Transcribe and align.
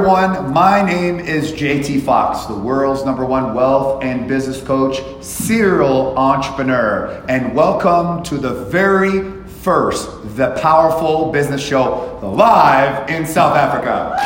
everyone. 0.00 0.50
My 0.54 0.80
name 0.80 1.20
is 1.20 1.52
JT 1.52 2.00
Foxx, 2.00 2.46
the 2.46 2.54
world's 2.54 3.04
number 3.04 3.22
one 3.22 3.52
wealth 3.52 4.02
and 4.02 4.26
business 4.26 4.62
coach, 4.62 5.02
serial 5.22 6.16
entrepreneur, 6.16 7.22
and 7.28 7.54
welcome 7.54 8.22
to 8.22 8.38
the 8.38 8.64
very 8.64 9.42
first 9.46 10.08
The 10.36 10.58
Powerful 10.62 11.30
Business 11.30 11.62
Show 11.62 12.18
live 12.22 13.10
in 13.10 13.26
South 13.26 13.54
Africa. 13.54 14.16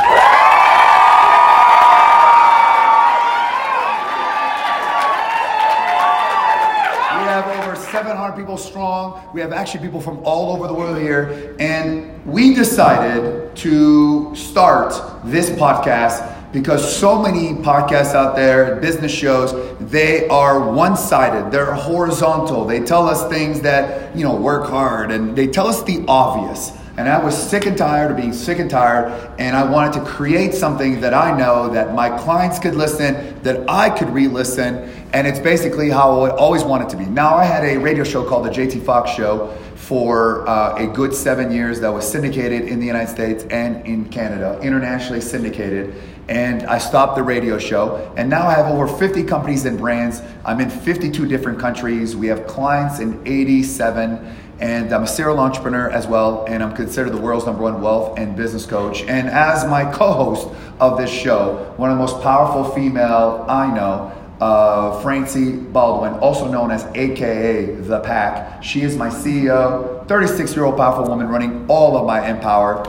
We 7.19 7.25
have 7.27 7.65
over 7.65 7.75
700 7.75 8.37
people 8.37 8.57
strong. 8.57 9.29
We 9.35 9.41
have 9.41 9.53
actually 9.53 9.81
people 9.81 10.01
from 10.01 10.21
all 10.23 10.55
over 10.55 10.69
the 10.69 10.75
world 10.75 10.99
here. 10.99 11.57
And 11.59 12.14
we 12.25 12.55
decided 12.55 13.55
to 13.57 14.35
start 14.35 14.95
this 15.25 15.51
podcast 15.51 16.31
because 16.53 16.97
so 16.97 17.21
many 17.21 17.53
podcasts 17.63 18.15
out 18.15 18.37
there, 18.37 18.77
business 18.77 19.13
shows, 19.13 19.77
they 19.81 20.27
are 20.29 20.71
one-sided. 20.71 21.51
They're 21.51 21.75
horizontal. 21.75 22.65
They 22.65 22.81
tell 22.81 23.09
us 23.09 23.29
things 23.29 23.61
that, 23.63 24.17
you 24.17 24.23
know, 24.23 24.37
work 24.37 24.71
hard 24.71 25.11
and 25.11 25.37
they 25.37 25.49
tell 25.49 25.67
us 25.67 25.83
the 25.83 26.05
obvious. 26.07 26.73
And 26.97 27.09
I 27.09 27.23
was 27.23 27.37
sick 27.37 27.67
and 27.67 27.77
tired 27.77 28.13
of 28.13 28.17
being 28.17 28.33
sick 28.33 28.61
and 28.61 28.71
tired, 28.71 29.35
and 29.41 29.57
I 29.57 29.69
wanted 29.69 29.95
to 29.95 30.05
create 30.05 30.55
something 30.55 31.01
that 31.01 31.13
I 31.13 31.37
know 31.37 31.69
that 31.71 31.93
my 31.93 32.09
clients 32.09 32.61
could 32.61 32.77
listen, 32.77 33.43
that 33.43 33.69
I 33.69 33.91
could 33.91 34.11
re-listen, 34.11 34.77
and 35.13 35.27
it's 35.27 35.41
basically 35.41 35.91
how 35.91 36.21
I 36.21 36.31
always 36.37 36.63
wanted 36.63 36.89
to 36.91 36.97
be. 36.97 37.05
Now 37.05 37.35
I 37.35 37.47
had 37.47 37.65
a 37.65 37.79
radio 37.79 38.05
show 38.05 38.25
called 38.25 38.45
the 38.45 38.51
JT 38.51 38.85
Foxx 38.85 39.11
Show 39.11 39.53
for 39.87 40.49
uh, 40.49 40.77
a 40.77 40.87
good 40.87 41.15
seven 41.15 41.53
years 41.53 41.81
that 41.81 41.93
was 41.93 42.11
syndicated 42.11 42.63
in 42.69 42.81
the 42.81 42.87
United 42.87 43.11
States 43.11 43.45
and 43.51 43.87
in 43.87 44.09
Canada, 44.09 44.59
internationally 44.63 45.21
syndicated 45.21 45.95
and 46.29 46.63
I 46.65 46.79
stopped 46.79 47.17
the 47.17 47.23
radio 47.23 47.59
show. 47.59 48.13
And 48.17 48.31
now 48.31 48.47
I 48.47 48.55
have 48.55 48.67
over 48.67 48.87
50 48.87 49.25
companies 49.25 49.65
and 49.65 49.79
brands. 49.79 50.23
I'm 50.45 50.61
in 50.61 50.71
52 50.71 51.27
different 51.27 51.59
countries. 51.59 52.17
We 52.17 52.29
have 52.29 52.47
clients 52.47 52.99
in 52.99 53.21
87. 53.27 54.37
And 54.61 54.93
I'm 54.93 55.03
a 55.03 55.07
serial 55.07 55.41
entrepreneur 55.41 55.91
as 55.91 56.07
well, 56.07 56.45
and 56.47 56.63
I'm 56.63 56.75
considered 56.77 57.11
the 57.11 57.21
world's 57.21 57.45
number 57.45 57.63
one 57.63 57.83
wealth 57.83 58.17
and 58.19 58.37
business 58.37 58.65
coach. 58.65 59.03
And 59.03 59.29
as 59.29 59.65
my 59.67 59.85
co 59.85 60.13
host 60.13 60.49
of 60.79 60.97
this 60.97 61.11
show, 61.11 61.75
one 61.77 61.91
of 61.91 61.97
the 61.97 62.01
most 62.01 62.23
powerful 62.23 62.65
female 62.73 63.45
I 63.49 63.75
know, 63.75 64.13
uh, 64.45 65.01
Francie 65.01 65.53
Baldwin, 65.53 66.13
also 66.21 66.47
known 66.47 66.71
as 66.71 66.85
AKA 66.95 67.77
The 67.77 68.01
Pack. 68.01 68.63
She 68.63 68.83
is 68.83 68.95
my 68.95 69.09
CEO, 69.09 70.07
36 70.07 70.55
year 70.55 70.67
old 70.67 70.77
powerful 70.77 71.07
woman 71.07 71.29
running 71.29 71.65
all 71.69 71.97
of 71.97 72.07
my 72.07 72.29
Empower. 72.29 72.85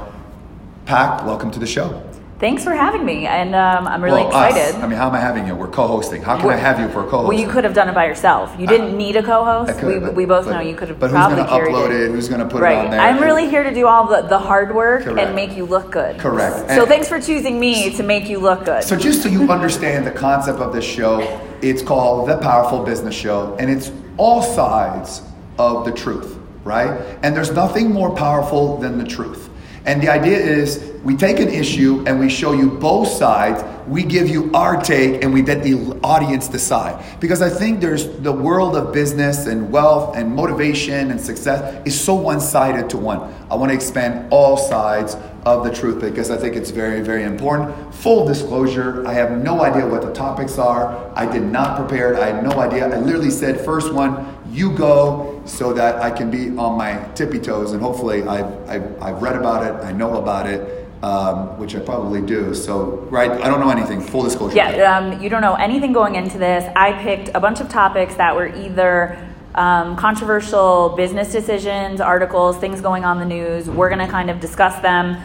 Pack, 0.86 1.26
welcome 1.26 1.52
to 1.52 1.60
the 1.60 1.66
show. 1.66 2.02
Thanks 2.38 2.66
for 2.66 2.74
having 2.74 3.06
me, 3.06 3.26
and 3.26 3.56
um, 3.56 3.88
I'm 3.88 4.04
really 4.04 4.22
Well, 4.24 4.36
us. 4.36 4.54
excited. 4.54 4.84
I 4.84 4.88
mean, 4.88 4.98
how 4.98 5.08
am 5.08 5.16
I 5.16 5.22
having 5.22 5.48
you? 5.48 5.56
We're 5.56 5.70
co-hosting. 5.70 6.22
How 6.22 6.38
can 6.38 6.50
I 6.50 6.58
have 6.58 6.82
you 6.82 6.90
for 6.90 7.00
a 7.08 7.10
co-host? 7.10 7.30
Well, 7.30 7.40
you 7.40 7.48
could 7.48 7.64
have 7.64 7.74
done 7.74 7.88
it 7.88 7.96
by 7.96 8.06
yourself. 8.08 8.54
You 8.60 8.68
didn't 8.68 8.98
need 8.98 9.16
a 9.16 9.24
co-host. 9.24 9.80
Could, 9.80 9.88
we, 9.88 10.00
but- 10.00 10.16
we 10.16 10.26
both 10.26 10.46
but- 10.46 10.52
know 10.52 10.60
you 10.60 10.76
could 10.76 10.90
have 10.90 11.00
but 11.00 11.12
who's 11.12 11.16
probably 11.18 11.38
gonna 11.38 11.50
upload 11.50 11.92
it. 11.92 12.12
Who's 12.12 12.28
gonna 12.28 12.46
put 12.46 12.62
it 12.62 12.76
on 12.76 12.92
there? 12.92 13.00
I'm 13.00 13.24
really 13.24 13.50
here 13.50 13.64
to 13.64 13.74
do 13.74 13.88
all 13.88 14.06
the, 14.06 14.24
the 14.24 14.38
hard 14.38 14.76
work 14.76 15.04
Correct. 15.06 15.18
and 15.28 15.34
make 15.34 15.56
you 15.56 15.66
look 15.66 15.92
good. 15.92 16.20
Correct. 16.20 16.72
So 16.72 16.86
thanks 16.86 17.08
for 17.08 17.22
choosing 17.22 17.58
me 17.58 17.96
to 17.96 18.04
make 18.04 18.28
you 18.28 18.40
look 18.40 18.66
good. 18.66 18.84
So 18.84 18.98
just 18.98 19.24
so 19.24 19.30
you 19.30 19.50
understand 19.50 20.06
the 20.06 20.12
concept 20.12 20.60
of 20.60 20.74
this 20.74 20.84
show, 20.86 21.22
it's 21.62 21.82
called 21.82 22.30
The 22.30 22.38
Powerful 22.38 22.84
Business 22.84 23.16
Show, 23.16 23.56
and 23.60 23.70
it's 23.70 23.92
all 24.18 24.42
sides 24.42 25.22
of 25.58 25.86
the 25.86 25.92
truth, 25.92 26.38
right? 26.64 27.18
And 27.24 27.36
there's 27.36 27.52
nothing 27.52 27.92
more 27.92 28.16
powerful 28.16 28.78
than 28.78 28.98
the 28.98 29.06
truth. 29.06 29.50
And 29.86 30.02
the 30.02 30.10
idea 30.10 30.38
is 30.40 30.94
we 31.04 31.16
take 31.16 31.40
an 31.40 31.50
issue 31.50 32.04
and 32.08 32.20
we 32.20 32.28
show 32.28 32.54
you 32.54 32.72
both 32.72 33.08
sides. 33.08 33.64
We 33.88 34.04
give 34.04 34.28
you 34.28 34.52
our 34.52 34.82
take 34.82 35.24
and 35.24 35.32
we 35.32 35.44
let 35.44 35.62
the 35.62 35.76
audience 36.04 36.48
decide. 36.48 37.20
Because 37.20 37.44
I 37.44 37.50
think 37.50 37.82
there's 37.82 38.08
the 38.22 38.32
world 38.32 38.76
of 38.76 38.92
business 38.92 39.46
and 39.46 39.72
wealth 39.72 40.18
and 40.18 40.36
motivation 40.36 41.12
and 41.12 41.22
success 41.22 41.86
is 41.86 42.00
so 42.00 42.16
one 42.16 42.42
sided 42.42 42.90
to 42.90 42.98
one. 42.98 43.32
I 43.52 43.56
want 43.56 43.70
to 43.70 43.76
expand 43.76 44.28
all 44.32 44.58
sides 44.58 45.16
of 45.46 45.64
the 45.64 45.72
truth 45.72 46.02
because 46.02 46.32
I 46.32 46.38
think 46.38 46.56
it's 46.56 46.72
very, 46.72 47.02
very 47.02 47.24
important. 47.24 47.94
Full 47.94 48.26
disclosure, 48.26 49.06
I 49.08 49.14
have 49.14 49.32
no 49.44 49.64
idea 49.64 49.88
what 49.88 50.02
the 50.02 50.12
topics 50.12 50.58
are. 50.58 51.12
I 51.16 51.32
did 51.32 51.44
not 51.44 51.78
prepare. 51.78 52.20
I 52.20 52.32
had 52.32 52.44
no 52.44 52.60
idea. 52.60 52.88
I 52.88 53.00
literally 53.00 53.30
said, 53.30 53.64
first 53.64 53.94
one, 53.94 54.36
you 54.50 54.76
go 54.76 55.44
so 55.46 55.72
that 55.74 56.02
I 56.02 56.10
can 56.10 56.32
be 56.32 56.50
on 56.58 56.78
my 56.78 57.08
tippy 57.14 57.40
toes 57.40 57.74
and 57.74 57.82
hopefully 57.82 58.24
I've, 58.24 58.70
I've, 58.70 59.02
I've 59.02 59.22
read 59.22 59.36
about 59.36 59.64
it, 59.64 59.86
I 59.86 59.92
know 59.92 60.18
about 60.18 60.48
it, 60.48 60.88
um, 61.04 61.60
which 61.60 61.76
I 61.76 61.80
probably 61.80 62.22
do. 62.22 62.56
So, 62.56 63.08
right, 63.12 63.30
I 63.30 63.48
don't 63.48 63.60
know 63.60 63.70
anything, 63.70 64.02
full 64.02 64.24
disclosure. 64.24 64.56
yeah, 64.56 64.98
um, 64.98 65.22
you 65.22 65.30
don't 65.30 65.42
know 65.42 65.56
anything 65.56 65.94
going 65.94 66.16
into 66.16 66.40
this. 66.40 66.68
I 66.76 66.94
picked 67.04 67.30
a 67.36 67.40
bunch 67.40 67.60
of 67.60 67.70
topics 67.70 68.16
that 68.16 68.36
were 68.36 68.48
either 68.48 69.20
um, 69.54 69.96
controversial 69.96 70.90
business 70.98 71.32
decisions, 71.32 72.02
articles, 72.02 72.58
things 72.58 72.82
going 72.82 73.06
on 73.06 73.20
the 73.20 73.26
news. 73.26 73.70
We're 73.70 73.90
going 73.90 74.06
to 74.06 74.12
kind 74.12 74.30
of 74.30 74.40
discuss 74.40 74.82
them, 74.82 75.18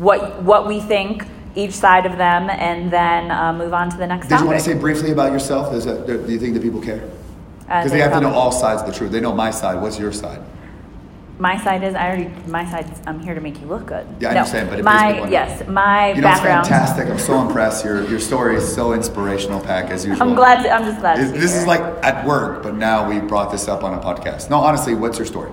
what 0.00 0.42
what 0.42 0.66
we 0.66 0.80
think 0.80 1.26
each 1.54 1.72
side 1.72 2.06
of 2.06 2.16
them, 2.16 2.48
and 2.48 2.90
then 2.90 3.30
uh, 3.30 3.52
move 3.52 3.72
on 3.74 3.90
to 3.90 3.96
the 3.96 4.06
next 4.06 4.28
Did 4.28 4.40
you 4.40 4.46
want 4.46 4.58
to 4.58 4.64
say 4.64 4.74
briefly 4.74 5.10
about 5.10 5.32
yourself? 5.32 5.72
Does 5.72 5.84
that, 5.84 6.06
do 6.06 6.32
you 6.32 6.38
think 6.38 6.54
that 6.54 6.62
people 6.62 6.80
care? 6.80 7.02
Uh, 7.68 7.78
Because 7.80 7.92
they 7.92 7.98
have 8.00 8.12
to 8.12 8.20
know 8.20 8.32
all 8.32 8.52
sides 8.52 8.82
of 8.82 8.86
the 8.88 8.94
truth. 8.94 9.10
They 9.12 9.20
know 9.20 9.34
my 9.34 9.50
side. 9.50 9.80
What's 9.82 9.98
your 9.98 10.12
side? 10.12 10.40
My 11.38 11.56
side 11.64 11.82
is 11.82 11.94
I 11.94 12.06
already. 12.08 12.28
My 12.46 12.64
side. 12.70 12.86
I'm 13.06 13.18
here 13.20 13.34
to 13.34 13.40
make 13.40 13.60
you 13.60 13.66
look 13.66 13.86
good. 13.86 14.06
Yeah, 14.20 14.28
I 14.30 14.34
no, 14.34 14.38
understand, 14.40 14.68
but 14.70 14.78
it 14.78 14.84
my 14.84 14.92
makes 14.92 15.14
me 15.14 15.20
wonder. 15.22 15.32
yes, 15.32 15.68
my 15.68 16.08
You 16.12 16.14
know, 16.20 16.28
background. 16.28 16.60
it's 16.60 16.68
fantastic. 16.68 17.08
I'm 17.08 17.18
so 17.18 17.40
impressed. 17.46 17.84
Your 17.84 17.98
your 18.12 18.20
story 18.20 18.56
is 18.56 18.74
so 18.74 18.92
inspirational, 18.92 19.60
Pack, 19.60 19.90
as 19.90 20.04
usual. 20.06 20.22
I'm 20.22 20.34
glad. 20.36 20.62
To, 20.62 20.70
I'm 20.70 20.84
just 20.84 21.00
glad. 21.00 21.16
This, 21.18 21.28
to 21.28 21.32
be 21.34 21.38
this 21.40 21.52
here. 21.52 21.60
is 21.62 21.66
like 21.66 21.80
at 22.04 22.26
work, 22.26 22.62
but 22.62 22.74
now 22.74 23.08
we 23.08 23.20
brought 23.20 23.50
this 23.50 23.68
up 23.68 23.82
on 23.84 23.92
a 23.94 24.00
podcast. 24.08 24.50
No, 24.50 24.58
honestly, 24.60 24.94
what's 24.94 25.18
your 25.18 25.26
story? 25.26 25.50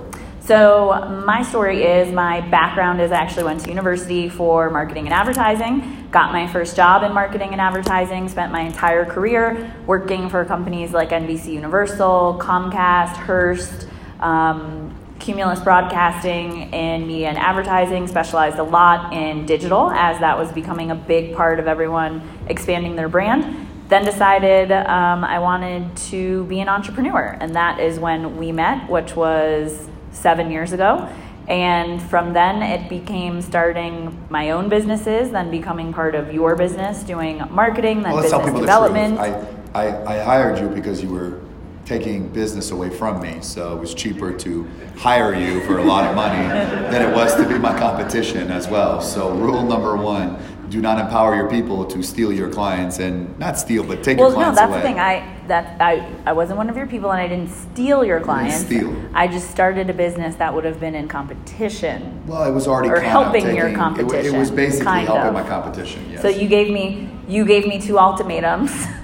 So, 0.48 1.22
my 1.26 1.44
story 1.44 1.84
is 1.84 2.14
my 2.14 2.40
background 2.40 3.02
is 3.02 3.12
I 3.12 3.16
actually 3.16 3.44
went 3.44 3.60
to 3.66 3.70
university 3.70 4.30
for 4.30 4.70
marketing 4.70 5.04
and 5.04 5.14
advertising, 5.14 6.08
got 6.10 6.32
my 6.32 6.48
first 6.48 6.74
job 6.74 7.04
in 7.04 7.12
marketing 7.12 7.52
and 7.52 7.60
advertising, 7.60 8.30
spent 8.30 8.54
my 8.54 8.62
entire 8.62 9.04
career 9.04 9.76
working 9.86 10.30
for 10.30 10.46
companies 10.46 10.94
like 10.94 11.10
NBC 11.10 11.48
Universal, 11.48 12.40
Comcast, 12.42 13.18
Hearst, 13.18 13.90
um, 14.22 14.96
Cumulus 15.20 15.60
Broadcasting 15.60 16.72
in 16.72 17.06
media 17.06 17.28
and 17.28 17.38
advertising, 17.38 18.08
specialized 18.08 18.58
a 18.58 18.64
lot 18.64 19.12
in 19.12 19.46
digital 19.46 19.92
as 19.92 20.18
that 20.22 20.38
was 20.38 20.50
becoming 20.54 20.92
a 20.92 20.96
big 20.96 21.36
part 21.36 21.60
of 21.60 21.68
everyone 21.68 22.22
expanding 22.48 22.96
their 22.96 23.10
brand. 23.10 23.68
Then 23.90 24.06
decided 24.06 24.72
um, 24.72 25.26
I 25.26 25.40
wanted 25.40 25.98
to 26.10 26.46
be 26.46 26.62
an 26.62 26.70
entrepreneur, 26.70 27.36
and 27.42 27.54
that 27.58 27.82
is 27.82 28.00
when 28.00 28.38
we 28.38 28.54
met, 28.54 28.90
which 28.90 29.14
was 29.14 29.90
seven 30.18 30.52
years 30.52 30.74
ago. 30.74 31.08
And 31.48 32.02
from 32.02 32.34
then, 32.34 32.62
it 32.62 32.90
became 32.90 33.42
starting 33.42 34.26
my 34.30 34.52
own 34.52 34.68
businesses, 34.68 35.32
then 35.32 35.50
becoming 35.50 35.94
part 35.94 36.14
of 36.14 36.34
your 36.34 36.56
business, 36.58 37.04
doing 37.04 37.42
marketing, 37.52 38.04
then 38.04 38.12
Well, 38.12 38.22
let's 38.22 38.30
tell 38.30 38.40
business 38.40 38.56
people 38.56 38.62
development. 38.62 39.18
the 39.18 39.24
truth. 39.24 39.48
I, 39.74 39.86
I, 39.86 40.16
I 40.16 40.24
hired 40.24 40.60
you 40.60 40.68
because 40.68 41.02
you 41.02 41.10
were 41.10 41.40
taking 41.86 42.28
business 42.28 42.72
away 42.72 42.90
from 42.90 43.22
me, 43.22 43.38
so 43.40 43.74
it 43.74 43.80
was 43.80 43.94
cheaper 43.94 44.34
to 44.34 44.68
hire 44.98 45.34
you 45.34 45.62
for 45.62 45.78
a 45.78 45.84
lot 45.84 46.04
of 46.04 46.18
money 46.18 46.46
than 46.92 47.02
it 47.02 47.16
was 47.16 47.34
to 47.36 47.48
be 47.48 47.58
my 47.58 47.78
competition 47.80 48.52
as 48.52 48.68
well. 48.68 49.00
So, 49.00 49.32
rule 49.34 49.64
number 49.64 49.96
one 49.96 50.38
do 50.70 50.82
not 50.82 51.00
empower 51.00 51.36
your 51.36 51.50
people 51.50 51.86
to 51.86 52.04
steal 52.04 52.32
your 52.32 52.50
clients 52.50 53.00
and 53.00 53.38
not 53.40 53.58
steal, 53.58 53.84
but 53.84 54.04
take 54.04 54.18
well, 54.18 54.30
your 54.30 54.40
no, 54.40 54.52
clients 54.54 54.60
that's 54.60 54.70
away. 54.72 54.82
the 54.82 54.88
thing. 54.88 55.00
I 55.00 55.38
that 55.48 55.80
I 55.82 56.06
I 56.26 56.34
wasn't 56.34 56.58
one 56.58 56.70
of 56.70 56.76
your 56.78 56.88
people, 56.88 57.12
and 57.12 57.22
I 57.22 57.28
didn't 57.28 57.50
steal 57.52 58.04
your 58.04 58.20
clients. 58.20 58.58
steal. 58.66 58.94
I 59.14 59.28
just 59.28 59.50
started 59.52 59.90
a 59.90 59.94
business 59.94 60.36
that 60.36 60.54
would 60.54 60.66
have 60.66 60.80
been 60.80 60.96
in 60.96 61.08
competition. 61.08 62.26
well, 62.28 62.44
it 62.46 62.52
was 62.54 62.68
already 62.68 62.90
or 62.90 63.00
helping 63.00 63.56
your 63.56 63.74
competition. 63.74 64.34
it 64.34 64.36
It, 64.36 64.40
was 64.40 64.52
basically 64.52 64.86
kind 64.86 65.08
helping 65.08 65.28
of. 65.28 65.34
my 65.34 65.48
competition. 65.48 66.06
Yes. 66.12 66.22
So 66.22 66.28
you 66.28 66.48
gave 66.48 66.72
me 66.72 67.10
you 67.28 67.46
gave 67.46 67.66
me 67.68 67.80
two 67.80 67.98
ultimatums. 67.98 68.72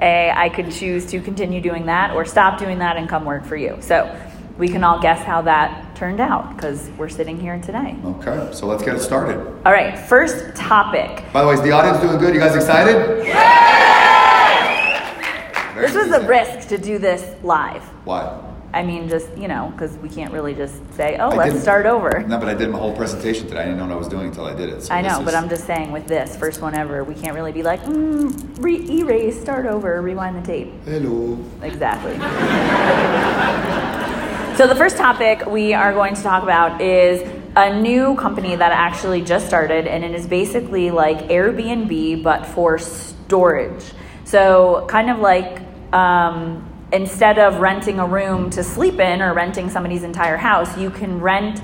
A, 0.00 0.30
I 0.30 0.48
could 0.48 0.70
choose 0.70 1.06
to 1.06 1.20
continue 1.20 1.60
doing 1.60 1.86
that 1.86 2.14
or 2.14 2.24
stop 2.24 2.58
doing 2.60 2.78
that 2.78 2.96
and 2.96 3.08
come 3.08 3.24
work 3.24 3.44
for 3.44 3.56
you. 3.56 3.78
So 3.80 4.14
we 4.56 4.68
can 4.68 4.84
all 4.84 5.00
guess 5.00 5.24
how 5.24 5.42
that 5.42 5.87
turned 5.98 6.20
out 6.20 6.54
because 6.54 6.88
we're 6.96 7.08
sitting 7.08 7.40
here 7.40 7.58
today. 7.60 7.96
Okay, 8.04 8.50
so 8.52 8.66
let's 8.66 8.84
get 8.84 8.94
it 8.94 9.00
started. 9.00 9.36
All 9.66 9.72
right, 9.72 9.98
first 9.98 10.54
topic. 10.54 11.24
By 11.32 11.42
the 11.42 11.48
way, 11.48 11.54
is 11.54 11.62
the 11.62 11.72
audience 11.72 11.98
doing 11.98 12.18
good? 12.18 12.34
You 12.34 12.40
guys 12.40 12.54
excited? 12.54 13.24
Very 15.74 15.86
This 15.88 15.96
was 15.96 16.12
a 16.12 16.24
risk 16.26 16.68
to 16.68 16.78
do 16.78 16.98
this 16.98 17.34
live. 17.42 17.82
Why? 18.04 18.44
I 18.72 18.84
mean, 18.84 19.08
just, 19.08 19.36
you 19.36 19.48
know, 19.48 19.72
because 19.72 19.96
we 19.96 20.08
can't 20.08 20.32
really 20.32 20.54
just 20.54 20.76
say, 20.94 21.16
oh, 21.18 21.30
I 21.30 21.36
let's 21.36 21.60
start 21.60 21.84
over. 21.86 22.22
No, 22.28 22.38
but 22.38 22.48
I 22.48 22.54
did 22.54 22.70
my 22.70 22.78
whole 22.78 22.94
presentation 22.94 23.48
today. 23.48 23.62
I 23.62 23.64
didn't 23.64 23.78
know 23.78 23.86
what 23.86 23.94
I 23.94 23.96
was 23.96 24.08
doing 24.08 24.28
until 24.28 24.44
I 24.44 24.54
did 24.54 24.68
it. 24.68 24.82
So 24.82 24.94
I 24.94 25.00
know, 25.00 25.22
but 25.24 25.34
I'm 25.34 25.48
just 25.48 25.66
saying 25.66 25.90
with 25.90 26.06
this, 26.06 26.36
first 26.36 26.60
one 26.60 26.74
ever, 26.76 27.02
we 27.02 27.14
can't 27.14 27.34
really 27.34 27.52
be 27.52 27.64
like, 27.64 27.82
mm, 27.82 28.62
re- 28.62 28.88
erase, 29.00 29.40
start 29.40 29.66
over, 29.66 30.00
rewind 30.00 30.36
the 30.36 30.46
tape. 30.46 30.72
Hello. 30.84 31.44
Exactly. 31.62 32.18
so 34.58 34.66
the 34.66 34.74
first 34.74 34.96
topic 34.96 35.46
we 35.46 35.72
are 35.72 35.92
going 35.92 36.16
to 36.16 36.22
talk 36.24 36.42
about 36.42 36.80
is 36.80 37.22
a 37.54 37.80
new 37.80 38.16
company 38.16 38.56
that 38.56 38.72
actually 38.72 39.22
just 39.22 39.46
started, 39.46 39.86
and 39.86 40.02
it 40.02 40.16
is 40.16 40.26
basically 40.26 40.90
like 40.90 41.28
Airbnb 41.28 42.24
but 42.24 42.44
for 42.44 42.76
storage. 42.76 43.84
So, 44.24 44.84
kind 44.88 45.10
of 45.10 45.20
like 45.20 45.62
um, 45.92 46.68
instead 46.90 47.38
of 47.38 47.60
renting 47.60 48.00
a 48.00 48.06
room 48.08 48.50
to 48.50 48.64
sleep 48.64 48.98
in 48.98 49.22
or 49.22 49.32
renting 49.32 49.70
somebody's 49.70 50.02
entire 50.02 50.36
house, 50.36 50.76
you 50.76 50.90
can 50.90 51.20
rent 51.20 51.62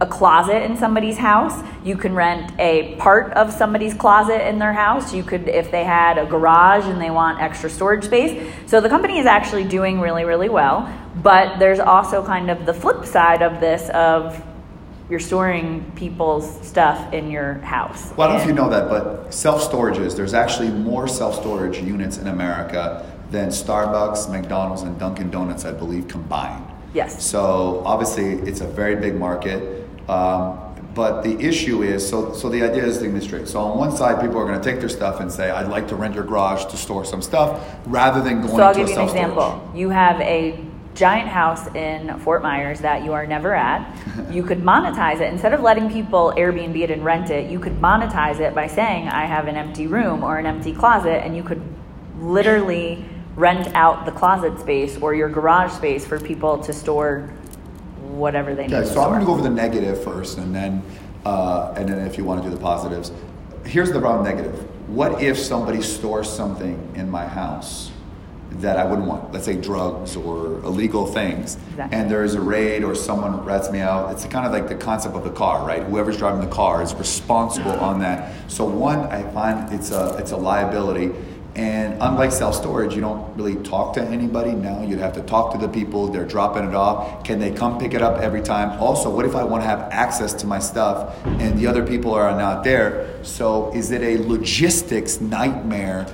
a 0.00 0.06
closet 0.06 0.64
in 0.64 0.76
somebody's 0.76 1.18
house. 1.18 1.62
You 1.84 1.96
can 1.96 2.12
rent 2.12 2.52
a 2.58 2.96
part 2.96 3.32
of 3.34 3.52
somebody's 3.52 3.94
closet 3.94 4.48
in 4.48 4.58
their 4.58 4.72
house. 4.72 5.14
You 5.14 5.22
could, 5.22 5.48
if 5.48 5.70
they 5.70 5.84
had 5.84 6.18
a 6.18 6.26
garage 6.26 6.86
and 6.86 7.00
they 7.00 7.10
want 7.10 7.40
extra 7.40 7.70
storage 7.70 8.02
space. 8.02 8.52
So 8.66 8.80
the 8.80 8.88
company 8.88 9.20
is 9.20 9.26
actually 9.26 9.62
doing 9.62 10.00
really, 10.00 10.24
really 10.24 10.48
well. 10.48 10.92
But 11.16 11.58
there's 11.58 11.78
also 11.78 12.24
kind 12.24 12.50
of 12.50 12.64
the 12.64 12.74
flip 12.74 13.04
side 13.04 13.42
of 13.42 13.60
this 13.60 13.90
of 13.90 14.42
you're 15.10 15.20
storing 15.20 15.92
people's 15.94 16.66
stuff 16.66 17.12
in 17.12 17.30
your 17.30 17.54
house. 17.54 18.12
Well, 18.16 18.28
I 18.28 18.32
don't 18.32 18.36
know 18.38 18.42
if 18.42 18.48
you 18.48 18.54
know 18.54 18.70
that, 18.70 18.88
but 18.88 19.32
self 19.32 19.62
storages, 19.62 20.16
there's 20.16 20.32
actually 20.32 20.70
more 20.70 21.06
self 21.06 21.34
storage 21.34 21.78
units 21.78 22.16
in 22.16 22.28
America 22.28 23.06
than 23.30 23.48
Starbucks, 23.48 24.30
McDonald's, 24.30 24.82
and 24.82 24.98
Dunkin' 24.98 25.30
Donuts, 25.30 25.64
I 25.64 25.72
believe, 25.72 26.08
combined. 26.08 26.64
Yes. 26.94 27.22
So 27.22 27.82
obviously, 27.84 28.34
it's 28.48 28.60
a 28.60 28.66
very 28.66 28.96
big 28.96 29.14
market. 29.16 29.86
Um, 30.08 30.58
but 30.94 31.22
the 31.22 31.38
issue 31.40 31.82
is 31.82 32.06
so 32.06 32.34
so 32.34 32.48
the 32.48 32.62
idea 32.62 32.84
is 32.84 32.98
to 32.98 33.20
straight. 33.20 33.48
So 33.48 33.60
on 33.60 33.78
one 33.78 33.96
side, 33.96 34.20
people 34.20 34.38
are 34.38 34.46
going 34.46 34.60
to 34.60 34.64
take 34.64 34.80
their 34.80 34.90
stuff 34.90 35.20
and 35.20 35.32
say, 35.32 35.50
"I'd 35.50 35.68
like 35.68 35.88
to 35.88 35.96
rent 35.96 36.14
your 36.14 36.24
garage 36.24 36.66
to 36.66 36.76
store 36.76 37.04
some 37.04 37.22
stuff," 37.22 37.64
rather 37.86 38.20
than 38.22 38.42
going. 38.42 38.56
So 38.56 38.62
I'll 38.62 38.74
to 38.74 38.80
give 38.80 38.88
you 38.90 38.96
an 38.96 39.02
example. 39.02 39.70
You 39.74 39.88
have 39.88 40.20
a 40.20 40.62
giant 40.94 41.28
house 41.28 41.66
in 41.74 42.18
Fort 42.18 42.42
Myers 42.42 42.80
that 42.80 43.04
you 43.04 43.12
are 43.12 43.26
never 43.26 43.54
at. 43.54 43.96
you 44.30 44.42
could 44.42 44.58
monetize 44.58 45.20
it 45.20 45.32
instead 45.32 45.54
of 45.54 45.60
letting 45.60 45.90
people 45.90 46.32
Airbnb 46.36 46.76
it 46.76 46.90
and 46.90 47.04
rent 47.04 47.30
it. 47.30 47.50
You 47.50 47.58
could 47.58 47.80
monetize 47.80 48.40
it 48.40 48.54
by 48.54 48.66
saying, 48.66 49.08
"I 49.08 49.24
have 49.24 49.48
an 49.48 49.56
empty 49.56 49.86
room 49.86 50.22
or 50.22 50.38
an 50.38 50.46
empty 50.46 50.72
closet," 50.72 51.24
and 51.24 51.36
you 51.36 51.42
could 51.42 51.62
literally 52.18 53.04
rent 53.36 53.74
out 53.74 54.04
the 54.04 54.12
closet 54.12 54.58
space 54.60 54.98
or 54.98 55.14
your 55.14 55.28
garage 55.28 55.72
space 55.72 56.04
for 56.06 56.20
people 56.20 56.58
to 56.58 56.72
store 56.72 57.30
whatever 58.02 58.54
they 58.54 58.66
need. 58.66 58.74
Okay, 58.74 58.88
so 58.92 59.00
I'm 59.00 59.08
going 59.08 59.20
to 59.20 59.26
go 59.26 59.32
over 59.32 59.42
the 59.42 59.50
negative 59.50 60.02
first, 60.04 60.38
and 60.38 60.54
then 60.54 60.82
uh, 61.24 61.74
and 61.76 61.88
then 61.88 62.06
if 62.06 62.18
you 62.18 62.24
want 62.24 62.42
to 62.42 62.48
do 62.48 62.54
the 62.54 62.60
positives. 62.60 63.12
Here's 63.64 63.92
the 63.92 64.00
problem 64.00 64.24
negative. 64.24 64.68
What 64.88 65.22
if 65.22 65.38
somebody 65.38 65.80
stores 65.82 66.28
something 66.28 66.92
in 66.96 67.08
my 67.08 67.26
house 67.26 67.91
that 68.60 68.78
I 68.78 68.84
wouldn't 68.84 69.08
want? 69.08 69.32
Let's 69.32 69.44
say 69.44 69.56
drugs 69.56 70.16
or 70.16 70.58
illegal 70.64 71.06
things, 71.06 71.56
exactly. 71.70 71.98
and 71.98 72.10
there's 72.10 72.34
a 72.34 72.40
raid 72.40 72.84
or 72.84 72.94
someone 72.94 73.44
rats 73.44 73.70
me 73.70 73.80
out. 73.80 74.12
It's 74.12 74.24
kind 74.26 74.46
of 74.46 74.52
like 74.52 74.68
the 74.68 74.74
concept 74.74 75.14
of 75.14 75.24
the 75.24 75.30
car, 75.30 75.66
right? 75.66 75.82
Whoever's 75.82 76.18
driving 76.18 76.40
the 76.40 76.54
car 76.54 76.82
is 76.82 76.94
responsible 76.94 77.72
on 77.72 78.00
that. 78.00 78.50
So 78.50 78.64
one, 78.64 79.00
I 79.00 79.22
find 79.32 79.72
it's 79.72 79.90
a 79.90 80.16
it's 80.18 80.32
a 80.32 80.36
liability 80.36 81.12
and 81.54 81.94
unlike 82.00 82.32
self 82.32 82.54
storage, 82.54 82.94
you 82.94 83.02
don't 83.02 83.36
really 83.36 83.56
talk 83.56 83.92
to 83.94 84.02
anybody 84.02 84.52
now. 84.52 84.82
You'd 84.82 85.00
have 85.00 85.12
to 85.14 85.20
talk 85.22 85.52
to 85.52 85.58
the 85.58 85.68
people. 85.68 86.08
They're 86.08 86.24
dropping 86.24 86.66
it 86.66 86.74
off. 86.74 87.24
Can 87.24 87.38
they 87.38 87.50
come 87.50 87.78
pick 87.78 87.92
it 87.92 88.00
up 88.00 88.22
every 88.22 88.40
time? 88.40 88.80
Also, 88.80 89.10
what 89.10 89.26
if 89.26 89.34
I 89.36 89.44
want 89.44 89.62
to 89.62 89.68
have 89.68 89.80
access 89.92 90.32
to 90.34 90.46
my 90.46 90.58
stuff 90.58 91.14
and 91.26 91.58
the 91.58 91.66
other 91.66 91.86
people 91.86 92.14
are 92.14 92.34
not 92.34 92.64
there? 92.64 93.22
So, 93.22 93.70
is 93.74 93.90
it 93.90 94.00
a 94.00 94.26
logistics 94.26 95.20
nightmare 95.20 96.06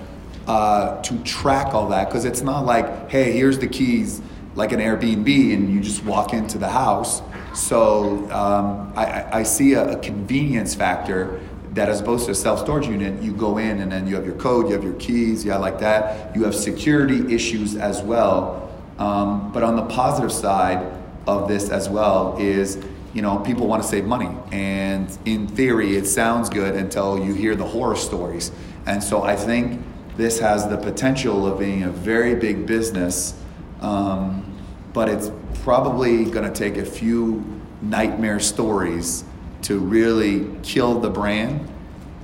uh, 0.49 1.00
to 1.03 1.23
track 1.23 1.75
all 1.75 1.89
that? 1.91 2.09
Because 2.09 2.25
it's 2.25 2.41
not 2.41 2.65
like, 2.65 3.11
hey, 3.11 3.33
here's 3.33 3.59
the 3.59 3.69
keys, 3.69 4.21
like 4.55 4.73
an 4.73 4.81
Airbnb, 4.81 5.55
and 5.55 5.73
you 5.73 5.81
just 5.81 6.05
walk 6.05 6.33
into 6.33 6.59
the 6.59 6.69
house. 6.69 7.23
So, 7.55 8.31
um, 8.33 8.93
I, 8.97 9.41
I, 9.41 9.43
see 9.43 9.75
a, 9.75 9.93
a 9.93 9.99
convenience 9.99 10.75
factor 10.75 11.41
that 11.75 11.89
as 11.89 12.00
opposed 12.00 12.27
to 12.27 12.33
a 12.33 12.35
self-storage 12.35 12.87
unit, 12.87 13.23
you 13.23 13.33
go 13.33 13.59
in 13.59 13.81
and 13.81 13.93
then 13.93 14.06
you 14.06 14.15
have 14.15 14.27
your 14.27 14.35
code, 14.37 14.67
you 14.67 14.73
have 14.73 14.85
your 14.85 14.95
keys, 14.95 15.45
yeah, 15.45 15.56
like 15.56 15.79
that. 15.81 16.35
You 16.35 16.45
have 16.45 16.55
security 16.55 17.35
issues 17.35 17.77
as 17.77 18.03
well. 18.03 18.71
Um, 18.99 19.53
but 19.53 19.62
on 19.62 19.77
the 19.77 19.85
positive 19.85 20.33
side 20.33 20.93
of 21.27 21.47
this 21.47 21.71
as 21.71 21.89
well 21.89 22.37
is, 22.39 22.79
you 23.15 23.23
know, 23.23 23.39
people 23.39 23.67
want 23.67 23.83
to 23.83 23.89
save 23.89 24.06
money. 24.06 24.31
And 24.50 25.17
in 25.25 25.47
theory, 25.47 25.97
it 25.97 26.06
sounds 26.06 26.49
good 26.49 26.75
until 26.75 27.19
you 27.19 27.35
hear 27.35 27.55
the 27.55 27.67
horror 27.67 27.97
stories. 27.97 28.50
And 28.87 29.03
so 29.03 29.23
I 29.23 29.37
think 29.37 29.83
this 30.19 30.41
has 30.41 30.69
the 30.69 30.76
potential 30.76 31.47
of 31.47 31.61
being 31.61 31.85
a 31.85 31.91
very 31.91 32.35
big 32.35 32.67
business, 32.67 33.41
um, 33.81 34.44
but 34.93 35.09
it's 35.09 35.31
probably 35.62 36.25
going 36.25 36.44
to 36.44 36.53
take 36.53 36.76
a 36.76 36.85
few 36.85 37.44
nightmare 37.81 38.41
stories 38.41 39.23
to 39.62 39.79
really 39.79 40.50
kill 40.65 40.99
the 40.99 41.09
brand. 41.09 41.67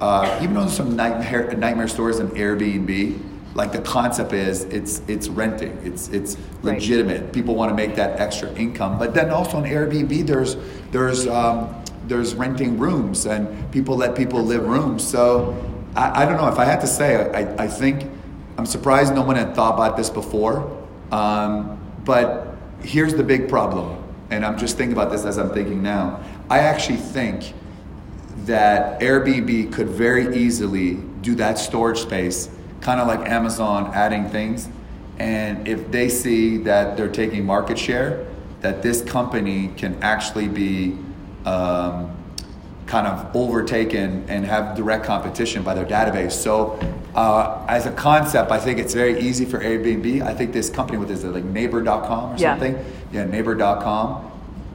Uh, 0.01 0.41
even 0.43 0.55
though 0.55 0.63
there's 0.63 0.77
some 0.77 0.97
nightmare, 0.97 1.55
nightmare 1.57 1.87
stores 1.87 2.19
in 2.19 2.29
Airbnb, 2.31 3.17
like 3.55 3.71
the 3.71 3.81
concept 3.83 4.33
is 4.33 4.65
it's 4.65 5.01
it's 5.07 5.29
renting, 5.29 5.79
it's 5.85 6.09
it's 6.09 6.37
legitimate. 6.65 7.23
Right. 7.23 7.33
People 7.33 7.55
want 7.55 7.71
to 7.71 7.77
make 7.77 7.95
that 7.95 8.19
extra 8.19 8.53
income, 8.55 8.99
but 8.99 9.15
then 9.15 9.31
also 9.31 9.59
on 9.59 9.63
Airbnb 9.63 10.27
there's 10.27 10.57
there's 10.91 11.29
um, 11.29 11.73
there's 12.09 12.35
renting 12.35 12.77
rooms 12.77 13.27
and 13.27 13.71
people 13.71 13.97
let 13.97 14.17
people 14.17 14.43
live 14.43 14.67
rooms. 14.67 15.07
So 15.07 15.74
I, 15.97 16.23
I 16.23 16.27
don't 16.27 16.37
know 16.37 16.49
if 16.49 16.59
I 16.59 16.65
had 16.65 16.81
to 16.81 16.87
say 16.87 17.17
I, 17.17 17.65
I 17.65 17.69
think 17.69 18.11
I'm 18.57 18.67
surprised 18.67 19.15
no 19.15 19.23
one 19.23 19.37
had 19.37 19.55
thought 19.55 19.75
about 19.75 19.97
this 19.97 20.11
before. 20.11 20.81
Um, 21.11 21.81
but 22.05 22.57
here's 22.83 23.15
the 23.15 23.23
big 23.23 23.49
problem, 23.49 24.03
and 24.31 24.45
I'm 24.45 24.59
just 24.59 24.77
thinking 24.77 24.93
about 24.93 25.11
this 25.11 25.25
as 25.25 25.39
I'm 25.39 25.51
thinking 25.51 25.83
now. 25.83 26.23
I 26.51 26.61
actually 26.61 26.99
think 26.99 27.55
that 28.45 29.01
Airbnb 29.01 29.73
could 29.73 29.89
very 29.89 30.37
easily 30.37 30.95
do 31.23 31.35
that 31.37 31.59
storage 31.59 31.99
space, 31.99 32.51
kind 32.81 33.01
of 33.01 33.07
like 33.07 33.29
Amazon 33.29 33.91
adding 33.95 34.29
things. 34.29 34.69
And 35.19 35.67
if 35.67 35.91
they 35.91 36.09
see 36.09 36.59
that 36.59 36.97
they're 36.97 37.09
taking 37.09 37.47
market 37.47 37.79
share, 37.79 38.27
that 38.61 38.83
this 38.83 39.03
company 39.03 39.71
can 39.77 40.03
actually 40.03 40.49
be 40.49 40.99
um, 41.45 42.15
kind 42.95 43.09
of 43.09 43.35
overtaken 43.35 44.25
and 44.29 44.47
have 44.47 44.77
direct 44.77 45.05
competition 45.05 45.65
by 45.65 45.75
their 45.75 45.85
database. 45.85 46.31
So, 46.31 46.79
uh, 47.17 47.67
as 47.69 47.87
a 47.87 47.91
concept, 47.91 48.53
I 48.53 48.61
think 48.61 48.79
it's 48.79 48.95
very 48.95 49.19
easy 49.19 49.45
for 49.45 49.59
Airbnb. 49.59 50.23
I 50.23 50.33
think 50.33 50.53
this 50.53 50.71
company, 50.71 50.99
with 50.99 51.11
is 51.11 51.25
it 51.25 51.31
like 51.31 51.43
Neighbor.com 51.43 52.35
or 52.35 52.37
yeah. 52.37 52.53
something? 52.53 52.79
Yeah, 53.11 53.25
Neighbor.com. 53.25 54.31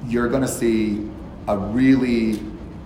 You're 0.05 0.27
going 0.27 0.41
to 0.41 0.49
see 0.49 1.09
a 1.47 1.57
really 1.57 2.41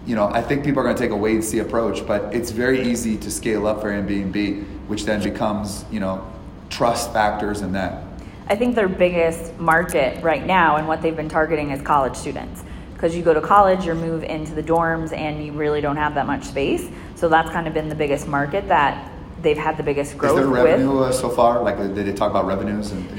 you 0.05 0.15
know, 0.15 0.27
I 0.27 0.41
think 0.41 0.65
people 0.65 0.81
are 0.81 0.83
going 0.83 0.97
to 0.97 1.01
take 1.01 1.11
a 1.11 1.15
wait 1.15 1.35
and 1.35 1.43
see 1.43 1.59
approach, 1.59 2.05
but 2.05 2.35
it's 2.35 2.51
very 2.51 2.91
easy 2.91 3.15
to 3.17 3.31
scale 3.31 3.65
up 3.67 3.79
for 3.79 3.89
Airbnb, 3.89 4.65
which 4.87 5.05
then 5.05 5.23
becomes, 5.23 5.85
you 5.89 6.01
know, 6.01 6.29
trust 6.69 7.13
factors 7.13 7.61
in 7.61 7.71
that. 7.71 8.03
I 8.49 8.57
think 8.57 8.75
their 8.75 8.89
biggest 8.89 9.57
market 9.57 10.21
right 10.21 10.45
now 10.45 10.75
and 10.75 10.89
what 10.89 11.01
they've 11.01 11.15
been 11.15 11.29
targeting 11.29 11.71
is 11.71 11.81
college 11.81 12.17
students. 12.17 12.65
Because 13.03 13.17
you 13.17 13.21
go 13.21 13.33
to 13.33 13.41
college, 13.41 13.85
you 13.85 13.93
move 13.95 14.23
into 14.23 14.55
the 14.55 14.63
dorms, 14.63 15.11
and 15.11 15.45
you 15.45 15.51
really 15.51 15.81
don't 15.81 15.97
have 15.97 16.15
that 16.15 16.25
much 16.25 16.45
space. 16.45 16.89
So 17.15 17.27
that's 17.27 17.49
kind 17.49 17.67
of 17.67 17.73
been 17.73 17.89
the 17.89 17.95
biggest 17.95 18.29
market 18.29 18.69
that 18.69 19.11
they've 19.41 19.57
had 19.57 19.75
the 19.75 19.83
biggest 19.83 20.17
growth. 20.17 20.39
Is 20.39 20.45
there 20.45 20.47
revenue 20.47 20.99
uh, 20.99 21.11
so 21.11 21.27
far? 21.27 21.61
Like, 21.61 21.75
did 21.75 21.95
they 21.95 22.13
talk 22.13 22.31
about 22.31 22.45
revenues? 22.45 22.93
And 22.93 23.09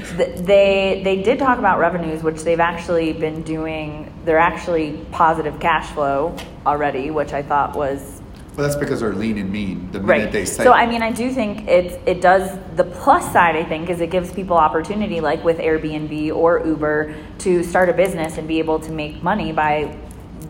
they 0.47 1.01
they 1.03 1.21
did 1.21 1.37
talk 1.37 1.59
about 1.59 1.77
revenues, 1.77 2.23
which 2.23 2.41
they've 2.41 2.59
actually 2.59 3.13
been 3.13 3.43
doing. 3.43 4.11
They're 4.25 4.39
actually 4.39 5.05
positive 5.11 5.59
cash 5.59 5.91
flow 5.91 6.35
already, 6.65 7.11
which 7.11 7.33
I 7.33 7.43
thought 7.43 7.75
was. 7.75 8.14
Well, 8.55 8.65
that's 8.67 8.79
because 8.79 9.01
they're 9.01 9.13
lean 9.13 9.37
and 9.37 9.51
mean. 9.51 9.91
The 9.91 9.99
minute 9.99 10.23
right. 10.23 10.31
they 10.31 10.45
say. 10.45 10.63
So 10.63 10.71
I 10.71 10.85
mean, 10.85 11.01
I 11.01 11.11
do 11.11 11.31
think 11.31 11.67
it 11.67 11.99
it 12.05 12.21
does. 12.21 12.57
The 12.75 12.85
plus 12.85 13.31
side, 13.33 13.55
I 13.55 13.63
think, 13.63 13.89
is 13.89 14.01
it 14.01 14.11
gives 14.11 14.31
people 14.31 14.55
opportunity, 14.57 15.19
like 15.19 15.43
with 15.43 15.57
Airbnb 15.57 16.33
or 16.33 16.65
Uber, 16.65 17.15
to 17.39 17.63
start 17.63 17.89
a 17.89 17.93
business 17.93 18.37
and 18.37 18.47
be 18.47 18.59
able 18.59 18.79
to 18.79 18.91
make 18.91 19.21
money 19.21 19.51
by 19.51 19.97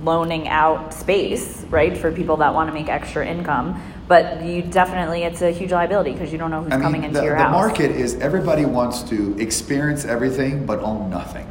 loaning 0.04 0.48
out 0.48 0.94
space, 0.94 1.64
right, 1.70 1.98
for 1.98 2.12
people 2.12 2.38
that 2.38 2.54
want 2.54 2.70
to 2.70 2.74
make 2.74 2.90
extra 2.90 3.26
income 3.26 3.82
but 4.08 4.44
you 4.44 4.62
definitely 4.62 5.24
it's 5.24 5.42
a 5.42 5.52
huge 5.52 5.72
liability 5.72 6.12
because 6.12 6.32
you 6.32 6.38
don't 6.38 6.52
know 6.52 6.64
who's 6.64 6.72
I 6.72 6.78
mean, 6.78 6.84
coming 6.84 7.04
into 7.04 7.20
the, 7.20 7.26
your 7.26 7.38
the 7.38 7.44
house. 7.44 7.52
The 7.52 7.68
market 7.68 7.92
is 7.92 8.16
everybody 8.16 8.66
wants 8.66 9.02
to 9.04 9.38
experience 9.40 10.06
everything 10.06 10.66
but 10.66 10.80
own 10.80 11.10
nothing. 11.10 11.48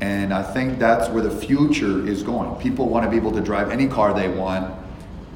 And 0.00 0.34
I 0.34 0.42
think 0.42 0.78
that's 0.78 1.08
where 1.08 1.22
the 1.22 1.30
future 1.30 2.06
is 2.06 2.22
going. 2.22 2.54
People 2.60 2.88
want 2.88 3.04
to 3.04 3.10
be 3.10 3.16
able 3.16 3.32
to 3.32 3.40
drive 3.40 3.70
any 3.70 3.86
car 3.86 4.12
they 4.12 4.28
want, 4.28 4.74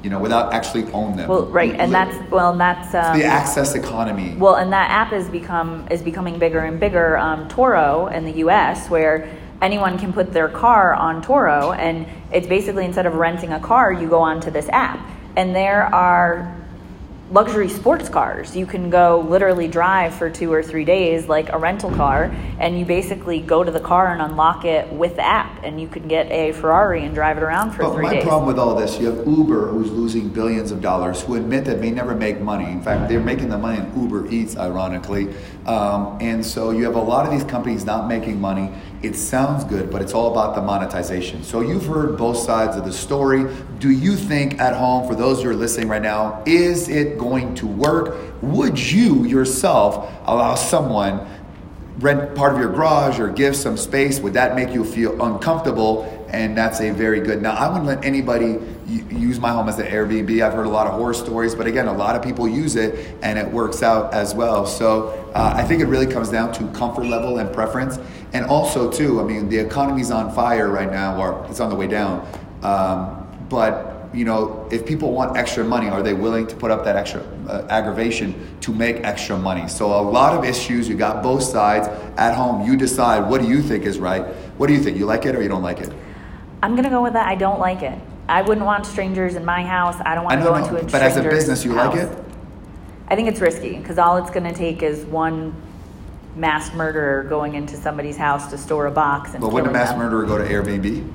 you 0.03 0.09
know, 0.09 0.19
without 0.19 0.53
actually 0.53 0.91
own 0.91 1.17
them. 1.17 1.29
Well, 1.29 1.45
right, 1.47 1.75
and 1.75 1.93
that's 1.93 2.31
well, 2.31 2.55
that's 2.55 2.93
um, 2.95 3.17
the 3.17 3.25
access 3.25 3.75
economy. 3.75 4.35
Well, 4.37 4.55
and 4.55 4.71
that 4.73 4.89
app 4.89 5.13
is 5.13 5.29
become 5.29 5.87
is 5.91 6.01
becoming 6.01 6.39
bigger 6.39 6.59
and 6.59 6.79
bigger. 6.79 7.17
Um, 7.17 7.47
Turo 7.49 8.11
in 8.11 8.25
the 8.25 8.33
U.S., 8.43 8.89
where 8.89 9.29
anyone 9.61 9.99
can 9.99 10.13
put 10.13 10.31
their 10.31 10.47
car 10.49 10.93
on 10.93 11.21
Turo, 11.21 11.77
and 11.77 12.05
it's 12.31 12.47
basically 12.47 12.85
instead 12.85 13.05
of 13.05 13.15
renting 13.15 13.51
a 13.51 13.59
car, 13.59 13.91
you 13.91 14.07
go 14.07 14.19
onto 14.19 14.49
this 14.51 14.69
app 14.69 14.99
and 15.39 15.55
there 15.55 15.83
are 15.95 16.55
luxury 17.31 17.69
sports 17.69 18.09
cars. 18.09 18.55
You 18.55 18.65
can 18.65 18.89
go 18.89 19.25
literally 19.27 19.67
drive 19.67 20.15
for 20.15 20.29
two 20.29 20.51
or 20.51 20.63
three 20.63 20.85
days, 20.85 21.27
like 21.27 21.49
a 21.49 21.57
rental 21.57 21.91
car, 21.91 22.25
and 22.59 22.77
you 22.79 22.85
basically 22.85 23.39
go 23.39 23.63
to 23.63 23.71
the 23.71 23.79
car 23.79 24.11
and 24.11 24.21
unlock 24.21 24.65
it 24.65 24.91
with 24.91 25.15
the 25.15 25.25
app, 25.25 25.63
and 25.63 25.79
you 25.79 25.87
can 25.87 26.07
get 26.07 26.31
a 26.31 26.51
Ferrari 26.53 27.05
and 27.05 27.13
drive 27.13 27.37
it 27.37 27.43
around 27.43 27.71
for 27.71 27.83
But 27.83 27.93
three 27.93 28.03
my 28.03 28.13
days. 28.13 28.23
My 28.23 28.29
problem 28.29 28.47
with 28.47 28.59
all 28.59 28.75
this, 28.75 28.99
you 28.99 29.11
have 29.11 29.27
Uber 29.27 29.67
who's 29.67 29.91
losing 29.91 30.29
billions 30.29 30.71
of 30.71 30.81
dollars, 30.81 31.21
who 31.21 31.35
admit 31.35 31.65
that 31.65 31.81
they 31.81 31.91
never 31.91 32.15
make 32.15 32.41
money. 32.41 32.65
In 32.65 32.81
fact, 32.81 33.09
they're 33.09 33.19
making 33.19 33.49
the 33.49 33.57
money 33.57 33.79
in 33.79 34.01
Uber 34.01 34.27
Eats, 34.31 34.57
ironically. 34.57 35.33
Um, 35.65 36.17
and 36.19 36.43
so 36.43 36.71
you 36.71 36.83
have 36.85 36.95
a 36.95 37.01
lot 37.01 37.25
of 37.25 37.31
these 37.31 37.43
companies 37.43 37.85
not 37.85 38.07
making 38.07 38.41
money. 38.41 38.71
It 39.01 39.15
sounds 39.15 39.63
good, 39.63 39.89
but 39.89 40.01
it's 40.01 40.13
all 40.13 40.31
about 40.31 40.55
the 40.55 40.61
monetization. 40.61 41.43
So 41.43 41.61
you've 41.61 41.85
heard 41.85 42.17
both 42.17 42.37
sides 42.37 42.75
of 42.75 42.83
the 42.83 42.91
story. 42.91 43.45
Do 43.79 43.91
you 43.91 44.17
think 44.17 44.59
at 44.59 44.75
home, 44.75 45.07
for 45.07 45.15
those 45.15 45.41
who 45.41 45.49
are 45.49 45.55
listening 45.55 45.87
right 45.87 46.01
now, 46.01 46.43
is 46.45 46.89
it 46.89 47.17
going 47.17 47.55
to 47.55 47.67
work? 47.67 48.17
Would 48.41 48.77
you 48.77 49.23
yourself 49.23 50.11
allow 50.25 50.55
someone 50.55 51.25
rent 51.99 52.35
part 52.35 52.53
of 52.53 52.59
your 52.59 52.71
garage 52.71 53.19
or 53.19 53.29
give 53.29 53.55
some 53.55 53.77
space, 53.77 54.19
would 54.19 54.33
that 54.33 54.55
make 54.55 54.73
you 54.73 54.83
feel 54.83 55.21
uncomfortable? 55.21 56.18
And 56.31 56.55
that's 56.55 56.79
a 56.79 56.91
very 56.91 57.21
good. 57.21 57.41
Now, 57.41 57.53
I 57.53 57.67
wouldn't 57.67 57.85
let 57.85 58.05
anybody 58.05 58.59
use 58.87 59.39
my 59.39 59.49
home 59.49 59.67
as 59.67 59.79
an 59.79 59.87
Airbnb. 59.87 60.43
I've 60.43 60.53
heard 60.53 60.65
a 60.65 60.69
lot 60.69 60.87
of 60.87 60.93
horror 60.93 61.13
stories, 61.13 61.55
but 61.55 61.67
again, 61.67 61.87
a 61.87 61.93
lot 61.93 62.15
of 62.15 62.23
people 62.23 62.47
use 62.47 62.75
it 62.75 63.15
and 63.21 63.37
it 63.37 63.47
works 63.51 63.83
out 63.83 64.13
as 64.13 64.33
well. 64.33 64.65
So 64.65 65.09
uh, 65.33 65.53
I 65.55 65.63
think 65.63 65.81
it 65.81 65.85
really 65.85 66.07
comes 66.07 66.29
down 66.29 66.53
to 66.53 66.67
comfort 66.71 67.05
level 67.05 67.37
and 67.39 67.51
preference. 67.53 67.99
And 68.33 68.45
also, 68.45 68.91
too, 68.91 69.19
I 69.19 69.23
mean, 69.23 69.49
the 69.49 69.57
economy's 69.57 70.11
on 70.11 70.33
fire 70.33 70.69
right 70.69 70.91
now, 70.91 71.19
or 71.19 71.45
it's 71.49 71.59
on 71.59 71.69
the 71.69 71.75
way 71.75 71.87
down. 71.87 72.27
Um, 72.61 73.27
but 73.49 73.99
you 74.13 74.25
know, 74.25 74.67
if 74.71 74.85
people 74.85 75.11
want 75.11 75.37
extra 75.37 75.63
money, 75.63 75.87
are 75.87 76.01
they 76.01 76.13
willing 76.13 76.47
to 76.47 76.55
put 76.55 76.71
up 76.71 76.83
that 76.85 76.95
extra 76.95 77.21
uh, 77.47 77.67
aggravation 77.69 78.57
to 78.61 78.73
make 78.73 78.97
extra 79.03 79.37
money? 79.37 79.67
So 79.67 79.87
a 79.87 80.01
lot 80.01 80.35
of 80.35 80.43
issues. 80.43 80.89
You 80.89 80.95
got 80.95 81.21
both 81.21 81.43
sides 81.43 81.87
at 82.17 82.33
home. 82.33 82.65
You 82.65 82.75
decide 82.75 83.29
what 83.29 83.41
do 83.41 83.47
you 83.47 83.61
think 83.61 83.85
is 83.85 83.99
right. 83.99 84.25
What 84.57 84.67
do 84.67 84.73
you 84.73 84.79
think? 84.79 84.97
You 84.97 85.05
like 85.05 85.25
it 85.25 85.35
or 85.35 85.41
you 85.41 85.49
don't 85.49 85.61
like 85.61 85.79
it? 85.79 85.93
I'm 86.61 86.75
gonna 86.75 86.89
go 86.89 87.01
with 87.01 87.13
that. 87.13 87.27
I 87.27 87.35
don't 87.35 87.59
like 87.59 87.81
it. 87.83 87.97
I 88.27 88.41
wouldn't 88.43 88.65
want 88.65 88.85
strangers 88.85 89.35
in 89.35 89.43
my 89.43 89.63
house. 89.63 89.95
I 90.05 90.13
don't 90.13 90.23
want 90.23 90.35
I 90.35 90.39
to 90.39 90.45
go 90.45 90.55
no, 90.55 90.63
into 90.63 90.77
a 90.77 90.83
but 90.83 91.01
as 91.01 91.17
a 91.17 91.23
business, 91.23 91.65
you 91.65 91.73
like 91.73 91.95
it. 91.95 92.15
I 93.07 93.15
think 93.15 93.27
it's 93.27 93.41
risky 93.41 93.77
because 93.77 93.97
all 93.97 94.17
it's 94.17 94.29
going 94.29 94.43
to 94.43 94.53
take 94.53 94.83
is 94.83 95.03
one 95.05 95.55
mass 96.35 96.71
murderer 96.75 97.23
going 97.23 97.55
into 97.55 97.75
somebody's 97.75 98.17
house 98.17 98.51
to 98.51 98.57
store 98.57 98.85
a 98.85 98.91
box 98.91 99.31
and 99.33 99.41
But 99.41 99.51
wouldn't 99.51 99.71
a 99.71 99.73
mass 99.73 99.89
them. 99.89 99.97
murderer 99.99 100.25
go 100.25 100.37
to 100.37 100.43
Airbnb? 100.43 101.11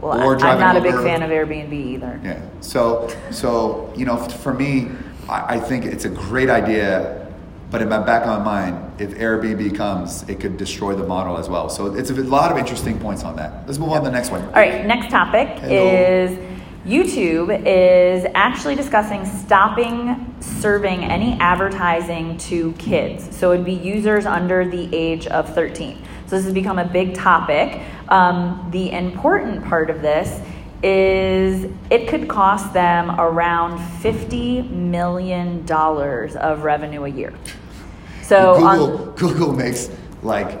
Well, 0.00 0.22
or 0.22 0.40
I, 0.44 0.52
I'm 0.52 0.60
not 0.60 0.76
a 0.76 0.80
big 0.80 0.92
Uber? 0.92 1.02
fan 1.02 1.22
of 1.24 1.30
Airbnb 1.30 1.72
either. 1.72 2.20
Yeah. 2.22 2.40
So, 2.60 3.08
so 3.32 3.92
you 3.96 4.06
know, 4.06 4.16
for 4.16 4.54
me, 4.54 4.90
I, 5.28 5.56
I 5.56 5.60
think 5.60 5.84
it's 5.84 6.04
a 6.04 6.08
great 6.08 6.50
idea, 6.50 7.17
but 7.70 7.82
in 7.82 7.88
my 7.88 7.98
back 7.98 8.22
of 8.22 8.28
my 8.28 8.44
mind, 8.44 9.00
if 9.00 9.10
Airbnb 9.10 9.76
comes, 9.76 10.28
it 10.28 10.40
could 10.40 10.56
destroy 10.56 10.94
the 10.94 11.06
model 11.06 11.36
as 11.36 11.48
well. 11.48 11.68
So 11.68 11.94
it's 11.94 12.10
a 12.10 12.14
lot 12.14 12.50
of 12.50 12.58
interesting 12.58 12.98
points 12.98 13.24
on 13.24 13.36
that. 13.36 13.66
Let's 13.66 13.78
move 13.78 13.90
on 13.90 14.02
to 14.02 14.04
the 14.06 14.10
next 14.10 14.30
one. 14.30 14.42
All 14.42 14.52
right, 14.52 14.86
next 14.86 15.10
topic 15.10 15.48
Hello. 15.58 15.86
is 15.86 16.38
YouTube 16.86 17.66
is 17.66 18.26
actually 18.34 18.74
discussing 18.74 19.26
stopping 19.26 20.34
serving 20.40 21.04
any 21.04 21.38
advertising 21.40 22.38
to 22.38 22.72
kids. 22.74 23.36
So 23.36 23.52
it'd 23.52 23.66
be 23.66 23.74
users 23.74 24.24
under 24.24 24.66
the 24.66 24.88
age 24.94 25.26
of 25.26 25.52
13. 25.54 26.02
So 26.26 26.36
this 26.36 26.44
has 26.44 26.54
become 26.54 26.78
a 26.78 26.86
big 26.86 27.14
topic. 27.14 27.82
Um, 28.08 28.68
the 28.70 28.90
important 28.92 29.64
part 29.64 29.90
of 29.90 30.00
this 30.00 30.40
is 30.82 31.70
it 31.90 32.08
could 32.08 32.28
cost 32.28 32.72
them 32.72 33.10
around 33.20 33.78
$50 34.00 34.70
million 34.70 35.70
of 35.70 36.62
revenue 36.62 37.04
a 37.04 37.08
year. 37.08 37.34
So 38.28 38.62
on, 38.62 38.78
Google, 38.78 39.06
Google 39.16 39.52
makes 39.54 39.90
like 40.22 40.60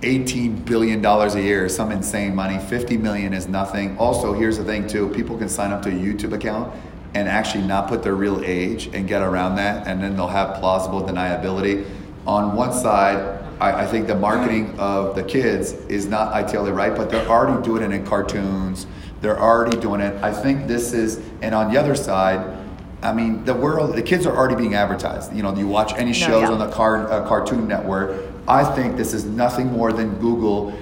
$18 0.00 0.64
billion 0.64 1.04
a 1.04 1.38
year, 1.38 1.68
some 1.68 1.92
insane 1.92 2.34
money. 2.34 2.58
50 2.58 2.96
million 2.96 3.34
is 3.34 3.46
nothing. 3.46 3.98
Also, 3.98 4.32
here's 4.32 4.56
the 4.56 4.64
thing 4.64 4.86
too, 4.86 5.10
people 5.10 5.36
can 5.36 5.50
sign 5.50 5.70
up 5.70 5.82
to 5.82 5.90
a 5.90 5.92
YouTube 5.92 6.32
account 6.32 6.74
and 7.12 7.28
actually 7.28 7.62
not 7.64 7.88
put 7.88 8.02
their 8.02 8.14
real 8.14 8.42
age 8.42 8.86
and 8.94 9.06
get 9.06 9.20
around 9.20 9.56
that, 9.56 9.86
and 9.86 10.02
then 10.02 10.16
they'll 10.16 10.26
have 10.26 10.58
plausible 10.58 11.02
deniability. 11.02 11.86
On 12.26 12.56
one 12.56 12.72
side, 12.72 13.18
I, 13.60 13.82
I 13.82 13.86
think 13.86 14.06
the 14.06 14.16
marketing 14.16 14.74
of 14.78 15.14
the 15.14 15.22
kids 15.22 15.72
is 15.90 16.06
not 16.06 16.32
ideally 16.32 16.72
right, 16.72 16.96
but 16.96 17.10
they're 17.10 17.28
already 17.28 17.62
doing 17.62 17.82
it 17.82 17.92
in 17.92 18.06
cartoons. 18.06 18.86
They're 19.20 19.38
already 19.38 19.78
doing 19.78 20.00
it. 20.00 20.20
I 20.22 20.32
think 20.32 20.66
this 20.66 20.94
is, 20.94 21.20
and 21.42 21.54
on 21.54 21.70
the 21.70 21.78
other 21.78 21.94
side, 21.94 22.63
I 23.04 23.12
mean, 23.12 23.44
the 23.44 23.54
world, 23.54 23.94
the 23.94 24.02
kids 24.02 24.26
are 24.26 24.34
already 24.34 24.56
being 24.56 24.74
advertised. 24.74 25.34
You 25.34 25.42
know, 25.42 25.54
do 25.54 25.60
you 25.60 25.68
watch 25.68 25.92
any 25.94 26.14
shows 26.14 26.42
yeah. 26.42 26.52
on 26.52 26.58
the 26.58 26.70
car, 26.70 27.10
uh, 27.12 27.28
Cartoon 27.28 27.68
Network. 27.68 28.24
I 28.48 28.64
think 28.74 28.96
this 28.96 29.12
is 29.12 29.24
nothing 29.26 29.70
more 29.70 29.92
than 29.92 30.14
Google. 30.16 30.76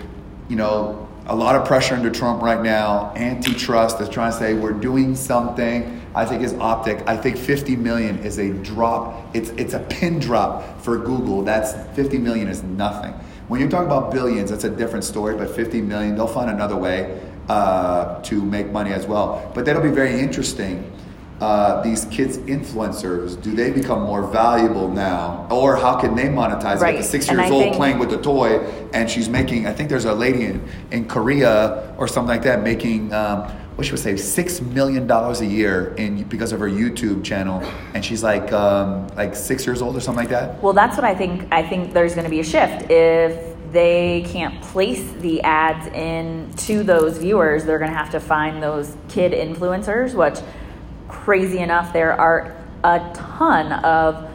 You 0.48 0.56
know, 0.56 1.08
a 1.26 1.34
lot 1.34 1.56
of 1.56 1.66
pressure 1.66 1.96
under 1.96 2.10
Trump 2.10 2.40
right 2.40 2.62
now. 2.62 3.12
Antitrust 3.16 4.00
is 4.00 4.08
trying 4.08 4.30
to 4.32 4.38
say 4.38 4.54
we're 4.54 4.72
doing 4.72 5.16
something. 5.16 6.00
I 6.14 6.24
think 6.24 6.42
is 6.42 6.54
optic. 6.54 7.02
I 7.08 7.16
think 7.16 7.36
50 7.36 7.74
million 7.76 8.18
is 8.18 8.38
a 8.38 8.50
drop. 8.50 9.34
It's 9.34 9.50
it's 9.50 9.74
a 9.74 9.80
pin 9.80 10.20
drop 10.20 10.80
for 10.80 10.98
Google. 10.98 11.42
That's 11.42 11.72
50 11.96 12.18
million 12.18 12.48
is 12.48 12.62
nothing. 12.62 13.12
When 13.48 13.60
you 13.60 13.68
talk 13.68 13.84
about 13.84 14.12
billions, 14.12 14.50
that's 14.50 14.64
a 14.64 14.70
different 14.70 15.04
story. 15.04 15.36
But 15.36 15.50
50 15.50 15.80
million, 15.80 16.14
they'll 16.14 16.26
find 16.28 16.50
another 16.50 16.76
way 16.76 17.20
uh, 17.48 18.22
to 18.22 18.42
make 18.42 18.70
money 18.70 18.92
as 18.92 19.06
well. 19.06 19.50
But 19.54 19.64
that'll 19.64 19.82
be 19.82 19.90
very 19.90 20.20
interesting 20.20 20.92
uh, 21.42 21.82
these 21.82 22.04
kids 22.06 22.38
influencers 22.56 23.40
do 23.42 23.50
they 23.54 23.70
become 23.70 24.00
more 24.02 24.22
valuable 24.28 24.88
now 24.88 25.46
or 25.50 25.74
how 25.76 25.94
can 26.00 26.14
they 26.14 26.24
monetize 26.40 26.78
Right. 26.80 26.94
it 26.94 26.98
the 26.98 27.02
six 27.04 27.28
And 27.28 27.38
years 27.38 27.50
I 27.50 27.54
old 27.54 27.62
think- 27.64 27.76
playing 27.76 27.98
with 27.98 28.10
the 28.10 28.18
toy 28.18 28.58
and 28.94 29.10
she's 29.10 29.28
making 29.28 29.66
i 29.66 29.72
think 29.72 29.88
there's 29.88 30.04
a 30.04 30.14
lady 30.14 30.44
in, 30.44 30.56
in 30.92 31.04
korea 31.06 31.52
or 31.98 32.06
something 32.06 32.28
like 32.36 32.44
that 32.44 32.62
making 32.62 33.12
um, 33.12 33.38
what 33.74 33.84
should 33.86 33.94
we 33.94 33.98
say 33.98 34.16
six 34.16 34.60
million 34.60 35.06
dollars 35.08 35.40
a 35.40 35.46
year 35.46 35.94
in 35.96 36.22
because 36.34 36.52
of 36.52 36.60
her 36.60 36.68
youtube 36.68 37.24
channel 37.24 37.58
and 37.94 38.04
she's 38.04 38.22
like 38.22 38.52
um, 38.52 39.08
like 39.16 39.34
six 39.34 39.66
years 39.66 39.82
old 39.82 39.96
or 39.96 40.00
something 40.00 40.22
like 40.24 40.30
that 40.30 40.62
Well, 40.62 40.74
that's 40.74 40.96
what 40.96 41.04
I 41.12 41.14
think. 41.14 41.34
I 41.50 41.62
think 41.70 41.92
there's 41.96 42.14
going 42.14 42.24
to 42.30 42.30
be 42.30 42.40
a 42.40 42.44
shift 42.44 42.90
if 42.90 43.32
they 43.72 44.24
can't 44.28 44.60
place 44.72 45.04
the 45.26 45.40
ads 45.42 45.86
in 46.08 46.50
to 46.68 46.82
those 46.84 47.16
viewers. 47.18 47.64
They're 47.64 47.78
going 47.78 47.90
to 47.90 47.96
have 47.96 48.10
to 48.10 48.20
find 48.20 48.62
those 48.62 48.94
kid 49.08 49.32
influencers. 49.32 50.12
Which, 50.14 50.38
crazy 51.12 51.58
enough, 51.58 51.92
there 51.92 52.18
are 52.18 52.56
a 52.82 52.98
ton 53.14 53.72
of 53.84 54.28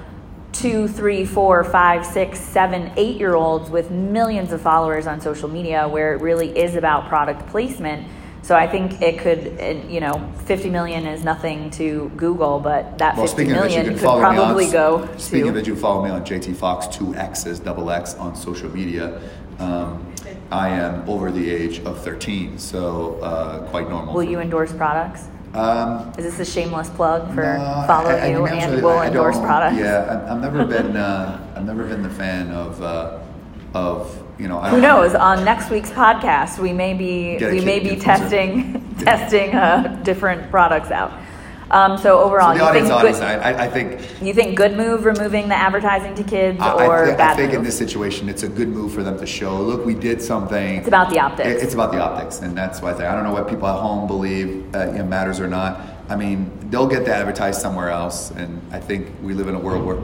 two, 0.53 0.88
three, 0.88 1.25
four, 1.25 1.63
five, 1.63 2.05
six, 2.05 2.39
seven, 2.39 2.91
eight 2.96 3.17
year 3.17 3.36
olds 3.36 3.69
with 3.69 3.91
millions 3.91 4.51
of 4.51 4.62
followers 4.62 5.05
on 5.05 5.19
social 5.19 5.50
media 5.50 5.88
where 5.88 6.13
it 6.13 6.22
really 6.22 6.57
is 6.57 6.75
about 6.75 7.10
product 7.10 7.48
placement. 7.50 8.07
So 8.41 8.55
I 8.55 8.65
think 8.65 9.01
it 9.01 9.19
could, 9.19 9.91
you 9.91 10.00
know, 10.00 10.31
50 10.46 10.69
million 10.69 11.05
is 11.05 11.24
nothing 11.24 11.69
to 11.72 12.10
Google, 12.15 12.60
but 12.60 12.98
that 13.00 13.17
well 13.17 13.27
50 13.27 13.36
speaking 13.36 13.55
of 13.55 13.63
which 13.63 13.75
you 13.75 13.84
could 13.84 14.00
probably 14.00 14.65
me 14.67 14.72
go 14.72 15.17
speaking 15.17 15.46
to. 15.46 15.50
of 15.50 15.57
it 15.57 15.67
you 15.67 15.75
follow 15.75 16.01
me 16.01 16.10
on 16.10 16.24
jt 16.24 16.55
fox 16.55 16.88
2x's 16.96 17.60
double 17.60 17.91
x 17.91 18.15
on 18.15 18.38
social 18.38 18.69
media 18.69 19.22
um, 19.60 20.13
i 20.50 20.69
am 20.69 21.07
over 21.10 21.29
the 21.29 21.50
age 21.50 21.79
of 21.79 22.01
13 22.01 22.57
so 22.57 23.19
uh, 23.22 23.67
quite 23.69 23.89
normal 23.89 24.13
Will 24.13 24.24
you 24.24 24.39
endorse 24.39 24.72
products? 24.72 25.27
Um, 25.54 26.12
Is 26.18 26.25
this 26.25 26.39
a 26.39 26.46
shameless 26.51 26.89
plug 26.89 27.27
for 27.34 27.44
No, 27.44 27.84
follow 27.88 28.10
I- 28.10 28.18
I- 28.20 28.27
you 28.27 28.46
I 28.46 28.51
mean, 28.51 28.60
and 28.62 28.84
will 28.84 29.01
endorse 29.01 29.38
products? 29.39 29.77
Yeah, 29.77 30.22
I've, 30.25 30.32
I've 30.38 30.42
never 30.42 30.66
been. 30.75 30.96
Uh, 30.96 31.54
I've 31.56 31.66
never 31.66 31.84
been 31.86 32.01
the 32.04 32.10
fan 32.10 32.51
of 32.51 32.82
uh, 32.82 33.20
of 33.74 34.24
you 34.38 34.48
know. 34.48 34.60
I 34.60 34.70
Who 34.70 34.82
knows? 34.82 35.16
On 35.16 35.44
next 35.44 35.70
week's 35.70 35.89
podcast, 35.89 36.60
we 36.60 36.74
may 36.74 36.94
be 36.94 37.38
we 37.39 37.62
may 37.62 37.80
be 37.80 37.96
testing 37.96 38.84
testing 39.00 39.56
uh, 39.56 40.00
different 40.04 40.50
products 40.51 40.92
out. 40.92 41.12
Um, 41.70 41.98
so 41.98 42.20
overall, 42.20 42.54
So 42.54 42.58
the 42.58 42.64
you 42.64 42.70
audience, 42.70 42.88
think 42.88 43.00
audience, 43.00 43.20
good, 43.20 43.26
I, 43.26 43.66
I- 43.66 43.70
think. 43.70 44.02
you 44.22 44.34
think 44.34 44.56
good 44.56 44.78
move 44.78 45.04
removing 45.06 45.50
the 45.50 45.56
advertising 45.56 46.16
to 46.16 46.24
kids 46.24 46.60
I, 46.62 46.86
or 46.86 47.06
I, 47.12 47.16
thi- 47.16 47.22
I 47.24 47.36
think 47.36 47.50
move? 47.50 47.60
in 47.60 47.64
this 47.66 47.78
situation, 47.78 48.30
it's 48.30 48.44
a 48.44 48.48
good 48.48 48.70
move 48.70 48.94
for 48.94 49.04
them 49.04 49.18
to 49.20 49.26
show. 49.26 49.58
Look, 49.62 49.86
we 49.86 49.94
did 49.94 50.22
something. 50.22 50.76
it's 50.78 50.88
about 50.88 51.10
the 51.10 51.20
optics. 51.20 51.50
It- 51.50 51.64
It's 51.64 51.74
about 51.74 51.92
the 51.92 52.00
optics, 52.02 52.40
and 52.42 52.58
that's 52.58 52.82
why 52.82 52.92
I 52.92 52.94
think 52.94 53.06
I 53.10 53.14
don't 53.16 53.24
know 53.26 53.34
what 53.34 53.48
people 53.50 53.68
at 53.68 53.80
home 53.80 54.08
believe 54.08 54.74
uh, 54.76 54.80
it 54.96 55.04
matters 55.04 55.40
or 55.40 55.48
not. 55.48 55.82
I 56.10 56.16
mean, 56.16 56.50
they'll 56.70 56.88
get 56.88 57.04
that 57.06 57.20
advertised 57.20 57.60
somewhere 57.62 57.90
else, 57.90 58.32
and 58.32 58.62
I 58.72 58.80
think 58.80 59.08
we 59.22 59.34
live 59.34 59.50
in 59.50 59.56
a 59.56 59.60
world 59.60 59.84
where 59.86 59.98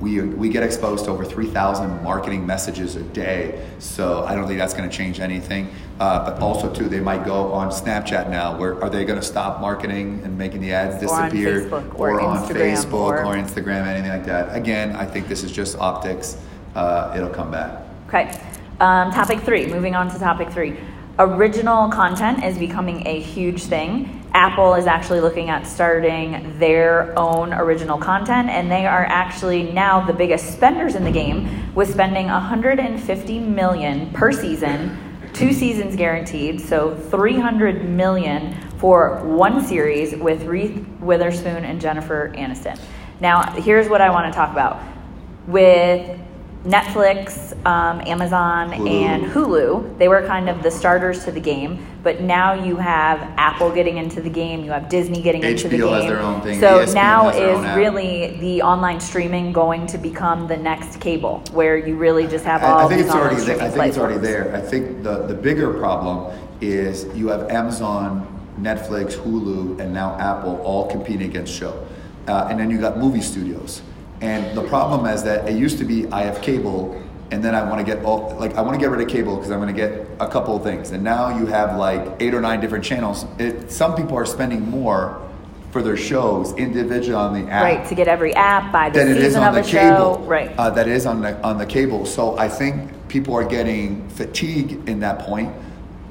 we 0.00 0.20
we 0.20 0.48
get 0.48 0.62
exposed 0.62 1.04
to 1.06 1.10
over 1.10 1.24
three 1.24 1.46
thousand 1.46 2.02
marketing 2.02 2.46
messages 2.46 2.96
a 2.96 3.02
day. 3.02 3.66
So 3.78 4.24
I 4.24 4.34
don't 4.34 4.46
think 4.46 4.58
that's 4.58 4.74
going 4.74 4.88
to 4.88 4.96
change 4.96 5.20
anything. 5.20 5.68
Uh, 5.98 6.24
but 6.24 6.40
also, 6.40 6.72
too, 6.72 6.88
they 6.88 7.00
might 7.00 7.24
go 7.24 7.52
on 7.52 7.70
Snapchat 7.70 8.30
now. 8.30 8.56
Where 8.56 8.80
are 8.82 8.88
they 8.88 9.04
going 9.04 9.18
to 9.18 9.24
stop 9.26 9.60
marketing 9.60 10.20
and 10.24 10.38
making 10.38 10.60
the 10.60 10.72
ads 10.72 11.00
disappear, 11.00 11.68
Or 11.68 11.74
on 11.74 11.90
Facebook, 11.90 11.98
or 11.98 12.20
on 12.20 12.38
Instagram, 12.38 12.76
Facebook, 12.76 12.92
or- 12.94 13.24
or 13.24 13.34
Instagram, 13.34 13.86
anything 13.86 14.10
like 14.12 14.24
that? 14.26 14.54
Again, 14.54 14.94
I 14.94 15.04
think 15.04 15.26
this 15.26 15.42
is 15.42 15.50
just 15.50 15.76
optics. 15.78 16.36
Uh, 16.76 17.12
it'll 17.16 17.28
come 17.30 17.50
back. 17.50 17.82
Okay. 18.08 18.40
Um, 18.78 19.10
topic 19.10 19.40
three. 19.40 19.66
Moving 19.66 19.96
on 19.96 20.08
to 20.12 20.18
topic 20.20 20.50
three. 20.50 20.76
Original 21.18 21.88
content 21.88 22.44
is 22.44 22.58
becoming 22.58 23.06
a 23.06 23.20
huge 23.20 23.64
thing. 23.64 24.24
Apple 24.34 24.74
is 24.74 24.86
actually 24.86 25.20
looking 25.20 25.50
at 25.50 25.66
starting 25.66 26.58
their 26.58 27.18
own 27.18 27.52
original 27.52 27.98
content, 27.98 28.48
and 28.48 28.70
they 28.70 28.86
are 28.86 29.04
actually 29.04 29.64
now 29.72 30.04
the 30.04 30.12
biggest 30.12 30.52
spenders 30.52 30.94
in 30.94 31.02
the 31.02 31.10
game, 31.10 31.74
with 31.74 31.90
spending 31.90 32.26
150 32.26 33.38
million 33.40 34.12
per 34.12 34.30
season, 34.30 34.96
two 35.32 35.52
seasons 35.52 35.96
guaranteed, 35.96 36.60
so 36.60 36.94
300 36.94 37.88
million 37.88 38.54
for 38.78 39.24
one 39.24 39.64
series 39.64 40.14
with 40.14 40.44
Reese 40.44 40.78
Witherspoon 41.00 41.64
and 41.64 41.80
Jennifer 41.80 42.32
Aniston. 42.36 42.78
Now, 43.20 43.50
here's 43.52 43.88
what 43.88 44.00
I 44.00 44.10
want 44.10 44.32
to 44.32 44.36
talk 44.36 44.52
about 44.52 44.80
with 45.48 46.20
Netflix, 46.64 47.54
um, 47.64 48.00
Amazon, 48.00 48.72
Hulu. 48.72 48.90
and 48.90 49.24
Hulu. 49.24 49.96
They 49.98 50.08
were 50.08 50.26
kind 50.26 50.48
of 50.48 50.62
the 50.62 50.70
starters 50.70 51.24
to 51.24 51.30
the 51.30 51.40
game, 51.40 51.86
but 52.02 52.20
now 52.20 52.52
you 52.52 52.76
have 52.76 53.20
Apple 53.36 53.70
getting 53.70 53.96
into 53.96 54.20
the 54.20 54.28
game. 54.28 54.64
You 54.64 54.72
have 54.72 54.88
Disney 54.88 55.22
getting 55.22 55.42
into 55.42 55.68
the 55.68 55.76
HBO 55.76 55.80
game. 55.80 55.92
has 55.94 56.04
their 56.06 56.20
own 56.20 56.40
thing, 56.40 56.60
So 56.60 56.84
ESPN 56.84 56.94
now 56.94 57.28
is 57.28 57.76
really 57.76 58.38
the 58.38 58.62
online 58.62 58.98
streaming 58.98 59.52
going 59.52 59.86
to 59.86 59.98
become 59.98 60.48
the 60.48 60.56
next 60.56 61.00
cable, 61.00 61.42
where 61.52 61.76
you 61.76 61.96
really 61.96 62.26
just 62.26 62.44
have 62.44 62.64
all 62.64 62.78
I, 62.78 62.84
I 62.84 62.88
think 62.88 63.02
it's 63.02 63.10
already 63.10 63.36
there. 63.36 63.62
I 63.62 63.70
think 63.70 63.86
it's 63.86 63.98
already 63.98 64.18
there. 64.18 64.54
I 64.54 64.60
think 64.60 65.04
the, 65.04 65.26
the 65.26 65.34
bigger 65.34 65.72
problem 65.74 66.36
is 66.60 67.04
you 67.16 67.28
have 67.28 67.48
Amazon, 67.50 68.26
Netflix, 68.60 69.14
Hulu, 69.14 69.78
and 69.78 69.92
now 69.94 70.18
Apple 70.18 70.60
all 70.62 70.90
competing 70.90 71.30
against 71.30 71.54
show. 71.54 71.86
Uh, 72.26 72.48
and 72.50 72.58
then 72.58 72.68
you 72.68 72.78
got 72.78 72.98
movie 72.98 73.22
studios. 73.22 73.80
And 74.20 74.56
the 74.56 74.62
problem 74.64 75.06
is 75.06 75.22
that 75.24 75.48
it 75.48 75.56
used 75.56 75.78
to 75.78 75.84
be 75.84 76.06
I 76.08 76.22
have 76.22 76.40
cable 76.42 77.00
and 77.30 77.44
then 77.44 77.54
I 77.54 77.62
want 77.68 77.78
to 77.78 77.94
get 77.94 78.04
all, 78.04 78.34
like 78.38 78.54
I 78.54 78.62
want 78.62 78.74
to 78.74 78.80
get 78.80 78.90
rid 78.90 79.00
of 79.00 79.08
cable 79.08 79.36
because 79.36 79.50
I'm 79.50 79.60
going 79.60 79.74
to 79.74 79.78
get 79.78 80.06
a 80.18 80.28
couple 80.28 80.56
of 80.56 80.62
things. 80.62 80.92
And 80.92 81.04
now 81.04 81.38
you 81.38 81.46
have 81.46 81.76
like 81.76 82.20
eight 82.20 82.34
or 82.34 82.40
nine 82.40 82.60
different 82.60 82.84
channels. 82.84 83.26
It, 83.38 83.70
some 83.70 83.94
people 83.94 84.16
are 84.16 84.26
spending 84.26 84.68
more 84.68 85.22
for 85.70 85.82
their 85.82 85.96
shows 85.98 86.54
individually 86.54 87.14
on 87.14 87.34
the 87.34 87.50
app 87.50 87.62
Right, 87.62 87.88
to 87.88 87.94
get 87.94 88.08
every 88.08 88.34
app, 88.34 88.72
by 88.72 88.88
the 88.88 89.00
than 89.00 89.08
it 89.08 89.18
is 89.18 89.24
season 89.24 89.42
on 89.42 89.48
of 89.48 89.54
the 89.54 89.60
a 89.60 89.64
cable. 89.64 90.14
show. 90.16 90.22
Right. 90.24 90.50
Uh, 90.56 90.70
that 90.70 90.88
is 90.88 91.04
on 91.04 91.20
the 91.20 91.38
on 91.42 91.58
the 91.58 91.66
cable. 91.66 92.06
So 92.06 92.38
I 92.38 92.48
think 92.48 92.90
people 93.08 93.34
are 93.34 93.44
getting 93.44 94.08
fatigue 94.08 94.88
in 94.88 95.00
that 95.00 95.18
point. 95.20 95.54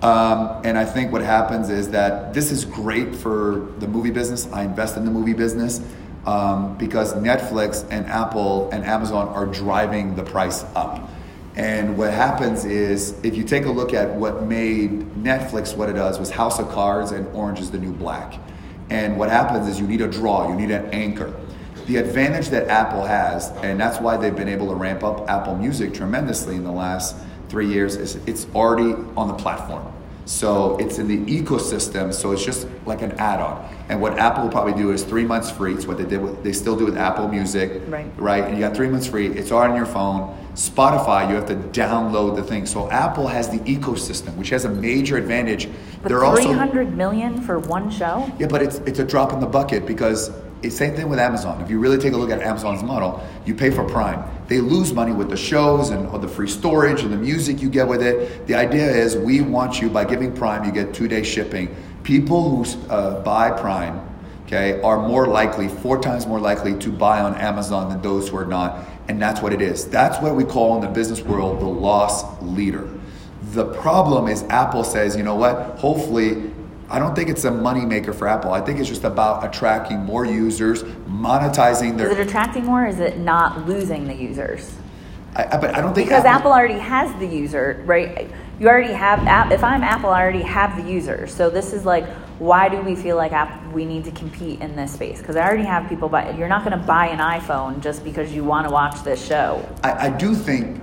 Um, 0.03 0.61
and 0.63 0.77
I 0.77 0.85
think 0.85 1.11
what 1.11 1.23
happens 1.23 1.71
is 1.71 1.89
that 1.89 2.31
this 2.31 2.51
is 2.51 2.65
great 2.65 3.15
for 3.15 3.71
the 3.79 3.87
movie 3.87 4.11
business. 4.11 4.47
I 4.53 4.63
invest 4.63 4.95
in 4.95 5.05
the 5.05 5.11
movie 5.11 5.33
business 5.33 5.81
um, 6.27 6.77
because 6.77 7.13
Netflix 7.15 7.87
and 7.89 8.05
Apple 8.05 8.69
and 8.71 8.83
Amazon 8.83 9.29
are 9.29 9.45
driving 9.45 10.15
the 10.15 10.23
price 10.23 10.65
up. 10.75 11.09
And 11.55 11.97
what 11.97 12.13
happens 12.13 12.65
is, 12.65 13.15
if 13.23 13.35
you 13.35 13.43
take 13.43 13.65
a 13.65 13.71
look 13.71 13.93
at 13.93 14.13
what 14.13 14.43
made 14.43 14.91
Netflix 15.15 15.75
what 15.75 15.89
it 15.89 15.93
does 15.93 16.19
was 16.19 16.29
House 16.29 16.59
of 16.59 16.69
Cards 16.69 17.11
and 17.11 17.25
Orange 17.33 17.59
is 17.59 17.71
the 17.71 17.79
New 17.79 17.93
Black. 17.93 18.39
And 18.89 19.17
what 19.17 19.29
happens 19.29 19.67
is 19.67 19.79
you 19.79 19.87
need 19.87 20.01
a 20.01 20.07
draw, 20.07 20.49
you 20.49 20.55
need 20.55 20.69
an 20.69 20.85
anchor. 20.91 21.33
The 21.87 21.97
advantage 21.97 22.49
that 22.49 22.67
Apple 22.67 23.03
has, 23.05 23.49
and 23.63 23.79
that's 23.79 23.99
why 23.99 24.17
they've 24.17 24.35
been 24.35 24.49
able 24.49 24.67
to 24.67 24.75
ramp 24.75 25.03
up 25.03 25.29
Apple 25.29 25.55
Music 25.55 25.93
tremendously 25.93 26.55
in 26.55 26.65
the 26.65 26.71
last 26.71 27.15
three 27.47 27.67
years, 27.67 27.95
is 27.95 28.15
it's 28.27 28.45
already 28.53 28.93
on 29.15 29.29
the 29.29 29.33
platform. 29.33 29.91
So 30.27 30.75
it's 30.77 30.99
in 30.99 31.07
the 31.07 31.17
ecosystem, 31.41 32.13
so 32.13 32.33
it's 32.33 32.43
just 32.43 32.67
like 32.85 33.01
an 33.01 33.13
add-on. 33.13 33.65
And 33.87 34.01
what 34.01 34.19
Apple 34.19 34.43
will 34.43 34.51
probably 34.51 34.73
do 34.73 34.91
is 34.91 35.03
three 35.03 35.23
months 35.23 35.49
free. 35.49 35.73
It's 35.73 35.87
what 35.87 35.97
they 35.97 36.03
did 36.03 36.21
with, 36.21 36.43
they 36.43 36.51
still 36.51 36.75
do 36.75 36.83
with 36.83 36.97
Apple 36.97 37.29
Music, 37.29 37.81
Right. 37.87 38.11
right? 38.17 38.43
And 38.43 38.53
you 38.55 38.59
got 38.59 38.75
three 38.75 38.89
months 38.89 39.07
free. 39.07 39.27
It's 39.27 39.51
all 39.53 39.59
on 39.61 39.73
your 39.73 39.85
phone. 39.85 40.37
Spotify, 40.53 41.29
you 41.29 41.35
have 41.35 41.45
to 41.47 41.55
download 41.55 42.35
the 42.35 42.43
thing. 42.43 42.65
So 42.65 42.91
Apple 42.91 43.27
has 43.27 43.47
the 43.47 43.59
ecosystem, 43.59 44.35
which 44.35 44.49
has 44.49 44.65
a 44.65 44.69
major 44.69 45.15
advantage. 45.15 45.69
But 46.03 46.09
They're 46.09 46.25
also 46.25 46.43
300 46.49 46.97
million 46.97 47.41
for 47.41 47.59
one 47.59 47.89
show? 47.89 48.29
yeah, 48.37 48.47
but 48.47 48.61
it's 48.61 48.79
it's 48.79 48.99
a 48.99 49.05
drop 49.05 49.31
in 49.31 49.39
the 49.39 49.45
bucket 49.47 49.85
because 49.85 50.29
it's 50.61 50.75
same 50.75 50.93
thing 50.93 51.07
with 51.07 51.19
Amazon. 51.19 51.61
If 51.61 51.69
you 51.69 51.79
really 51.79 51.99
take 51.99 52.11
a 52.13 52.17
look 52.17 52.31
at 52.31 52.41
Amazon's 52.41 52.83
model, 52.83 53.23
you 53.45 53.55
pay 53.55 53.69
for 53.69 53.85
Prime. 53.85 54.21
They 54.47 54.61
lose 54.61 54.93
money 54.93 55.11
with 55.11 55.29
the 55.29 55.37
shows 55.37 55.89
and 55.89 56.09
the 56.21 56.27
free 56.27 56.47
storage 56.47 57.01
and 57.01 57.11
the 57.11 57.17
music 57.17 57.61
you 57.61 57.69
get 57.69 57.87
with 57.87 58.01
it. 58.01 58.47
The 58.47 58.55
idea 58.55 58.89
is 58.89 59.17
we 59.17 59.41
want 59.41 59.81
you 59.81 59.89
by 59.89 60.05
giving 60.05 60.33
Prime, 60.33 60.63
you 60.63 60.71
get 60.71 60.93
two 60.93 61.07
day 61.07 61.23
shipping. 61.23 61.75
People 62.03 62.63
who 62.63 62.89
uh, 62.89 63.21
buy 63.23 63.51
Prime, 63.51 63.99
okay, 64.45 64.81
are 64.81 65.05
more 65.05 65.27
likely, 65.27 65.67
four 65.67 66.01
times 66.01 66.25
more 66.25 66.39
likely 66.39 66.77
to 66.79 66.89
buy 66.89 67.19
on 67.19 67.35
Amazon 67.35 67.89
than 67.89 68.01
those 68.01 68.29
who 68.29 68.37
are 68.37 68.45
not. 68.45 68.87
And 69.09 69.21
that's 69.21 69.41
what 69.41 69.51
it 69.51 69.61
is. 69.61 69.85
That's 69.87 70.21
what 70.21 70.35
we 70.35 70.45
call 70.45 70.75
in 70.75 70.81
the 70.81 70.87
business 70.87 71.21
world 71.21 71.59
the 71.59 71.65
loss 71.65 72.41
leader. 72.41 72.89
The 73.51 73.65
problem 73.75 74.27
is 74.27 74.43
Apple 74.43 74.83
says, 74.83 75.15
you 75.15 75.23
know 75.23 75.35
what? 75.35 75.77
Hopefully, 75.77 76.51
I 76.89 76.99
don't 76.99 77.15
think 77.15 77.29
it's 77.29 77.43
a 77.43 77.51
moneymaker 77.51 78.15
for 78.15 78.27
Apple. 78.27 78.53
I 78.53 78.61
think 78.61 78.79
it's 78.79 78.87
just 78.87 79.03
about 79.03 79.43
attracting 79.43 79.99
more 79.99 80.25
users, 80.25 80.83
monetizing 80.83 81.97
their. 81.97 82.09
Is 82.09 82.17
it 82.17 82.27
attracting 82.27 82.65
more? 82.65 82.85
Or 82.85 82.87
is 82.87 82.99
it 82.99 83.17
not 83.17 83.67
losing 83.67 84.07
the 84.07 84.15
users? 84.15 84.73
I, 85.35 85.57
but 85.57 85.75
I 85.75 85.81
don't 85.81 85.93
think 85.93 86.07
Because 86.07 86.25
Apple 86.25 86.51
already 86.51 86.79
has 86.79 87.13
the 87.19 87.27
user, 87.27 87.83
right? 87.85 88.31
You 88.59 88.69
already 88.69 88.93
have 88.93 89.19
app. 89.27 89.51
If 89.51 89.63
I'm 89.63 89.83
Apple, 89.83 90.09
I 90.09 90.21
already 90.21 90.41
have 90.41 90.81
the 90.81 90.91
user. 90.91 91.27
So 91.27 91.49
this 91.49 91.73
is 91.73 91.85
like, 91.85 92.07
why 92.39 92.69
do 92.69 92.81
we 92.81 92.95
feel 92.95 93.17
like 93.17 93.33
app, 93.33 93.71
we 93.71 93.85
need 93.85 94.03
to 94.05 94.11
compete 94.11 94.61
in 94.61 94.75
this 94.75 94.93
space? 94.93 95.19
Because 95.19 95.35
I 95.35 95.45
already 95.45 95.65
have 95.65 95.87
people 95.89 96.09
buy. 96.09 96.31
You're 96.31 96.47
not 96.47 96.63
going 96.63 96.79
to 96.79 96.85
buy 96.85 97.07
an 97.07 97.19
iPhone 97.19 97.81
just 97.81 98.03
because 98.03 98.33
you 98.33 98.43
want 98.43 98.65
to 98.67 98.73
watch 98.73 99.03
this 99.03 99.23
show. 99.23 99.67
I, 99.83 100.07
I 100.07 100.09
do 100.09 100.33
think 100.33 100.81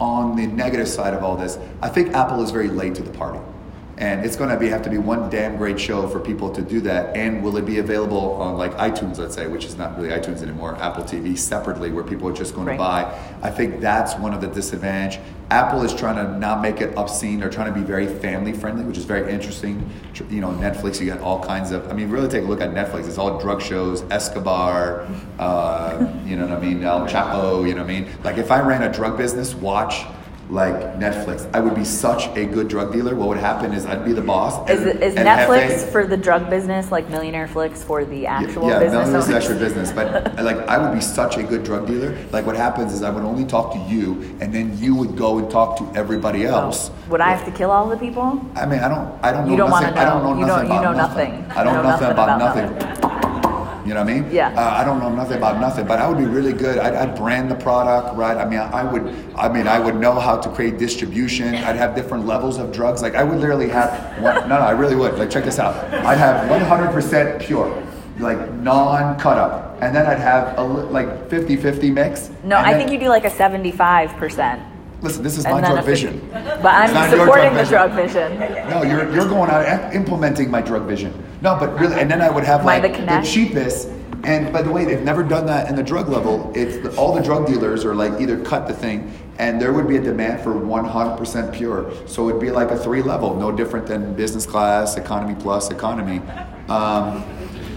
on 0.00 0.36
the 0.36 0.46
negative 0.46 0.88
side 0.88 1.14
of 1.14 1.22
all 1.22 1.36
this, 1.36 1.58
I 1.80 1.88
think 1.88 2.14
Apple 2.14 2.42
is 2.42 2.50
very 2.50 2.68
late 2.68 2.94
to 2.96 3.02
the 3.02 3.10
party. 3.10 3.40
And 3.98 4.24
it's 4.24 4.36
going 4.36 4.48
to 4.50 4.56
be 4.56 4.68
have 4.68 4.82
to 4.82 4.90
be 4.90 4.96
one 4.98 5.28
damn 5.28 5.56
great 5.56 5.78
show 5.78 6.06
for 6.06 6.20
people 6.20 6.50
to 6.52 6.62
do 6.62 6.80
that. 6.82 7.16
And 7.16 7.42
will 7.42 7.56
it 7.56 7.66
be 7.66 7.78
available 7.78 8.34
on 8.34 8.56
like 8.56 8.72
iTunes, 8.76 9.18
let's 9.18 9.34
say, 9.34 9.48
which 9.48 9.64
is 9.64 9.76
not 9.76 9.96
really 9.98 10.10
iTunes 10.10 10.40
anymore, 10.40 10.76
Apple 10.76 11.02
TV 11.02 11.36
separately, 11.36 11.90
where 11.90 12.04
people 12.04 12.28
are 12.28 12.32
just 12.32 12.54
going 12.54 12.68
Right. 12.68 12.74
to 12.74 12.78
buy? 12.78 13.18
I 13.42 13.50
think 13.50 13.80
that's 13.80 14.14
one 14.14 14.32
of 14.32 14.40
the 14.40 14.46
disadvantage. 14.46 15.18
Apple 15.50 15.82
is 15.82 15.92
trying 15.92 16.14
to 16.14 16.38
not 16.38 16.62
make 16.62 16.80
it 16.80 16.96
obscene. 16.96 17.40
They're 17.40 17.50
trying 17.50 17.72
to 17.74 17.80
be 17.80 17.84
very 17.84 18.06
family 18.06 18.52
friendly, 18.52 18.84
which 18.84 18.98
is 18.98 19.04
very 19.04 19.32
interesting. 19.32 19.90
You 20.30 20.42
know, 20.42 20.50
Netflix, 20.50 21.00
you 21.00 21.06
got 21.06 21.20
all 21.20 21.42
kinds 21.42 21.72
of. 21.72 21.90
I 21.90 21.94
mean, 21.94 22.08
really 22.08 22.28
take 22.28 22.44
a 22.44 22.46
look 22.46 22.60
at 22.60 22.70
Netflix. 22.70 23.08
It's 23.08 23.18
all 23.18 23.40
drug 23.40 23.60
shows, 23.60 24.04
Escobar. 24.10 25.08
Uh, 25.40 26.06
you 26.24 26.36
know 26.36 26.46
what 26.46 26.56
I 26.56 26.60
mean? 26.60 26.84
El 26.84 27.00
Chapo. 27.08 27.66
You 27.66 27.74
know 27.74 27.82
what 27.82 27.90
I 27.90 28.00
mean? 28.00 28.08
Like 28.22 28.36
if 28.38 28.52
I 28.52 28.60
ran 28.60 28.82
a 28.84 28.92
drug 28.92 29.16
business, 29.16 29.54
watch 29.54 30.04
like 30.50 30.74
Netflix. 30.98 31.48
I 31.54 31.60
would 31.60 31.74
be 31.74 31.84
such 31.84 32.26
a 32.36 32.44
good 32.46 32.68
drug 32.68 32.92
dealer. 32.92 33.14
What 33.14 33.28
would 33.28 33.38
happen 33.38 33.72
is 33.72 33.84
I'd 33.86 34.04
be 34.04 34.12
the 34.12 34.22
boss. 34.22 34.68
Is, 34.70 34.80
and- 34.86 35.02
is 35.02 35.14
and 35.14 35.28
Netflix 35.28 35.68
Hefe- 35.68 35.92
for 35.92 36.06
the 36.06 36.16
drug 36.16 36.48
business 36.48 36.90
like 36.90 37.08
Millionaire 37.10 37.46
Flix 37.48 37.82
for 37.84 38.04
the 38.04 38.26
actual 38.26 38.68
yeah, 38.68 38.78
business? 38.78 39.08
no, 39.08 39.12
this 39.12 39.24
is 39.24 39.30
owners? 39.30 39.44
actual 39.44 39.58
business. 39.58 39.92
But 39.92 40.36
like, 40.44 40.56
I 40.68 40.78
would 40.78 40.94
be 40.94 41.00
such 41.00 41.36
a 41.36 41.42
good 41.42 41.64
drug 41.64 41.86
dealer. 41.86 42.16
Like, 42.32 42.46
what 42.46 42.56
happens 42.56 42.92
is 42.92 43.02
I 43.02 43.10
would 43.10 43.24
only 43.24 43.44
talk 43.44 43.72
to 43.74 43.78
you, 43.80 44.22
and 44.40 44.52
then 44.54 44.76
you 44.78 44.94
would 44.94 45.16
go 45.16 45.38
and 45.38 45.50
talk 45.50 45.76
to 45.78 45.98
everybody 45.98 46.46
oh, 46.46 46.52
else. 46.52 46.90
Would 47.08 47.20
I 47.20 47.30
have 47.30 47.44
to 47.44 47.50
kill 47.50 47.70
all 47.70 47.88
the 47.88 47.96
people? 47.96 48.40
I 48.54 48.64
mean, 48.66 48.80
I 48.80 48.88
don't, 48.88 49.24
I 49.24 49.32
don't 49.32 49.44
know. 49.46 49.50
You 49.52 49.56
don't 49.58 49.70
nothing, 49.70 49.94
wanna 49.94 50.00
I 50.00 50.04
don't 50.04 50.22
know. 50.22 50.32
know 50.34 50.40
You 50.40 50.46
nothing 50.46 50.68
don't- 50.68 50.74
you 50.74 50.80
about 50.80 50.96
know 50.96 51.02
nothing. 51.02 51.32
nothing. 51.42 51.50
I 51.58 51.64
don't 51.64 51.74
know 51.74 51.82
know 51.82 51.88
nothing 51.90 52.08
nothing 52.08 52.24
about 52.24 52.36
about 52.40 53.00
nothing. 53.02 53.17
You 53.88 53.94
know 53.94 54.04
what 54.04 54.10
I 54.10 54.20
mean? 54.20 54.30
Yeah. 54.30 54.48
Uh, 54.54 54.76
I 54.80 54.84
don't 54.84 55.00
know 55.00 55.08
nothing 55.08 55.38
about 55.38 55.62
nothing, 55.62 55.86
but 55.86 55.98
I 55.98 56.06
would 56.06 56.18
be 56.18 56.26
really 56.26 56.52
good. 56.52 56.76
I'd, 56.76 56.94
I'd 56.94 57.16
brand 57.16 57.50
the 57.50 57.54
product, 57.54 58.14
right? 58.18 58.36
I 58.36 58.44
mean, 58.44 58.58
I 58.58 58.84
would. 58.84 59.02
I 59.34 59.48
mean, 59.50 59.66
I 59.66 59.78
would 59.78 59.94
know 59.96 60.12
how 60.20 60.36
to 60.36 60.50
create 60.50 60.76
distribution. 60.76 61.54
I'd 61.54 61.76
have 61.76 61.94
different 61.94 62.26
levels 62.26 62.58
of 62.58 62.70
drugs. 62.70 63.00
Like 63.00 63.14
I 63.14 63.24
would 63.24 63.38
literally 63.38 63.70
have. 63.70 63.90
One, 64.22 64.34
no, 64.46 64.58
no, 64.58 64.66
I 64.66 64.72
really 64.72 64.94
would. 64.94 65.18
Like 65.18 65.30
check 65.30 65.44
this 65.44 65.58
out. 65.58 65.74
I'd 66.04 66.18
have 66.18 66.50
100% 66.50 67.40
pure, 67.40 67.82
like 68.18 68.52
non-cut 68.56 69.38
up, 69.38 69.78
and 69.80 69.96
then 69.96 70.04
I'd 70.04 70.18
have 70.20 70.58
a 70.58 70.62
like 70.62 71.08
50-50 71.30 71.90
mix. 71.90 72.30
No, 72.44 72.56
I 72.58 72.72
then- 72.74 72.80
think 72.80 72.90
you 72.92 72.98
do 72.98 73.08
like 73.08 73.24
a 73.24 73.30
75%. 73.30 74.62
Listen, 75.00 75.22
this 75.22 75.38
is 75.38 75.44
my 75.44 75.60
drug 75.60 75.82
vision. 75.86 76.28
But 76.30 76.66
I'm 76.66 77.10
supporting 77.10 77.52
drug 77.52 77.54
the 77.54 77.64
drug 77.70 77.92
vision. 77.92 78.38
No, 78.68 78.82
you're, 78.82 79.10
you're 79.14 79.28
going 79.28 79.48
out 79.48 79.94
implementing 79.94 80.50
my 80.50 80.60
drug 80.60 80.82
vision. 80.82 81.14
No, 81.40 81.56
but 81.58 81.78
really, 81.78 82.00
and 82.00 82.10
then 82.10 82.20
I 82.20 82.30
would 82.30 82.44
have 82.44 82.64
like 82.64 82.82
the 82.82 83.04
the, 83.04 83.22
cheapest. 83.22 83.88
And 84.24 84.52
by 84.52 84.62
the 84.62 84.70
way, 84.70 84.84
they've 84.84 85.02
never 85.02 85.22
done 85.22 85.46
that 85.46 85.68
in 85.68 85.76
the 85.76 85.82
drug 85.82 86.08
level. 86.08 86.52
It's 86.54 86.78
the, 86.78 86.94
all 86.96 87.14
the 87.14 87.22
drug 87.22 87.46
dealers 87.46 87.84
are 87.84 87.94
like 87.94 88.20
either 88.20 88.42
cut 88.42 88.66
the 88.66 88.74
thing, 88.74 89.12
and 89.38 89.60
there 89.60 89.72
would 89.72 89.86
be 89.86 89.96
a 89.96 90.02
demand 90.02 90.42
for 90.42 90.52
100% 90.54 91.54
pure. 91.54 91.92
So 92.06 92.28
it'd 92.28 92.40
be 92.40 92.50
like 92.50 92.70
a 92.70 92.76
three 92.76 93.02
level, 93.02 93.36
no 93.36 93.52
different 93.52 93.86
than 93.86 94.14
business 94.14 94.44
class, 94.44 94.96
economy 94.96 95.36
plus, 95.40 95.70
economy. 95.70 96.20
Um, 96.68 97.24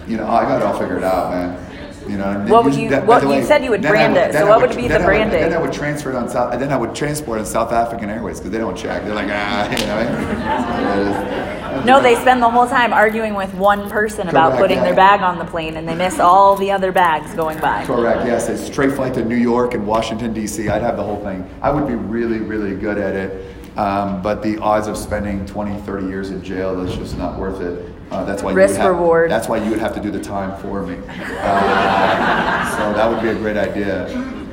you 0.08 0.18
know, 0.18 0.28
I 0.28 0.44
got 0.44 0.62
it 0.62 0.66
all 0.66 0.78
figured 0.78 1.04
out, 1.04 1.30
man. 1.30 1.71
You 2.12 2.18
know, 2.18 2.44
What 2.48 2.66
would 2.66 2.76
you- 2.76 2.90
that- 2.90 3.06
what 3.06 3.24
you 3.24 3.42
said 3.42 3.64
you 3.64 3.70
would 3.72 3.82
brand 3.82 4.18
it, 4.18 4.34
so 4.34 4.46
I 4.46 4.50
what 4.50 4.62
would 4.62 4.76
be 4.76 4.84
the 4.84 4.90
then 4.90 5.02
I 5.04 5.06
branding? 5.06 5.42
Then 5.42 5.54
I 5.54 5.62
would 5.62 5.72
transfer 5.72 6.10
it 6.10 6.16
on 6.18 6.28
South, 6.28 6.60
then 6.60 6.70
I 6.70 6.76
would 6.76 6.94
transport 6.94 7.38
it 7.38 7.42
on 7.42 7.46
South 7.46 7.72
African 7.72 8.10
Airways 8.10 8.40
because 8.40 8.52
they 8.52 8.58
don't 8.58 8.76
check. 8.76 9.06
They're 9.06 9.16
like, 9.16 9.30
ah, 9.32 9.70
you 9.72 9.86
know. 9.88 9.96
what 9.96 10.08
I 10.08 11.76
mean? 11.78 11.86
No, 11.86 12.02
they 12.02 12.16
spend 12.16 12.42
the 12.42 12.50
whole 12.50 12.68
time 12.68 12.92
arguing 12.92 13.34
with 13.34 13.54
one 13.54 13.90
person 13.90 14.28
about 14.28 14.58
putting 14.58 14.78
yeah. 14.78 14.84
their 14.84 14.94
bag 14.94 15.22
on 15.22 15.40
the 15.40 15.46
plane 15.46 15.78
and 15.78 15.88
they 15.88 15.96
miss 15.96 16.20
all 16.20 16.58
the 16.58 16.70
other 16.70 16.92
bags 16.92 17.34
going 17.34 17.58
by. 17.60 17.86
Correct. 17.86 18.26
Yes, 18.26 18.50
it's 18.50 18.62
straight 18.62 18.92
flight 18.92 19.14
to 19.14 19.24
New 19.24 19.38
York 19.38 19.74
and 19.74 19.88
Washington 19.88 20.34
D.C. 20.34 20.68
I'd 20.68 20.82
have 20.82 20.98
the 20.98 21.04
whole 21.04 21.24
thing. 21.24 21.50
I 21.62 21.72
would 21.72 21.88
be 21.88 21.96
really, 21.96 22.40
really 22.40 22.76
good 22.76 22.98
at 22.98 23.16
it. 23.16 23.56
Um, 23.78 24.22
but 24.22 24.44
the 24.44 24.58
odds 24.58 24.88
of 24.88 24.98
spending 24.98 25.46
20, 25.46 25.80
30 25.82 26.08
years 26.08 26.30
in 26.30 26.44
jail, 26.44 26.76
that's 26.76 26.98
just 26.98 27.18
not 27.18 27.40
worth 27.40 27.62
it. 27.62 27.92
Uh, 28.12 28.26
that's 28.26 28.44
why 28.44 28.52
Risk 28.52 28.74
you 28.74 28.80
would 28.80 28.84
have, 28.86 28.96
reward. 28.96 29.32
That's 29.32 29.48
why 29.48 29.64
you 29.64 29.70
would 29.70 29.80
have 29.80 29.94
to 29.96 30.02
do 30.02 30.12
the 30.12 30.20
time 30.20 30.60
for 30.62 30.86
me. 30.86 30.96
Uh, 31.08 32.78
so 32.78 32.94
that 32.94 33.10
would 33.10 33.22
be 33.22 33.30
a 33.30 33.36
great 33.36 33.56
idea. 33.56 34.06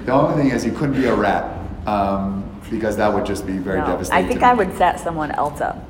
The 0.07 0.13
only 0.13 0.41
thing 0.41 0.53
is, 0.53 0.65
you 0.65 0.71
couldn't 0.73 0.95
be 0.95 1.07
a 1.07 1.15
rat 1.15 1.59
um, 1.89 2.45
because 2.71 2.97
that 2.97 3.13
would 3.13 3.27
just 3.27 3.47
be 3.47 3.59
very 3.59 3.81
No, 3.81 3.87
devastating. 3.87 4.25
I 4.25 4.29
think 4.29 4.43
I 4.43 4.55
would 4.55 4.77
set 4.77 5.01
someone 5.01 5.33
else 5.33 5.61
up. 5.61 5.85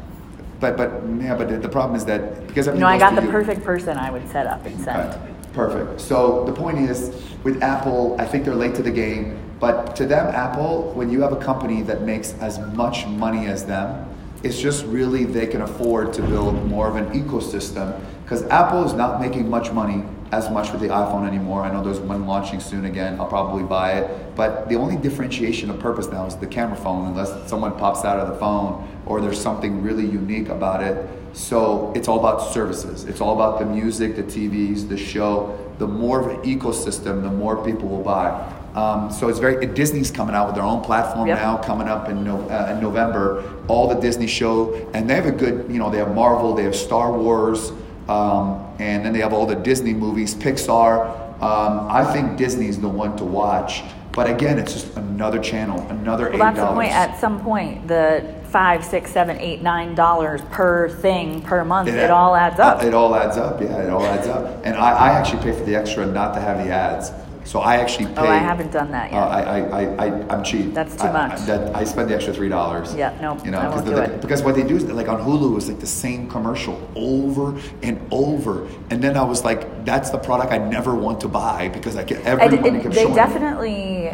But 0.60 0.76
but 0.76 0.90
yeah, 1.20 1.36
but 1.36 1.62
the- 1.62 1.68
problem 1.68 1.94
is 1.94 2.04
that 2.06 2.46
because 2.48 2.66
everything 2.66 2.80
know, 2.80 2.88
I 2.88 2.98
got 2.98 3.14
the 3.14 3.22
you- 3.22 3.30
perfect 3.30 3.62
person 3.62 3.96
I 3.96 4.10
would 4.10 4.28
set 4.30 4.46
up 4.46 4.64
and 4.66 4.80
send. 4.80 4.98
Right. 4.98 5.52
Perfect. 5.52 6.00
So 6.00 6.44
the 6.44 6.52
point 6.52 6.78
is, 6.78 7.22
with 7.44 7.62
Apple, 7.62 8.16
I 8.18 8.24
think 8.24 8.44
they're 8.44 8.54
late 8.54 8.74
to 8.76 8.82
the 8.82 8.90
game. 8.90 9.38
But 9.60 9.96
to 9.96 10.06
them, 10.06 10.26
Apple, 10.34 10.92
when 10.94 11.10
you 11.10 11.20
have 11.22 11.32
a 11.32 11.36
company 11.36 11.82
that 11.82 12.02
makes 12.02 12.34
as 12.34 12.58
much 12.74 13.06
money 13.06 13.46
as 13.46 13.64
them, 13.64 14.08
it's 14.42 14.60
just 14.60 14.84
really 14.86 15.24
they 15.24 15.46
can 15.46 15.62
afford 15.62 16.12
to 16.14 16.22
build 16.22 16.64
more 16.68 16.88
of 16.88 16.94
an 16.94 17.06
ecosystem. 17.10 18.00
Because 18.22 18.44
Apple 18.44 18.84
is 18.84 18.92
not 18.92 19.20
making 19.20 19.50
much 19.50 19.72
money 19.72 20.04
as 20.30 20.50
much 20.50 20.70
with 20.70 20.80
the 20.80 20.88
iPhone 20.88 21.26
anymore. 21.26 21.62
I 21.62 21.72
know 21.72 21.82
there's 21.82 21.98
one 21.98 22.26
launching 22.26 22.60
soon 22.60 22.84
again. 22.84 23.18
I'll 23.18 23.26
probably 23.26 23.64
buy 23.64 23.94
it. 23.94 24.36
But 24.36 24.68
the 24.68 24.76
only 24.76 24.96
differentiation 24.96 25.70
of 25.70 25.80
purpose 25.80 26.06
now 26.08 26.26
is 26.26 26.36
the 26.36 26.46
camera 26.46 26.76
phone, 26.76 27.06
unless 27.06 27.48
someone 27.48 27.72
pops 27.78 28.04
out 28.04 28.20
of 28.20 28.28
the 28.28 28.38
phone 28.38 28.86
or 29.06 29.20
there's 29.20 29.40
something 29.40 29.82
really 29.82 30.04
unique 30.04 30.50
about 30.50 30.82
it. 30.82 31.08
So 31.32 31.92
it's 31.96 32.06
all 32.06 32.20
about 32.20 32.52
services. 32.52 33.04
It's 33.04 33.20
all 33.20 33.34
about 33.34 33.58
the 33.58 33.64
music, 33.64 34.16
the 34.16 34.22
TVs, 34.22 34.88
the 34.88 34.98
show. 34.98 35.58
The 35.78 35.86
more 35.86 36.20
of 36.20 36.26
an 36.26 36.42
ecosystem, 36.42 37.22
the 37.22 37.30
more 37.30 37.64
people 37.64 37.88
will 37.88 38.02
buy. 38.02 38.54
Um, 38.78 39.10
so 39.10 39.28
it's 39.28 39.40
very 39.40 39.66
Disney's 39.66 40.10
coming 40.10 40.36
out 40.36 40.46
with 40.46 40.54
their 40.54 40.64
own 40.64 40.82
platform 40.82 41.26
Yep. 41.26 41.38
now, 41.38 41.56
coming 41.56 41.88
up 41.88 42.08
in, 42.08 42.22
no, 42.22 42.40
uh, 42.48 42.72
in 42.72 42.80
November. 42.80 43.42
All 43.66 43.88
the 43.88 43.96
Disney 43.96 44.28
show, 44.28 44.88
and 44.94 45.10
they 45.10 45.14
have 45.14 45.26
a 45.26 45.32
good, 45.32 45.66
you 45.68 45.78
know, 45.78 45.90
they 45.90 45.98
have 45.98 46.14
Marvel, 46.14 46.54
they 46.54 46.62
have 46.62 46.76
Star 46.76 47.12
Wars, 47.12 47.72
um, 48.08 48.64
and 48.78 49.04
then 49.04 49.12
they 49.12 49.18
have 49.18 49.32
all 49.32 49.46
the 49.46 49.56
Disney 49.56 49.92
movies, 49.92 50.34
Pixar. 50.34 51.08
Um, 51.42 51.88
I 51.90 52.04
think 52.12 52.36
Disney's 52.36 52.80
the 52.80 52.88
one 52.88 53.16
to 53.16 53.24
watch. 53.24 53.82
But 54.12 54.30
again, 54.30 54.58
it's 54.58 54.72
just 54.72 54.96
another 54.96 55.38
channel, 55.38 55.80
another 55.90 56.28
eight 56.28 56.38
Well, 56.38 56.52
that's 56.52 56.58
the 56.58 56.74
point. 56.74 56.92
At 56.92 57.20
some 57.20 57.40
point, 57.40 57.86
the 57.86 58.24
five, 58.44 58.84
six, 58.84 59.10
seven, 59.12 59.38
eight, 59.38 59.62
nine 59.62 59.94
dollars 59.94 60.40
per 60.50 60.88
thing 60.88 61.42
per 61.42 61.64
month, 61.64 61.88
it, 61.88 62.10
all 62.10 62.34
adds 62.34 62.58
up. 62.58 62.82
It 62.82 62.94
all 62.94 63.14
adds 63.14 63.36
up. 63.36 63.60
Yeah, 63.60 63.82
it 63.82 63.90
all 63.90 64.04
adds 64.04 64.26
up. 64.26 64.64
And 64.64 64.76
I, 64.76 64.90
I 64.90 65.08
actually 65.10 65.42
pay 65.42 65.52
for 65.52 65.64
the 65.64 65.76
extra 65.76 66.06
not 66.06 66.34
to 66.34 66.40
have 66.40 66.64
the 66.64 66.72
ads. 66.72 67.12
So 67.48 67.60
I 67.60 67.76
actually 67.76 68.08
pay. 68.08 68.18
Oh, 68.18 68.26
I 68.28 68.36
haven't 68.36 68.72
done 68.72 68.90
that 68.90 69.10
yet. 69.10 69.18
Uh, 69.18 69.26
I, 69.26 69.40
I, 69.40 69.58
I, 69.80 70.06
I, 70.06 70.28
I'm 70.28 70.44
cheap. 70.44 70.74
That's 70.74 70.94
too 70.94 71.04
I- 71.08 71.12
much. 71.28 71.40
I, 71.40 71.44
that, 71.46 71.74
I 71.74 71.82
spend 71.84 72.10
the 72.10 72.14
extra 72.14 72.34
three 72.34 72.50
dollars. 72.50 72.94
Yeah, 72.94 73.16
no, 73.22 73.42
You 73.42 73.50
know, 73.52 73.58
I 73.58 73.68
won't 73.70 73.86
do 73.86 73.94
the- 73.94 74.02
it. 74.16 74.20
because 74.20 74.42
what 74.42 74.54
they 74.54 74.64
do 74.64 74.76
is 74.76 74.84
like 74.84 75.08
on 75.08 75.18
Hulu 75.18 75.56
is 75.56 75.66
like 75.66 75.80
the 75.80 75.86
same 75.86 76.28
commercial 76.28 76.76
over 76.94 77.58
and 77.82 77.98
over, 78.10 78.68
and 78.90 79.02
then 79.02 79.16
I 79.16 79.22
was 79.22 79.44
like, 79.44 79.86
that's 79.86 80.10
the 80.10 80.18
product 80.18 80.52
I 80.52 80.58
never 80.58 80.94
want 80.94 81.22
to 81.22 81.28
buy 81.28 81.68
because 81.70 81.96
I 81.96 82.04
get 82.04 82.18
And 82.18 82.38
everyone 82.38 82.76
it- 82.76 82.82
kept 82.82 82.94
they 82.94 83.06
definitely 83.14 84.12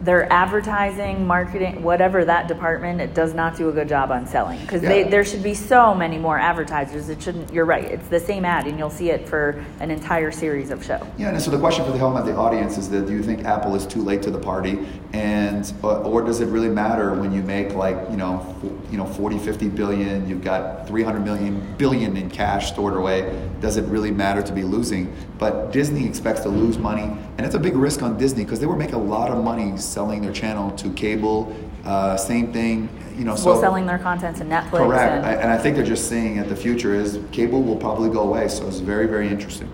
their 0.00 0.32
advertising 0.32 1.26
marketing 1.26 1.82
whatever 1.82 2.24
that 2.24 2.48
department 2.48 3.00
it 3.00 3.12
does 3.14 3.34
not 3.34 3.56
do 3.56 3.68
a 3.68 3.72
good 3.72 3.88
job 3.88 4.10
on 4.10 4.26
selling 4.26 4.58
because 4.60 4.82
Yeah. 4.82 5.08
there 5.08 5.24
should 5.24 5.42
be 5.42 5.52
so 5.54 5.94
many 5.94 6.18
more 6.18 6.38
advertisers 6.38 7.08
it 7.10 7.20
shouldn't 7.22 7.52
you're 7.52 7.66
right 7.66 7.84
it's 7.84 8.08
the 8.08 8.20
same 8.20 8.44
ad 8.46 8.66
and 8.66 8.78
you'll 8.78 8.88
see 8.88 9.10
it 9.10 9.28
for 9.28 9.62
an 9.80 9.90
entire 9.90 10.30
series 10.30 10.70
of 10.70 10.82
show 10.82 11.06
Yeah, 11.18 11.28
and 11.28 11.40
so 11.40 11.50
the 11.50 11.58
question 11.58 11.84
for 11.84 11.92
the 11.92 11.98
home 11.98 12.16
of 12.16 12.24
the 12.24 12.34
audience 12.34 12.78
is 12.78 12.88
that 12.90 13.06
do 13.06 13.12
you 13.12 13.22
think 13.22 13.44
Apple 13.44 13.74
is 13.74 13.86
too 13.86 14.00
late 14.02 14.22
to 14.22 14.30
the 14.30 14.38
party, 14.38 14.78
and 15.12 15.70
or, 15.82 15.96
or 15.98 16.22
does 16.22 16.40
it 16.40 16.46
really 16.46 16.68
matter 16.68 17.12
when 17.14 17.32
you 17.32 17.42
make 17.42 17.74
like 17.74 17.96
you 18.10 18.16
know 18.16 18.46
you 18.90 18.96
know 18.96 19.04
40, 19.06 19.38
50 19.38 19.68
billion, 19.68 20.28
you've 20.28 20.42
got 20.42 20.86
300 20.86 21.20
million 21.20 21.74
billion 21.78 22.16
in 22.16 22.30
cash 22.30 22.68
stored 22.72 22.94
away? 22.94 23.30
Does 23.60 23.76
it 23.76 23.84
really 23.84 24.10
matter 24.10 24.42
to 24.42 24.52
be 24.52 24.62
losing? 24.62 25.12
But 25.38 25.72
Disney 25.72 26.06
expects 26.06 26.40
to 26.40 26.48
lose 26.48 26.78
money, 26.78 27.02
and 27.36 27.40
it's 27.46 27.54
a 27.54 27.58
big 27.58 27.76
risk 27.76 28.02
on 28.02 28.16
Disney 28.18 28.44
because 28.44 28.60
they 28.60 28.66
were 28.66 28.76
making 28.76 28.94
a 28.94 29.02
lot 29.02 29.30
of 29.30 29.42
money 29.42 29.76
selling 29.90 30.22
their 30.22 30.32
channel 30.32 30.70
to 30.72 30.92
cable. 30.92 31.54
Uh, 31.84 32.16
same 32.16 32.52
thing, 32.52 32.88
you 33.16 33.24
know. 33.24 33.34
So 33.34 33.52
well 33.52 33.60
selling 33.60 33.86
their 33.86 33.98
content 33.98 34.36
to 34.36 34.44
netflix 34.44 34.86
correct, 34.86 35.12
and 35.12 35.26
I, 35.26 35.32
and 35.32 35.50
I 35.50 35.58
think 35.58 35.76
they're 35.76 35.84
just 35.84 36.08
saying 36.08 36.36
that 36.36 36.48
the 36.48 36.56
future 36.56 36.94
is 36.94 37.18
cable 37.32 37.62
will 37.62 37.76
probably 37.76 38.10
go 38.10 38.20
away. 38.20 38.48
So 38.48 38.66
it's 38.68 38.78
very, 38.78 39.06
very 39.06 39.28
interesting. 39.28 39.68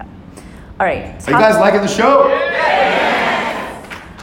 all 0.00 0.06
right 0.86 1.28
Are 1.28 1.32
you 1.32 1.38
guys 1.38 1.56
liking 1.58 1.80
the 1.80 1.88
show? 1.88 2.22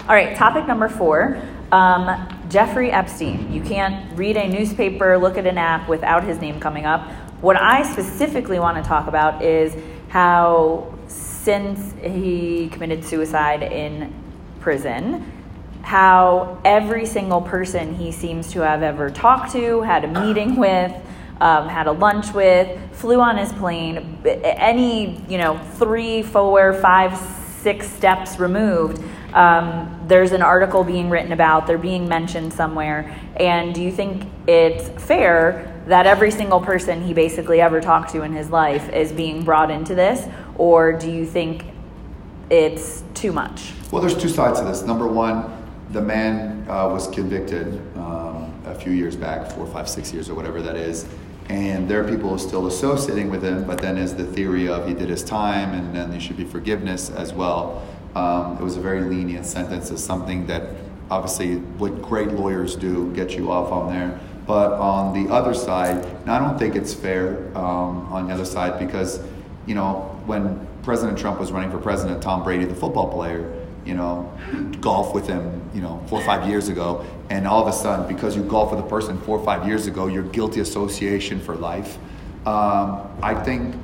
All 0.08 0.16
right, 0.16 0.36
topic 0.36 0.66
number 0.68 0.90
four. 0.90 1.40
Um, 1.72 2.28
Jeffrey 2.50 2.90
Epstein. 2.90 3.52
You 3.54 3.62
can't 3.62 4.18
read 4.18 4.38
a 4.38 4.48
newspaper, 4.48 5.20
look 5.20 5.38
at 5.38 5.46
an 5.46 5.60
app 5.60 5.88
without 5.88 6.24
his 6.24 6.42
name 6.42 6.60
coming 6.60 6.86
up. 6.86 7.08
What 7.42 7.58
I 7.62 7.84
specifically 7.84 8.60
want 8.60 8.84
to 8.84 8.84
talk 8.84 9.08
about 9.08 9.44
is 9.44 9.76
how, 10.08 10.92
since 11.08 11.94
he 12.02 12.70
committed 12.70 13.06
suicide 13.06 13.62
in 13.62 14.12
prison, 14.60 15.32
how 15.82 16.62
every 16.66 17.06
single 17.06 17.42
person 17.42 17.96
he 17.96 18.12
seems 18.12 18.52
to 18.52 18.62
have 18.62 18.84
ever 18.84 19.10
talked 19.10 19.52
to, 19.54 19.82
had 19.82 20.04
a 20.04 20.22
meeting 20.26 20.56
with, 20.56 20.92
um, 21.42 21.68
had 21.68 21.88
a 21.88 21.92
lunch 21.92 22.34
with, 22.34 22.78
flew 22.94 23.22
on 23.22 23.38
his 23.38 23.52
plane, 23.54 24.22
any, 24.26 25.22
you 25.30 25.38
know, 25.38 25.58
three, 25.76 26.22
four, 26.22 26.74
five, 26.74 27.18
six 27.62 27.90
steps 27.90 28.40
removed, 28.40 29.04
um, 29.34 30.04
there's 30.08 30.32
an 30.32 30.42
article 30.42 30.84
being 30.84 31.10
written 31.10 31.32
about, 31.32 31.68
they're 31.68 31.78
being 31.78 32.08
mentioned 32.08 32.54
somewhere. 32.54 33.16
And 33.36 33.74
do 33.76 33.82
you 33.82 33.92
think 33.92 34.28
it's 34.48 34.90
fair 35.04 35.82
that 35.88 36.06
every 36.06 36.32
single 36.32 36.60
person 36.60 37.04
he 37.04 37.14
basically 37.14 37.62
ever 37.62 37.80
talked 37.80 38.12
to 38.12 38.24
in 38.24 38.34
his 38.34 38.50
life 38.50 38.90
is 38.90 39.12
being 39.12 39.44
brought 39.44 39.72
into 39.72 39.96
this? 39.96 40.28
Or 40.58 40.94
do 40.94 41.12
you 41.12 41.26
think 41.26 41.64
it's 42.50 43.04
too 43.14 43.32
much? 43.32 43.74
Well, 43.92 44.02
there's 44.02 44.18
two 44.18 44.30
sides 44.30 44.60
to 44.60 44.66
this. 44.66 44.84
Number 44.84 45.08
one, 45.08 45.56
the 45.92 46.02
man 46.02 46.66
uh, 46.70 46.88
was 46.88 47.08
convicted 47.08 47.68
um, 47.98 48.54
a 48.66 48.76
few 48.76 48.92
years 48.92 49.16
back, 49.16 49.52
four, 49.52 49.66
five, 49.68 49.90
six 49.90 50.14
years, 50.14 50.30
or 50.30 50.36
whatever 50.36 50.62
that 50.62 50.76
is. 50.76 51.08
And 51.50 51.90
there 51.90 52.04
are 52.04 52.08
people 52.08 52.38
still 52.38 52.68
associating 52.68 53.32
with 53.32 53.44
him, 53.44 53.66
but 53.66 53.80
then 53.80 53.98
is 53.98 54.16
the 54.16 54.26
theory 54.26 54.68
of 54.68 54.88
he 54.88 54.94
did 54.94 55.10
his 55.10 55.24
time 55.24 55.74
and 55.74 55.96
then 55.96 56.12
there 56.12 56.20
should 56.20 56.38
be 56.38 56.46
forgiveness 56.46 57.10
as 57.10 57.34
well. 57.34 57.84
Um, 58.16 58.58
it 58.58 58.62
was 58.62 58.78
a 58.78 58.82
very 58.82 59.02
lenient 59.02 59.48
sentence. 59.48 59.90
It's 59.90 60.04
something 60.04 60.46
that 60.46 60.70
obviously 61.10 61.56
what 61.56 62.04
great 62.04 62.30
lawyers 62.30 62.76
do 62.76 63.12
get 63.14 63.32
you 63.32 63.52
off 63.52 63.72
on 63.72 63.92
there. 63.92 64.20
But 64.46 64.74
on 64.74 65.14
the 65.14 65.32
other 65.34 65.56
side, 65.56 66.06
and 66.06 66.30
I 66.30 66.40
don't 66.40 66.58
think 66.58 66.76
it's 66.76 66.94
fair 66.94 67.48
um, 67.58 68.12
on 68.12 68.28
the 68.28 68.34
other 68.34 68.46
side 68.46 68.80
because, 68.80 69.20
you 69.66 69.74
know, 69.74 70.22
when 70.26 70.68
President 70.84 71.18
Trump 71.18 71.40
was 71.40 71.52
running 71.52 71.72
for 71.72 71.78
president, 71.78 72.22
Tom 72.22 72.44
Brady, 72.44 72.66
the 72.66 72.76
football 72.76 73.12
player, 73.12 73.54
you 73.86 73.94
know, 73.94 74.32
golf 74.82 75.14
with 75.14 75.28
him, 75.28 75.70
you 75.74 75.82
know, 75.82 76.04
four 76.08 76.20
or 76.20 76.26
five 76.26 76.48
years 76.48 76.70
ago, 76.70 77.06
and 77.30 77.48
all 77.48 77.62
of 77.62 77.68
a 77.68 77.74
sudden, 77.74 78.08
because 78.14 78.36
you 78.36 78.44
golf 78.44 78.72
with 78.72 78.80
a 78.80 78.88
person 78.88 79.20
four 79.22 79.38
or 79.40 79.46
five 79.46 79.68
years 79.68 79.88
ago, 79.88 80.08
you're 80.08 80.24
guilty 80.24 80.60
association 80.60 81.40
for 81.40 81.56
life. 81.56 81.98
Um, 82.46 83.08
I 83.22 83.36
think 83.36 83.76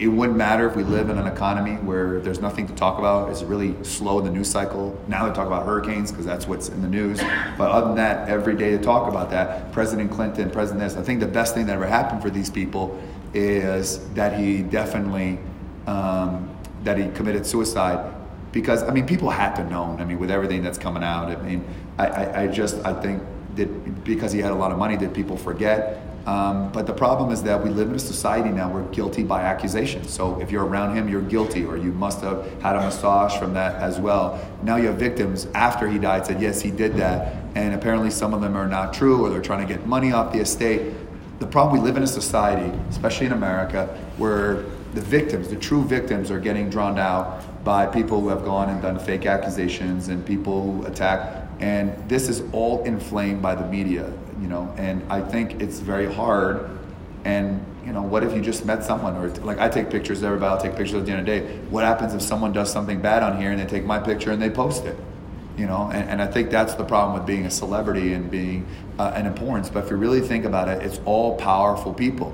it 0.00 0.08
wouldn't 0.08 0.38
matter 0.38 0.66
if 0.66 0.74
we 0.74 0.82
live 0.82 1.10
in 1.10 1.18
an 1.18 1.26
economy 1.26 1.74
where 1.74 2.20
there's 2.20 2.40
nothing 2.40 2.66
to 2.66 2.74
talk 2.74 2.98
about. 2.98 3.30
It's 3.30 3.42
really 3.42 3.74
slow 3.84 4.18
in 4.18 4.24
the 4.24 4.30
news 4.30 4.48
cycle. 4.48 4.98
Now 5.08 5.28
they 5.28 5.34
talk 5.34 5.46
about 5.46 5.66
hurricanes 5.66 6.10
because 6.10 6.24
that's 6.24 6.48
what's 6.48 6.70
in 6.70 6.80
the 6.80 6.88
news. 6.88 7.20
But 7.58 7.70
other 7.70 7.88
than 7.88 7.96
that, 7.96 8.28
every 8.28 8.56
day 8.56 8.74
they 8.74 8.82
talk 8.82 9.08
about 9.08 9.28
that. 9.30 9.72
President 9.72 10.10
Clinton, 10.10 10.50
President 10.50 10.80
this. 10.80 10.96
I 10.96 11.02
think 11.02 11.20
the 11.20 11.26
best 11.26 11.54
thing 11.54 11.66
that 11.66 11.74
ever 11.74 11.86
happened 11.86 12.22
for 12.22 12.30
these 12.30 12.48
people 12.48 12.98
is 13.34 14.08
that 14.14 14.40
he 14.40 14.62
definitely 14.62 15.38
um, 15.90 16.48
that 16.84 16.96
he 16.96 17.08
committed 17.10 17.44
suicide 17.44 18.14
because 18.52 18.82
I 18.82 18.92
mean 18.92 19.06
people 19.06 19.30
had 19.30 19.54
to 19.56 19.64
know. 19.68 19.96
I 19.98 20.04
mean 20.04 20.18
with 20.18 20.30
everything 20.30 20.62
that's 20.62 20.78
coming 20.78 21.02
out. 21.02 21.30
I 21.30 21.36
mean 21.42 21.64
I, 21.98 22.06
I, 22.06 22.42
I 22.42 22.46
just 22.46 22.76
I 22.84 22.92
think 23.00 23.22
that 23.56 24.04
because 24.04 24.32
he 24.32 24.40
had 24.40 24.52
a 24.52 24.54
lot 24.54 24.70
of 24.70 24.78
money, 24.78 24.96
did 24.96 25.12
people 25.12 25.36
forget? 25.36 26.00
Um, 26.26 26.70
but 26.70 26.86
the 26.86 26.92
problem 26.92 27.32
is 27.32 27.42
that 27.44 27.64
we 27.64 27.70
live 27.70 27.88
in 27.88 27.94
a 27.94 27.98
society 27.98 28.50
now 28.50 28.70
where 28.70 28.82
guilty 28.92 29.22
by 29.22 29.42
accusation. 29.42 30.06
So 30.06 30.38
if 30.40 30.50
you're 30.50 30.64
around 30.64 30.94
him, 30.94 31.08
you're 31.08 31.22
guilty, 31.22 31.64
or 31.64 31.76
you 31.76 31.92
must 31.92 32.20
have 32.20 32.46
had 32.60 32.76
a 32.76 32.80
massage 32.80 33.36
from 33.38 33.54
that 33.54 33.76
as 33.76 33.98
well. 33.98 34.38
Now 34.62 34.76
you 34.76 34.88
have 34.88 34.96
victims 34.96 35.48
after 35.54 35.88
he 35.88 35.98
died 35.98 36.26
said 36.26 36.40
yes 36.40 36.60
he 36.60 36.70
did 36.70 36.94
that, 36.96 37.34
and 37.54 37.74
apparently 37.74 38.10
some 38.10 38.34
of 38.34 38.42
them 38.42 38.54
are 38.54 38.68
not 38.68 38.92
true, 38.92 39.24
or 39.24 39.30
they're 39.30 39.40
trying 39.40 39.66
to 39.66 39.72
get 39.72 39.86
money 39.86 40.12
off 40.12 40.32
the 40.32 40.40
estate. 40.40 40.92
The 41.40 41.46
problem 41.46 41.80
we 41.80 41.84
live 41.84 41.96
in 41.96 42.02
a 42.02 42.06
society, 42.06 42.70
especially 42.90 43.26
in 43.26 43.32
America, 43.32 43.86
where 44.18 44.66
the 44.94 45.00
victims, 45.00 45.48
the 45.48 45.56
true 45.56 45.84
victims, 45.84 46.30
are 46.30 46.40
getting 46.40 46.68
drawn 46.70 46.98
out 46.98 47.64
by 47.64 47.86
people 47.86 48.20
who 48.20 48.28
have 48.28 48.44
gone 48.44 48.68
and 48.70 48.82
done 48.82 48.98
fake 48.98 49.26
accusations 49.26 50.08
and 50.08 50.24
people 50.24 50.62
who 50.62 50.86
attack. 50.86 51.46
And 51.60 51.96
this 52.08 52.28
is 52.28 52.42
all 52.52 52.82
inflamed 52.84 53.42
by 53.42 53.54
the 53.54 53.66
media, 53.66 54.12
you 54.40 54.48
know. 54.48 54.72
And 54.76 55.02
I 55.12 55.20
think 55.20 55.60
it's 55.60 55.78
very 55.78 56.12
hard. 56.12 56.70
And 57.24 57.64
you 57.84 57.92
know, 57.92 58.02
what 58.02 58.24
if 58.24 58.34
you 58.34 58.40
just 58.40 58.64
met 58.64 58.84
someone, 58.84 59.16
or 59.16 59.28
like 59.44 59.58
I 59.58 59.68
take 59.68 59.90
pictures 59.90 60.22
everybody, 60.22 60.50
I'll 60.50 60.60
take 60.60 60.76
pictures 60.76 61.00
at 61.00 61.06
the 61.06 61.12
end 61.12 61.20
of 61.20 61.26
the 61.26 61.40
day. 61.40 61.56
What 61.70 61.84
happens 61.84 62.14
if 62.14 62.22
someone 62.22 62.52
does 62.52 62.72
something 62.72 63.00
bad 63.00 63.22
on 63.22 63.40
here 63.40 63.50
and 63.50 63.60
they 63.60 63.66
take 63.66 63.84
my 63.84 63.98
picture 63.98 64.30
and 64.30 64.40
they 64.40 64.50
post 64.50 64.84
it? 64.84 64.96
you 65.60 65.66
know 65.66 65.90
and, 65.92 66.08
and 66.08 66.22
i 66.22 66.26
think 66.26 66.50
that's 66.50 66.74
the 66.74 66.84
problem 66.84 67.18
with 67.18 67.26
being 67.26 67.44
a 67.44 67.50
celebrity 67.50 68.14
and 68.14 68.30
being 68.30 68.66
uh, 68.98 69.12
an 69.14 69.26
importance 69.26 69.68
but 69.68 69.84
if 69.84 69.90
you 69.90 69.96
really 69.96 70.20
think 70.20 70.44
about 70.44 70.68
it 70.68 70.82
it's 70.82 71.00
all 71.04 71.36
powerful 71.36 71.92
people 71.92 72.32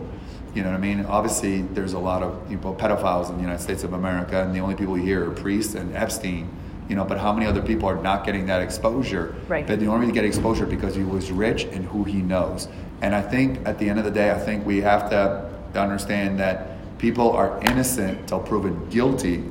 you 0.56 0.62
know 0.62 0.70
what 0.70 0.76
I 0.76 0.80
mean? 0.80 1.04
Obviously, 1.04 1.60
there's 1.60 1.92
a 1.92 1.98
lot 1.98 2.22
of 2.22 2.50
you 2.50 2.56
know, 2.56 2.72
pedophiles 2.74 3.28
in 3.28 3.36
the 3.36 3.42
United 3.42 3.62
States 3.62 3.84
of 3.84 3.92
America, 3.92 4.42
and 4.42 4.54
the 4.54 4.60
only 4.60 4.74
people 4.74 4.96
you 4.96 5.04
hear 5.04 5.28
are 5.28 5.34
priests 5.34 5.74
and 5.74 5.94
Epstein. 5.94 6.48
You 6.88 6.96
know, 6.96 7.04
but 7.04 7.18
how 7.18 7.32
many 7.32 7.46
other 7.46 7.60
people 7.60 7.88
are 7.88 8.00
not 8.00 8.24
getting 8.24 8.46
that 8.46 8.62
exposure? 8.62 9.34
Right. 9.48 9.66
But 9.66 9.80
the 9.80 9.86
only 9.86 10.00
reason 10.00 10.14
get 10.14 10.24
exposure 10.24 10.64
because 10.64 10.94
he 10.94 11.02
was 11.02 11.30
rich 11.30 11.64
and 11.64 11.84
who 11.84 12.04
he 12.04 12.22
knows. 12.22 12.68
And 13.02 13.14
I 13.14 13.20
think 13.20 13.66
at 13.66 13.78
the 13.78 13.88
end 13.88 13.98
of 13.98 14.04
the 14.04 14.10
day, 14.10 14.30
I 14.30 14.38
think 14.38 14.64
we 14.64 14.80
have 14.80 15.10
to 15.10 15.50
understand 15.78 16.38
that 16.40 16.98
people 16.98 17.32
are 17.32 17.60
innocent 17.64 18.26
till 18.28 18.40
proven 18.40 18.88
guilty. 18.88 19.44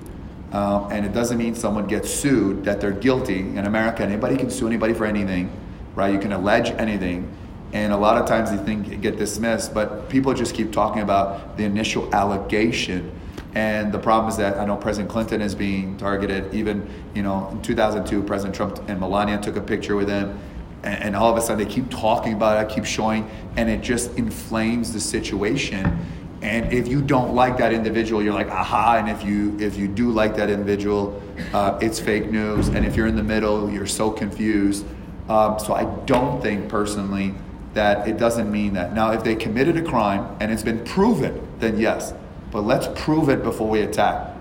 Um, 0.53 0.91
and 0.91 1.05
it 1.05 1.13
doesn't 1.13 1.37
mean 1.37 1.53
someone 1.53 1.85
gets 1.85 2.09
sued 2.09 2.63
that 2.63 2.81
they're 2.81 2.91
guilty. 2.91 3.41
In 3.41 3.65
America, 3.65 4.01
anybody 4.01 4.37
can 4.37 4.49
sue 4.49 4.65
anybody 4.65 4.93
for 4.93 5.05
anything, 5.05 5.51
right? 5.93 6.11
You 6.11 6.19
can 6.19 6.31
allege 6.31 6.71
anything 6.71 7.31
and 7.75 7.91
a 7.91 7.97
lot 7.97 8.17
of 8.17 8.25
times 8.25 8.51
they 8.51 8.57
think 8.57 9.01
get 9.01 9.17
dismissed, 9.17 9.73
but 9.73 10.07
people 10.07 10.33
just 10.33 10.55
keep 10.55 10.71
talking 10.71 11.01
about 11.01 11.57
the 11.57 11.65
initial 11.65 12.13
allegation. 12.15 13.11
And 13.53 13.91
the 13.91 13.99
problem 13.99 14.29
is 14.29 14.37
that 14.37 14.57
I 14.57 14.63
know 14.63 14.77
President 14.77 15.11
Clinton 15.11 15.41
is 15.41 15.53
being 15.53 15.97
targeted. 15.97 16.53
Even 16.53 16.89
you 17.13 17.21
know 17.21 17.49
in 17.51 17.61
2002, 17.61 18.23
President 18.23 18.55
Trump 18.55 18.79
and 18.87 18.97
Melania 18.97 19.41
took 19.41 19.57
a 19.57 19.61
picture 19.61 19.97
with 19.97 20.07
him, 20.07 20.39
and, 20.83 21.03
and 21.03 21.15
all 21.17 21.29
of 21.29 21.35
a 21.35 21.41
sudden 21.41 21.67
they 21.67 21.69
keep 21.69 21.89
talking 21.89 22.31
about 22.31 22.63
it, 22.63 22.73
keep 22.73 22.85
showing, 22.85 23.29
and 23.57 23.69
it 23.69 23.81
just 23.81 24.09
inflames 24.17 24.93
the 24.93 25.01
situation. 25.01 25.99
And 26.41 26.71
if 26.71 26.87
you 26.87 27.01
don't 27.01 27.35
like 27.35 27.57
that 27.57 27.73
individual, 27.73 28.23
you're 28.23 28.33
like, 28.33 28.51
aha. 28.51 28.99
And 28.99 29.09
if 29.09 29.21
you 29.21 29.57
if 29.59 29.75
you 29.75 29.89
do 29.89 30.11
like 30.11 30.37
that 30.37 30.49
individual, 30.49 31.21
uh, 31.51 31.77
it's 31.81 31.99
fake 31.99 32.31
news. 32.31 32.69
And 32.69 32.85
if 32.85 32.95
you're 32.95 33.07
in 33.07 33.17
the 33.17 33.23
middle, 33.35 33.69
you're 33.69 33.85
so 33.85 34.11
confused. 34.11 34.85
Um, 35.27 35.59
so 35.59 35.73
I 35.73 35.83
don't 36.05 36.41
think 36.41 36.69
personally 36.69 37.33
that 37.75 38.07
it 38.07 38.17
doesn't 38.17 38.49
mean 38.51 38.73
that. 38.73 38.93
Now, 38.93 39.11
if 39.11 39.23
they 39.23 39.35
committed 39.35 39.77
a 39.77 39.83
crime 39.83 40.35
and 40.39 40.51
it's 40.51 40.63
been 40.63 40.83
proven, 40.83 41.45
then 41.59 41.77
yes. 41.77 42.13
But 42.51 42.61
let's 42.61 42.87
prove 42.95 43.29
it 43.29 43.43
before 43.43 43.69
we 43.69 43.81
attack. 43.81 44.33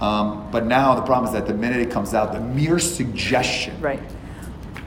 Um, 0.00 0.50
but 0.50 0.64
now 0.64 0.94
the 0.94 1.02
problem 1.02 1.26
is 1.26 1.32
that 1.38 1.46
the 1.46 1.54
minute 1.54 1.80
it 1.80 1.90
comes 1.90 2.14
out, 2.14 2.32
the 2.32 2.40
mere 2.40 2.78
suggestion. 2.78 3.78
Right. 3.82 4.00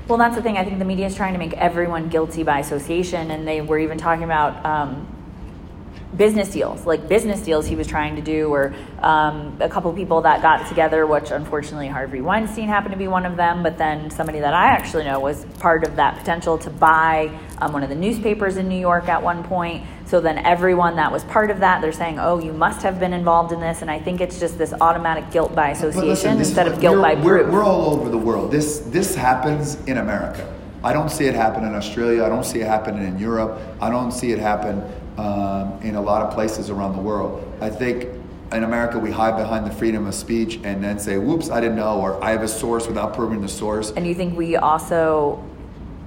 Well, 0.08 0.18
that's 0.18 0.36
the 0.36 0.42
thing. 0.42 0.58
I 0.58 0.66
think 0.66 0.80
the 0.80 0.86
media 0.86 1.06
is 1.06 1.16
trying 1.16 1.34
to 1.34 1.40
make 1.40 1.54
everyone 1.54 2.10
guilty 2.10 2.44
by 2.44 2.60
association, 2.60 3.30
and 3.30 3.48
they 3.48 3.62
were 3.62 3.78
even 3.78 3.98
talking 3.98 4.24
about 4.24 4.66
um, 4.66 5.08
business 6.16 6.52
deals, 6.52 6.86
like 6.86 7.08
business 7.08 7.42
deals 7.42 7.66
he 7.66 7.76
was 7.76 7.88
trying 7.88 8.16
to 8.16 8.22
do, 8.22 8.48
or 8.48 8.74
um, 9.00 9.58
a 9.60 9.70
couple 9.70 9.92
people 9.94 10.22
that 10.22 10.42
got 10.42 10.68
together, 10.68 11.08
which 11.08 11.32
unfortunately 11.32 11.88
Harvey 11.88 12.22
Weinstein 12.22 12.68
happened 12.68 12.92
to 12.92 12.98
be 12.98 13.08
one 13.08 13.26
of 13.26 13.36
them, 13.36 13.64
but 13.64 13.78
then 13.78 14.10
somebody 14.12 14.40
that 14.40 14.54
I 14.54 14.68
actually 14.68 15.06
know 15.06 15.20
was 15.20 15.46
part 15.60 15.84
of 15.84 15.96
that 15.96 16.18
potential 16.18 16.58
to 16.60 16.70
buy 16.70 17.32
um, 17.60 17.74
one 17.74 17.84
of 17.84 17.90
the 17.90 17.96
newspapers 17.96 18.58
in 18.58 18.68
New 18.68 18.80
York 18.80 19.08
at 19.10 19.22
one 19.22 19.44
point. 19.44 19.84
So 20.06 20.20
then 20.20 20.38
everyone 20.38 20.98
that 20.98 21.12
was 21.12 21.24
part 21.24 21.50
of 21.50 21.60
that, 21.62 21.82
they're 21.82 21.92
saying, 21.92 22.20
oh, 22.20 22.40
you 22.40 22.54
must 22.54 22.84
have 22.84 23.00
been 23.00 23.14
involved 23.14 23.52
in 23.52 23.60
this. 23.60 23.82
And 23.82 23.90
I 23.90 24.00
think 24.00 24.22
it's 24.22 24.40
just 24.40 24.58
this 24.58 24.74
automatic 24.74 25.32
guilt 25.32 25.56
by 25.56 25.70
association 25.70 26.08
listen, 26.08 26.38
instead 26.38 26.68
of 26.68 26.80
guilt 26.80 27.02
by 27.02 27.16
proof. 27.16 27.26
We're, 27.26 27.52
we're 27.52 27.64
all 27.64 27.94
over 27.94 28.10
the 28.10 28.18
world. 28.18 28.52
This, 28.52 28.80
this 28.80 29.16
happens 29.16 29.76
in 29.86 29.98
America. 29.98 30.54
I 30.84 30.92
don't 30.92 31.10
see 31.10 31.26
it 31.26 31.34
happen 31.34 31.64
in 31.64 31.74
Australia. 31.74 32.26
I 32.26 32.30
don't 32.30 32.44
see 32.44 32.60
it 32.60 32.68
happening 32.68 33.08
in 33.08 33.18
Europe. 33.18 33.60
I 33.82 33.90
don't 33.90 34.12
see 34.12 34.34
it 34.34 34.40
happen 34.40 34.84
um, 35.18 35.80
in 35.82 35.96
a 35.96 36.02
lot 36.02 36.22
of 36.22 36.34
places 36.34 36.70
around 36.70 36.96
the 36.96 37.02
world. 37.02 37.44
I 37.62 37.70
think 37.70 38.08
in 38.52 38.64
America 38.64 39.00
we 39.00 39.12
hide 39.12 39.38
behind 39.38 39.66
the 39.66 39.72
freedom 39.72 40.06
of 40.08 40.14
speech 40.14 40.60
and 40.64 40.84
then 40.84 41.00
say, 41.00 41.18
"Whoops, 41.18 41.50
I 41.50 41.60
didn't 41.60 41.76
know," 41.76 42.00
or 42.00 42.24
"I 42.24 42.32
have 42.32 42.44
a 42.44 42.48
source" 42.48 42.88
without 42.88 43.14
proving 43.14 43.42
the 43.42 43.48
source. 43.48 43.92
And 43.92 44.06
you 44.06 44.16
think 44.16 44.38
we 44.38 44.56
also, 44.56 45.44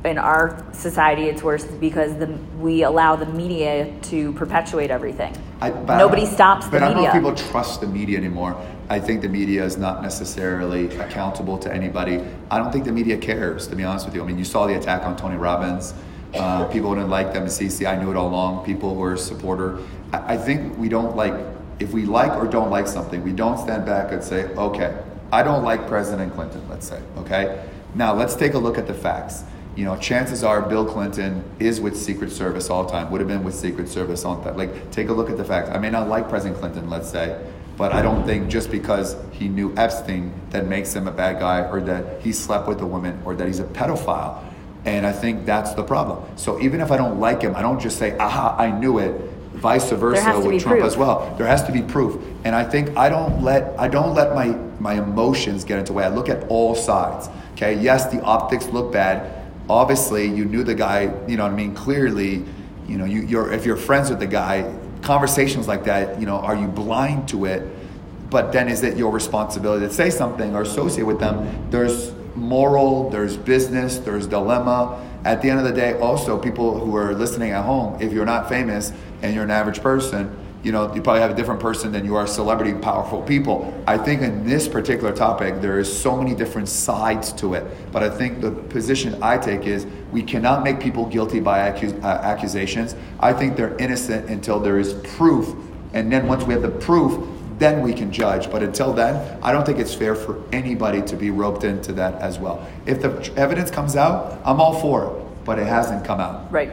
in 0.04 0.18
our 0.18 0.64
society, 0.72 1.24
it's 1.24 1.42
worse 1.42 1.64
because 1.64 2.16
the, 2.18 2.26
we 2.58 2.82
allow 2.82 3.16
the 3.16 3.26
media 3.26 3.92
to 4.02 4.32
perpetuate 4.34 4.90
everything. 4.90 5.36
I, 5.60 5.70
Nobody 5.70 6.26
stops 6.26 6.66
the 6.66 6.72
but 6.72 6.82
media. 6.82 6.94
But 6.94 7.00
I 7.00 7.12
don't 7.12 7.22
know 7.22 7.30
if 7.30 7.36
people 7.36 7.50
trust 7.50 7.80
the 7.80 7.86
media 7.86 8.18
anymore. 8.18 8.60
I 8.88 9.00
think 9.00 9.22
the 9.22 9.28
media 9.28 9.64
is 9.64 9.76
not 9.76 10.02
necessarily 10.02 10.86
accountable 10.98 11.58
to 11.58 11.72
anybody. 11.72 12.22
I 12.50 12.58
don't 12.58 12.70
think 12.70 12.84
the 12.84 12.92
media 12.92 13.16
cares, 13.16 13.66
to 13.68 13.74
be 13.74 13.82
honest 13.82 14.06
with 14.06 14.14
you. 14.14 14.22
I 14.22 14.26
mean, 14.26 14.38
you 14.38 14.44
saw 14.44 14.66
the 14.66 14.76
attack 14.76 15.02
on 15.02 15.16
Tony 15.16 15.36
Robbins. 15.36 15.92
Uh, 16.34 16.66
people 16.66 16.94
didn't 16.94 17.10
like 17.10 17.32
them 17.32 17.46
CC. 17.46 17.86
I 17.86 17.96
knew 17.96 18.10
it 18.10 18.16
all 18.16 18.28
along. 18.28 18.64
People 18.64 18.94
were 18.94 19.14
a 19.14 19.18
supporter. 19.18 19.78
I, 20.12 20.34
I 20.34 20.36
think 20.36 20.76
we 20.78 20.88
don't 20.88 21.16
like, 21.16 21.34
if 21.78 21.92
we 21.92 22.04
like 22.04 22.32
or 22.32 22.46
don't 22.46 22.70
like 22.70 22.86
something, 22.86 23.22
we 23.22 23.32
don't 23.32 23.58
stand 23.58 23.86
back 23.86 24.12
and 24.12 24.22
say, 24.22 24.44
okay, 24.54 24.96
I 25.32 25.42
don't 25.42 25.64
like 25.64 25.86
President 25.86 26.32
Clinton, 26.34 26.68
let's 26.68 26.88
say, 26.88 27.00
okay? 27.18 27.68
Now 27.94 28.14
let's 28.14 28.34
take 28.34 28.54
a 28.54 28.58
look 28.58 28.78
at 28.78 28.86
the 28.86 28.94
facts. 28.94 29.44
You 29.74 29.84
know, 29.84 29.96
chances 29.96 30.42
are 30.42 30.62
Bill 30.62 30.86
Clinton 30.86 31.44
is 31.58 31.80
with 31.80 31.96
Secret 31.96 32.30
Service 32.30 32.70
all 32.70 32.84
the 32.84 32.90
time, 32.90 33.10
would 33.10 33.20
have 33.20 33.28
been 33.28 33.44
with 33.44 33.54
Secret 33.54 33.88
Service 33.88 34.24
all 34.24 34.36
the 34.36 34.44
time. 34.44 34.56
Like, 34.56 34.90
take 34.90 35.08
a 35.08 35.12
look 35.12 35.28
at 35.28 35.36
the 35.36 35.44
facts. 35.44 35.68
I 35.70 35.78
may 35.78 35.90
not 35.90 36.08
like 36.08 36.28
President 36.28 36.58
Clinton, 36.58 36.88
let's 36.88 37.10
say, 37.10 37.38
but 37.76 37.92
I 37.92 38.00
don't 38.00 38.24
think 38.24 38.48
just 38.48 38.70
because 38.70 39.16
he 39.32 39.48
knew 39.48 39.74
Epstein 39.76 40.32
that 40.50 40.66
makes 40.66 40.94
him 40.94 41.06
a 41.08 41.10
bad 41.10 41.38
guy 41.38 41.60
or 41.68 41.80
that 41.82 42.22
he 42.22 42.32
slept 42.32 42.66
with 42.66 42.80
a 42.80 42.86
woman 42.86 43.20
or 43.24 43.34
that 43.34 43.46
he's 43.46 43.60
a 43.60 43.64
pedophile. 43.64 44.42
And 44.86 45.04
I 45.04 45.12
think 45.12 45.44
that's 45.44 45.74
the 45.74 45.82
problem. 45.82 46.24
So 46.36 46.60
even 46.60 46.80
if 46.80 46.92
I 46.92 46.96
don't 46.96 47.18
like 47.18 47.42
him, 47.42 47.56
I 47.56 47.60
don't 47.60 47.80
just 47.80 47.98
say, 47.98 48.16
aha, 48.18 48.54
I 48.56 48.70
knew 48.70 48.98
it. 48.98 49.20
Vice 49.54 49.90
versa 49.90 50.38
with 50.38 50.62
Trump 50.62 50.78
proof. 50.78 50.84
as 50.84 50.96
well. 50.96 51.34
There 51.36 51.46
has 51.46 51.64
to 51.64 51.72
be 51.72 51.82
proof. 51.82 52.22
And 52.44 52.54
I 52.54 52.62
think 52.62 52.96
I 52.96 53.08
don't 53.08 53.42
let 53.42 53.78
I 53.80 53.88
don't 53.88 54.14
let 54.14 54.34
my, 54.34 54.48
my 54.78 54.94
emotions 54.94 55.64
get 55.64 55.78
into 55.78 55.92
the 55.92 55.96
way. 55.96 56.04
I 56.04 56.08
look 56.08 56.28
at 56.28 56.46
all 56.48 56.74
sides. 56.74 57.28
Okay, 57.54 57.74
yes, 57.80 58.06
the 58.12 58.20
optics 58.22 58.66
look 58.66 58.92
bad. 58.92 59.50
Obviously, 59.68 60.26
you 60.26 60.44
knew 60.44 60.62
the 60.62 60.74
guy, 60.74 61.12
you 61.26 61.36
know 61.36 61.44
what 61.44 61.52
I 61.52 61.56
mean? 61.56 61.74
Clearly, 61.74 62.44
you 62.86 62.98
know, 62.98 63.06
you, 63.06 63.22
you're 63.22 63.50
if 63.52 63.64
you're 63.64 63.76
friends 63.76 64.10
with 64.10 64.20
the 64.20 64.26
guy, 64.26 64.72
conversations 65.02 65.66
like 65.66 65.84
that, 65.84 66.20
you 66.20 66.26
know, 66.26 66.36
are 66.36 66.54
you 66.54 66.68
blind 66.68 67.28
to 67.30 67.46
it? 67.46 67.66
But 68.30 68.52
then 68.52 68.68
is 68.68 68.82
it 68.82 68.96
your 68.96 69.10
responsibility 69.10 69.86
to 69.86 69.92
say 69.92 70.10
something 70.10 70.54
or 70.54 70.62
associate 70.62 71.04
with 71.04 71.18
them? 71.18 71.70
There's 71.70 72.12
moral, 72.36 73.10
there's 73.10 73.36
business, 73.36 73.98
there's 73.98 74.26
dilemma. 74.26 75.02
At 75.24 75.42
the 75.42 75.50
end 75.50 75.58
of 75.58 75.64
the 75.64 75.72
day, 75.72 75.98
also 75.98 76.38
people 76.38 76.78
who 76.78 76.94
are 76.96 77.14
listening 77.14 77.50
at 77.50 77.64
home, 77.64 78.00
if 78.00 78.12
you're 78.12 78.26
not 78.26 78.48
famous 78.48 78.92
and 79.22 79.34
you're 79.34 79.44
an 79.44 79.50
average 79.50 79.80
person, 79.82 80.36
you 80.62 80.72
know, 80.72 80.92
you 80.94 81.00
probably 81.00 81.20
have 81.20 81.30
a 81.30 81.34
different 81.34 81.60
person 81.60 81.92
than 81.92 82.04
you 82.04 82.16
are 82.16 82.26
celebrity, 82.26 82.74
powerful 82.74 83.22
people. 83.22 83.72
I 83.86 83.98
think 83.98 84.22
in 84.22 84.44
this 84.44 84.66
particular 84.66 85.14
topic, 85.14 85.60
there 85.60 85.78
is 85.78 86.00
so 86.00 86.16
many 86.16 86.34
different 86.34 86.68
sides 86.68 87.32
to 87.34 87.54
it. 87.54 87.64
But 87.92 88.02
I 88.02 88.10
think 88.10 88.40
the 88.40 88.50
position 88.50 89.22
I 89.22 89.38
take 89.38 89.64
is 89.64 89.86
we 90.10 90.24
cannot 90.24 90.64
make 90.64 90.80
people 90.80 91.06
guilty 91.06 91.38
by 91.38 91.70
accus- 91.70 92.02
uh, 92.02 92.06
accusations. 92.06 92.96
I 93.20 93.32
think 93.32 93.56
they're 93.56 93.76
innocent 93.76 94.28
until 94.28 94.58
there 94.58 94.80
is 94.80 94.94
proof. 95.16 95.54
And 95.92 96.10
then 96.10 96.26
once 96.26 96.42
we 96.42 96.52
have 96.54 96.62
the 96.62 96.70
proof, 96.70 97.35
then 97.58 97.82
we 97.82 97.92
can 97.92 98.12
judge. 98.12 98.50
But 98.50 98.62
until 98.62 98.92
then, 98.92 99.38
I 99.42 99.52
don't 99.52 99.64
think 99.64 99.78
it's 99.78 99.94
fair 99.94 100.14
for 100.14 100.42
anybody 100.52 101.02
to 101.02 101.16
be 101.16 101.30
roped 101.30 101.64
into 101.64 101.92
that 101.94 102.14
as 102.20 102.38
well. 102.38 102.66
If 102.86 103.02
the 103.02 103.32
evidence 103.36 103.70
comes 103.70 103.96
out, 103.96 104.40
I'm 104.44 104.60
all 104.60 104.80
for 104.80 105.06
it, 105.06 105.44
but 105.44 105.58
it 105.58 105.66
hasn't 105.66 106.04
come 106.04 106.20
out. 106.20 106.50
Right. 106.52 106.72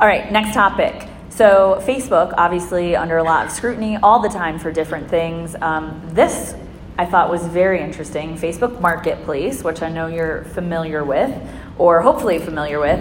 All 0.00 0.06
right, 0.06 0.30
next 0.30 0.54
topic. 0.54 1.08
So, 1.30 1.82
Facebook, 1.86 2.32
obviously, 2.38 2.96
under 2.96 3.18
a 3.18 3.22
lot 3.22 3.46
of 3.46 3.52
scrutiny 3.52 3.96
all 3.96 4.20
the 4.20 4.28
time 4.28 4.58
for 4.58 4.72
different 4.72 5.10
things. 5.10 5.54
Um, 5.60 6.00
this 6.12 6.54
I 6.98 7.04
thought 7.04 7.30
was 7.30 7.46
very 7.46 7.82
interesting 7.82 8.38
Facebook 8.38 8.80
Marketplace, 8.80 9.62
which 9.62 9.82
I 9.82 9.90
know 9.90 10.06
you're 10.06 10.44
familiar 10.44 11.04
with, 11.04 11.30
or 11.76 12.00
hopefully 12.00 12.38
familiar 12.38 12.80
with. 12.80 12.98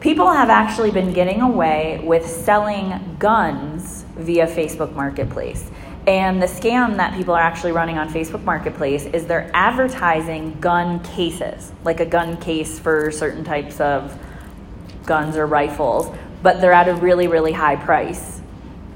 People 0.00 0.30
have 0.30 0.50
actually 0.50 0.90
been 0.90 1.14
getting 1.14 1.40
away 1.40 2.02
with 2.04 2.26
selling 2.26 3.16
guns 3.18 4.04
via 4.16 4.46
Facebook 4.46 4.94
Marketplace. 4.94 5.70
And 6.06 6.42
the 6.42 6.46
scam 6.46 6.96
that 6.98 7.14
people 7.16 7.34
are 7.34 7.40
actually 7.40 7.72
running 7.72 7.96
on 7.96 8.10
Facebook 8.10 8.44
Marketplace 8.44 9.06
is 9.06 9.24
they're 9.26 9.50
advertising 9.54 10.60
gun 10.60 11.02
cases, 11.02 11.72
like 11.82 12.00
a 12.00 12.06
gun 12.06 12.36
case 12.36 12.78
for 12.78 13.10
certain 13.10 13.42
types 13.42 13.80
of 13.80 14.18
guns 15.06 15.36
or 15.36 15.46
rifles, 15.46 16.14
but 16.42 16.60
they're 16.60 16.72
at 16.72 16.88
a 16.88 16.94
really, 16.94 17.26
really 17.26 17.52
high 17.52 17.76
price. 17.76 18.42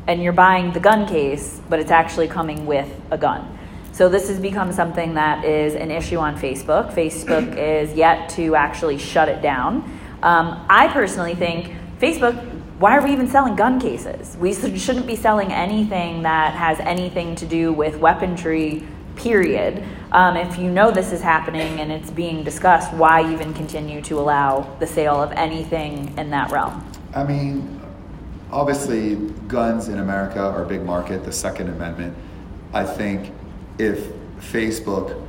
And 0.06 0.22
you're 0.22 0.34
buying 0.34 0.72
the 0.72 0.80
gun 0.80 1.06
case, 1.06 1.60
but 1.68 1.80
it's 1.80 1.90
actually 1.90 2.28
coming 2.28 2.66
with 2.66 2.88
a 3.10 3.16
gun. 3.16 3.58
So 3.92 4.10
this 4.10 4.28
has 4.28 4.38
become 4.38 4.70
something 4.72 5.14
that 5.14 5.44
is 5.44 5.74
an 5.74 5.90
issue 5.90 6.18
on 6.18 6.36
Facebook. 6.38 6.92
Facebook 6.92 7.56
is 7.56 7.94
yet 7.94 8.28
to 8.30 8.54
actually 8.54 8.98
shut 8.98 9.28
it 9.28 9.40
down. 9.40 9.78
Um, 10.22 10.64
I 10.68 10.88
personally 10.88 11.34
think 11.34 11.74
Facebook 12.00 12.57
why 12.78 12.96
are 12.96 13.02
we 13.02 13.12
even 13.12 13.26
selling 13.26 13.56
gun 13.56 13.80
cases? 13.80 14.36
We 14.36 14.52
shouldn't 14.54 15.06
be 15.06 15.16
selling 15.16 15.52
anything 15.52 16.22
that 16.22 16.54
has 16.54 16.78
anything 16.78 17.34
to 17.36 17.46
do 17.46 17.72
with 17.72 17.96
weaponry, 17.98 18.86
period. 19.16 19.82
Um, 20.12 20.36
if 20.36 20.58
you 20.58 20.70
know 20.70 20.92
this 20.92 21.12
is 21.12 21.20
happening 21.20 21.80
and 21.80 21.90
it's 21.90 22.10
being 22.10 22.44
discussed, 22.44 22.92
why 22.94 23.32
even 23.32 23.52
continue 23.52 24.00
to 24.02 24.20
allow 24.20 24.60
the 24.78 24.86
sale 24.86 25.20
of 25.20 25.32
anything 25.32 26.16
in 26.16 26.30
that 26.30 26.52
realm? 26.52 26.88
I 27.14 27.24
mean, 27.24 27.80
obviously, 28.52 29.16
guns 29.48 29.88
in 29.88 29.98
America 29.98 30.40
are 30.40 30.62
a 30.62 30.68
big 30.68 30.84
market, 30.84 31.24
the 31.24 31.32
Second 31.32 31.70
Amendment. 31.70 32.16
I 32.72 32.84
think 32.84 33.32
if 33.78 34.06
Facebook 34.38 35.20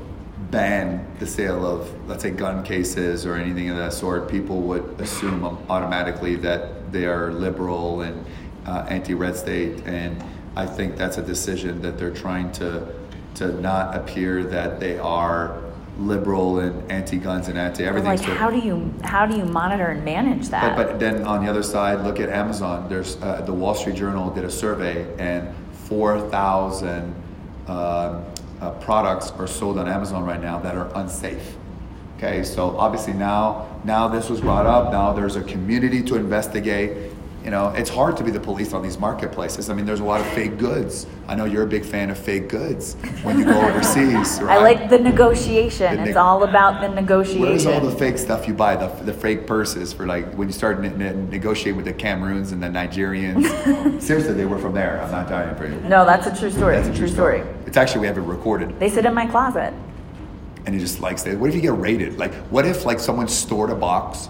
ban 0.51 1.05
the 1.19 1.27
sale 1.27 1.65
of, 1.65 2.07
let's 2.07 2.23
say, 2.23 2.31
gun 2.31 2.63
cases 2.63 3.25
or 3.25 3.35
anything 3.35 3.69
of 3.69 3.77
that 3.77 3.93
sort, 3.93 4.29
people 4.29 4.61
would 4.61 4.99
assume 4.99 5.43
automatically 5.69 6.35
that 6.37 6.91
they 6.91 7.05
are 7.05 7.31
liberal 7.31 8.01
and 8.01 8.25
uh, 8.65 8.85
anti-red 8.89 9.35
state, 9.35 9.85
and 9.85 10.23
I 10.55 10.65
think 10.65 10.97
that's 10.97 11.17
a 11.17 11.21
decision 11.21 11.81
that 11.81 11.97
they're 11.97 12.13
trying 12.13 12.51
to 12.53 12.87
to 13.35 13.61
not 13.61 13.95
appear 13.95 14.43
that 14.43 14.79
they 14.79 14.97
are 14.97 15.61
liberal 15.97 16.59
and 16.59 16.91
anti-guns 16.91 17.47
and 17.47 17.57
anti-everything. 17.57 18.09
Like, 18.09 18.19
so, 18.19 18.33
how 18.33 18.49
do 18.49 18.59
you 18.59 18.93
how 19.03 19.25
do 19.25 19.37
you 19.37 19.45
monitor 19.45 19.87
and 19.87 20.03
manage 20.03 20.49
that? 20.49 20.75
But, 20.75 20.87
but 20.87 20.99
then 20.99 21.23
on 21.23 21.43
the 21.43 21.49
other 21.49 21.63
side, 21.63 22.01
look 22.01 22.19
at 22.19 22.29
Amazon. 22.29 22.89
There's 22.89 23.21
uh, 23.21 23.41
the 23.41 23.53
Wall 23.53 23.75
Street 23.75 23.95
Journal 23.95 24.29
did 24.31 24.45
a 24.45 24.51
survey, 24.51 25.07
and 25.19 25.53
four 25.73 26.19
thousand 26.29 27.13
uh, 27.67 28.21
uh, 28.61 28.71
products 28.71 29.31
are 29.31 29.47
sold 29.47 29.77
on 29.77 29.87
Amazon 29.87 30.23
right 30.25 30.41
now 30.41 30.59
that 30.59 30.75
are 30.75 30.91
unsafe. 30.95 31.55
Okay, 32.17 32.43
so 32.43 32.77
obviously 32.77 33.13
now 33.13 33.79
now 33.85 34.07
this 34.07 34.29
was 34.29 34.41
brought 34.41 34.65
up. 34.65 34.91
Now 34.91 35.13
there's 35.13 35.37
a 35.37 35.43
community 35.43 36.03
to 36.03 36.15
investigate 36.15 37.13
you 37.49 37.55
know, 37.55 37.69
it's 37.69 37.89
hard 37.89 38.15
to 38.17 38.23
be 38.23 38.29
the 38.29 38.39
police 38.39 38.73
on 38.73 38.83
these 38.83 38.99
marketplaces. 38.99 39.71
I 39.71 39.73
mean, 39.73 39.87
there's 39.87 40.01
a 40.01 40.03
lot 40.03 40.21
of 40.21 40.27
fake 40.33 40.59
goods. 40.59 41.07
I 41.27 41.33
know 41.33 41.45
you're 41.45 41.63
a 41.63 41.67
big 41.67 41.83
fan 41.83 42.11
of 42.11 42.17
fake 42.19 42.47
goods 42.47 42.93
when 43.23 43.39
you 43.39 43.45
go 43.45 43.59
overseas. 43.67 44.39
Right? 44.39 44.59
I 44.59 44.61
like 44.61 44.87
the 44.87 44.99
negotiation. 44.99 45.95
The 45.95 46.03
ne- 46.03 46.09
it's 46.09 46.15
all 46.15 46.43
about 46.43 46.79
the 46.79 46.89
negotiation. 46.89 47.41
What 47.41 47.53
is 47.53 47.65
all 47.65 47.79
the 47.81 47.89
fake 47.89 48.19
stuff 48.19 48.47
you 48.47 48.53
buy? 48.53 48.75
The, 48.75 48.89
the 49.03 49.13
fake 49.13 49.47
purses 49.47 49.91
for 49.91 50.05
like 50.05 50.31
when 50.35 50.47
you 50.47 50.53
start 50.53 50.79
ne- 50.79 50.95
ne- 50.95 51.15
negotiating 51.15 51.75
with 51.75 51.85
the 51.85 51.93
Cameroons 51.93 52.51
and 52.51 52.61
the 52.61 52.67
Nigerians. 52.67 53.99
Seriously, 53.99 54.35
they 54.35 54.45
were 54.45 54.59
from 54.59 54.75
there. 54.75 55.01
I'm 55.01 55.09
not 55.09 55.27
dying 55.27 55.55
for 55.55 55.65
you. 55.65 55.81
No, 55.89 56.05
that's 56.05 56.27
a 56.27 56.39
true 56.39 56.51
story. 56.51 56.75
That's 56.75 56.89
a 56.89 56.91
true, 56.91 57.07
true 57.07 57.07
story. 57.07 57.39
story. 57.39 57.55
It's 57.65 57.77
actually 57.77 58.01
we 58.01 58.07
have 58.07 58.19
it 58.19 58.21
recorded. 58.21 58.79
They 58.79 58.89
sit 58.91 59.07
in 59.07 59.15
my 59.15 59.25
closet. 59.25 59.73
And 60.67 60.75
he 60.75 60.79
just 60.79 60.99
likes 60.99 61.25
it. 61.25 61.39
What 61.39 61.49
if 61.49 61.55
you 61.55 61.61
get 61.61 61.75
raided? 61.79 62.19
Like, 62.19 62.31
what 62.51 62.67
if 62.67 62.85
like 62.85 62.99
someone 62.99 63.27
stored 63.27 63.71
a 63.71 63.75
box? 63.75 64.29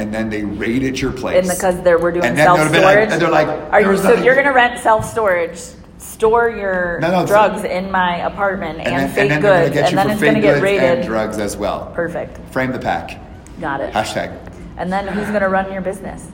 And 0.00 0.14
then 0.14 0.30
they 0.30 0.42
raid 0.42 0.80
raided 0.80 1.00
your 1.00 1.12
place. 1.12 1.36
And 1.36 1.48
because 1.48 1.82
they're, 1.82 1.98
we're 1.98 2.12
doing 2.12 2.34
self 2.36 2.58
storage. 2.58 2.82
Like, 2.82 3.10
and 3.10 3.20
they're 3.20 3.30
like, 3.30 3.48
Are 3.72 3.80
you, 3.80 3.96
so 3.98 4.14
you're 4.14 4.34
going 4.34 4.46
to 4.46 4.52
rent 4.52 4.80
self 4.80 5.04
storage, 5.04 5.60
store 5.98 6.48
your 6.48 6.98
no, 7.00 7.10
no, 7.10 7.26
drugs 7.26 7.64
in 7.64 7.90
my 7.90 8.16
apartment 8.18 8.78
and, 8.78 8.88
and 8.88 8.96
then, 8.96 9.14
fake 9.14 9.30
and 9.32 9.42
goods, 9.42 9.76
and 9.76 9.98
then 9.98 10.10
it's 10.10 10.20
going 10.20 10.34
to 10.34 10.40
get 10.40 10.62
raided. 10.62 11.00
And 11.00 11.06
drugs 11.06 11.38
as 11.38 11.56
well. 11.56 11.92
Perfect. 11.94 12.38
Frame 12.52 12.72
the 12.72 12.78
pack. 12.78 13.20
Got 13.60 13.80
it. 13.82 13.92
Hashtag. 13.92 14.38
And 14.78 14.90
then 14.90 15.06
who's 15.06 15.28
going 15.28 15.42
to 15.42 15.48
run 15.48 15.70
your 15.70 15.82
business? 15.82 16.26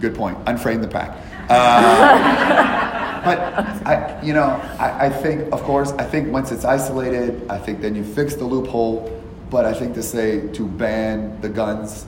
Good 0.00 0.14
point. 0.14 0.42
Unframe 0.44 0.82
the 0.82 0.88
pack. 0.88 1.16
Uh, 1.48 3.22
but 3.24 3.38
I, 3.86 4.20
you 4.20 4.32
know, 4.32 4.46
I, 4.80 5.06
I 5.06 5.10
think, 5.10 5.52
of 5.52 5.62
course, 5.62 5.92
I 5.92 6.02
think 6.02 6.32
once 6.32 6.50
it's 6.50 6.64
isolated, 6.64 7.48
I 7.48 7.56
think 7.58 7.80
then 7.80 7.94
you 7.94 8.02
fix 8.02 8.34
the 8.34 8.44
loophole. 8.44 9.22
But 9.48 9.64
I 9.64 9.72
think 9.72 9.94
to 9.94 10.02
say 10.02 10.48
to 10.54 10.66
ban 10.66 11.40
the 11.40 11.48
guns 11.48 12.04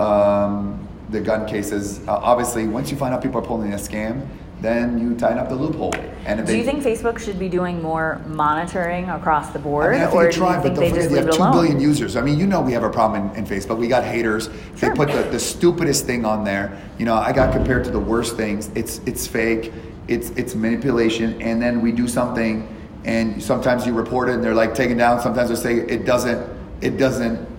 um, 0.00 0.88
the 1.10 1.20
gun 1.20 1.46
cases. 1.46 2.00
Uh, 2.08 2.12
obviously, 2.16 2.66
once 2.66 2.90
you 2.90 2.96
find 2.96 3.14
out 3.14 3.22
people 3.22 3.40
are 3.40 3.46
pulling 3.46 3.72
a 3.72 3.76
scam, 3.76 4.26
then 4.60 4.98
you 4.98 5.14
tighten 5.16 5.38
up 5.38 5.48
the 5.48 5.54
loophole. 5.54 5.94
And 6.26 6.46
do 6.46 6.56
you 6.56 6.64
think 6.64 6.82
Facebook 6.82 7.18
should 7.18 7.38
be 7.38 7.48
doing 7.48 7.80
more 7.80 8.20
monitoring 8.26 9.08
across 9.08 9.50
the 9.50 9.58
board, 9.58 9.94
I 9.94 9.98
mean, 9.98 10.08
I 10.08 10.10
or 10.10 10.30
do 10.30 10.38
try, 10.38 10.56
you 10.56 10.62
think 10.62 10.76
they 10.76 10.90
just 10.90 11.10
leave 11.10 11.26
it 11.26 11.34
alone? 11.34 11.52
Two 11.52 11.58
billion 11.58 11.80
users. 11.80 12.14
I 12.16 12.20
mean, 12.20 12.38
you 12.38 12.46
know, 12.46 12.60
we 12.60 12.72
have 12.72 12.82
a 12.82 12.90
problem 12.90 13.30
in, 13.30 13.36
in 13.36 13.46
Facebook. 13.46 13.78
We 13.78 13.88
got 13.88 14.04
haters. 14.04 14.50
Sure. 14.76 14.90
They 14.90 14.94
put 14.94 15.08
the, 15.08 15.22
the 15.30 15.38
stupidest 15.38 16.04
thing 16.04 16.24
on 16.24 16.44
there. 16.44 16.78
You 16.98 17.06
know, 17.06 17.14
I 17.14 17.32
got 17.32 17.52
compared 17.52 17.84
to 17.84 17.90
the 17.90 18.00
worst 18.00 18.36
things. 18.36 18.70
It's 18.74 19.00
it's 19.06 19.26
fake. 19.26 19.72
It's 20.08 20.30
it's 20.30 20.54
manipulation. 20.54 21.40
And 21.40 21.60
then 21.60 21.80
we 21.80 21.90
do 21.92 22.06
something, 22.06 22.68
and 23.04 23.42
sometimes 23.42 23.86
you 23.86 23.94
report 23.94 24.28
it, 24.28 24.34
and 24.34 24.44
they're 24.44 24.54
like 24.54 24.74
taken 24.74 24.98
down. 24.98 25.20
Sometimes 25.20 25.48
they 25.48 25.56
say 25.56 25.76
it 25.76 26.04
doesn't. 26.04 26.60
It 26.82 26.96
doesn't 26.96 27.49